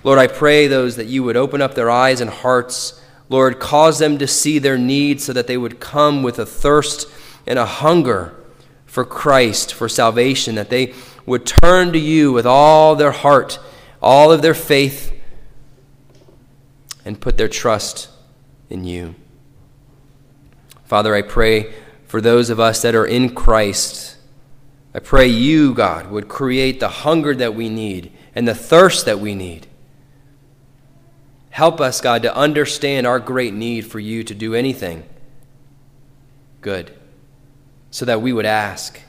Lord, 0.04 0.20
I 0.20 0.28
pray 0.28 0.68
those 0.68 0.94
that 0.96 1.06
you 1.06 1.24
would 1.24 1.36
open 1.36 1.60
up 1.60 1.74
their 1.74 1.90
eyes 1.90 2.20
and 2.20 2.30
hearts 2.30 3.00
Lord, 3.28 3.58
cause 3.58 3.98
them 3.98 4.18
to 4.18 4.26
see 4.26 4.58
their 4.58 4.78
need 4.78 5.20
so 5.20 5.32
that 5.32 5.46
they 5.46 5.56
would 5.56 5.80
come 5.80 6.22
with 6.22 6.38
a 6.38 6.46
thirst 6.46 7.08
and 7.46 7.58
a 7.58 7.66
hunger 7.66 8.34
for 8.86 9.04
Christ, 9.04 9.74
for 9.74 9.88
salvation, 9.88 10.54
that 10.54 10.70
they 10.70 10.94
would 11.26 11.46
turn 11.46 11.92
to 11.92 11.98
you 11.98 12.32
with 12.32 12.46
all 12.46 12.94
their 12.94 13.12
heart, 13.12 13.58
all 14.02 14.30
of 14.30 14.42
their 14.42 14.54
faith 14.54 15.12
and 17.04 17.20
put 17.20 17.36
their 17.36 17.48
trust 17.48 18.08
in 18.70 18.84
you. 18.84 19.14
Father, 20.84 21.14
I 21.14 21.22
pray 21.22 21.74
for 22.06 22.20
those 22.20 22.50
of 22.50 22.60
us 22.60 22.82
that 22.82 22.94
are 22.94 23.06
in 23.06 23.34
Christ. 23.34 24.16
I 24.94 25.00
pray 25.00 25.26
you, 25.26 25.74
God, 25.74 26.10
would 26.10 26.28
create 26.28 26.78
the 26.78 26.88
hunger 26.88 27.34
that 27.34 27.54
we 27.54 27.68
need 27.68 28.12
and 28.34 28.46
the 28.46 28.54
thirst 28.54 29.06
that 29.06 29.18
we 29.18 29.34
need. 29.34 29.66
Help 31.54 31.80
us, 31.80 32.00
God, 32.00 32.22
to 32.22 32.34
understand 32.34 33.06
our 33.06 33.20
great 33.20 33.54
need 33.54 33.82
for 33.82 34.00
you 34.00 34.24
to 34.24 34.34
do 34.34 34.56
anything 34.56 35.04
good 36.60 36.90
so 37.92 38.04
that 38.04 38.20
we 38.20 38.32
would 38.32 38.44
ask, 38.44 39.00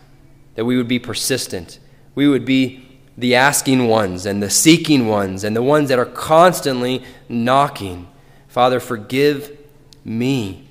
that 0.53 0.63
we 0.63 0.77
would 0.77 0.87
be 0.87 0.99
persistent, 0.99 1.79
we 2.13 2.27
would 2.27 2.45
be 2.45 2.99
the 3.17 3.33
asking 3.33 3.87
ones 3.87 4.27
and 4.27 4.43
the 4.43 4.51
seeking 4.51 5.07
ones 5.07 5.43
and 5.43 5.55
the 5.55 5.63
ones 5.63 5.89
that 5.89 5.97
are 5.97 6.05
constantly 6.05 7.01
knocking. 7.27 8.07
Father, 8.47 8.79
forgive 8.79 9.57
me 10.03 10.67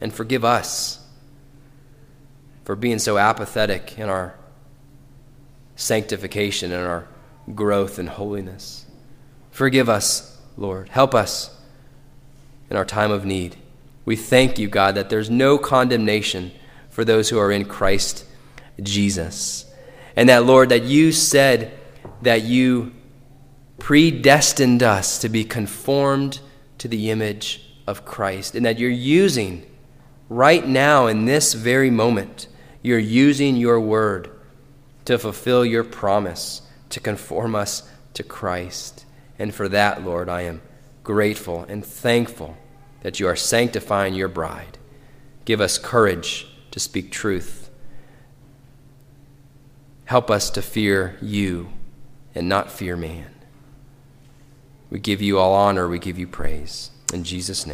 and 0.00 0.14
forgive 0.14 0.44
us 0.44 1.04
for 2.62 2.76
being 2.76 3.00
so 3.00 3.18
apathetic 3.18 3.98
in 3.98 4.08
our 4.08 4.36
sanctification 5.74 6.70
and 6.70 6.86
our 6.86 7.08
growth 7.52 7.98
in 7.98 8.06
holiness. 8.06 8.86
Forgive 9.50 9.88
us, 9.88 10.37
Lord. 10.58 10.88
Help 10.88 11.14
us 11.14 11.56
in 12.68 12.76
our 12.76 12.84
time 12.84 13.10
of 13.10 13.24
need. 13.24 13.56
We 14.04 14.16
thank 14.16 14.58
you, 14.58 14.68
God, 14.68 14.96
that 14.96 15.08
there's 15.08 15.30
no 15.30 15.56
condemnation 15.56 16.50
for 16.90 17.04
those 17.04 17.30
who 17.30 17.38
are 17.38 17.52
in 17.52 17.64
Christ 17.64 18.24
Jesus. 18.82 19.72
And 20.16 20.28
that, 20.28 20.44
Lord, 20.44 20.70
that 20.70 20.82
you 20.82 21.12
said 21.12 21.78
that 22.22 22.42
you 22.42 22.92
predestined 23.78 24.82
us 24.82 25.18
to 25.20 25.28
be 25.28 25.44
conformed 25.44 26.40
to 26.78 26.88
the 26.88 27.10
image 27.10 27.64
of 27.86 28.04
Christ, 28.04 28.54
and 28.54 28.66
that 28.66 28.78
you're 28.78 28.90
using 28.90 29.64
right 30.28 30.66
now 30.66 31.06
in 31.06 31.24
this 31.24 31.54
very 31.54 31.90
moment, 31.90 32.48
you're 32.82 32.98
using 32.98 33.56
your 33.56 33.80
word 33.80 34.30
to 35.04 35.18
fulfill 35.18 35.64
your 35.64 35.84
promise 35.84 36.62
to 36.90 37.00
conform 37.00 37.54
us 37.54 37.88
to 38.14 38.22
Christ. 38.22 39.04
And 39.38 39.54
for 39.54 39.68
that, 39.68 40.04
Lord, 40.04 40.28
I 40.28 40.42
am 40.42 40.62
grateful 41.04 41.64
and 41.68 41.84
thankful 41.84 42.56
that 43.02 43.20
you 43.20 43.26
are 43.28 43.36
sanctifying 43.36 44.14
your 44.14 44.28
bride. 44.28 44.78
Give 45.44 45.60
us 45.60 45.78
courage 45.78 46.48
to 46.70 46.80
speak 46.80 47.10
truth 47.10 47.68
Help 50.08 50.30
us 50.30 50.48
to 50.48 50.62
fear 50.62 51.18
you 51.20 51.68
and 52.34 52.48
not 52.48 52.72
fear 52.72 52.96
man. 52.96 53.30
We 54.88 54.98
give 55.00 55.20
you 55.20 55.38
all 55.38 55.52
honor, 55.52 55.86
we 55.86 55.98
give 55.98 56.18
you 56.18 56.26
praise. 56.26 56.92
In 57.12 57.24
Jesus' 57.24 57.66
name. 57.66 57.66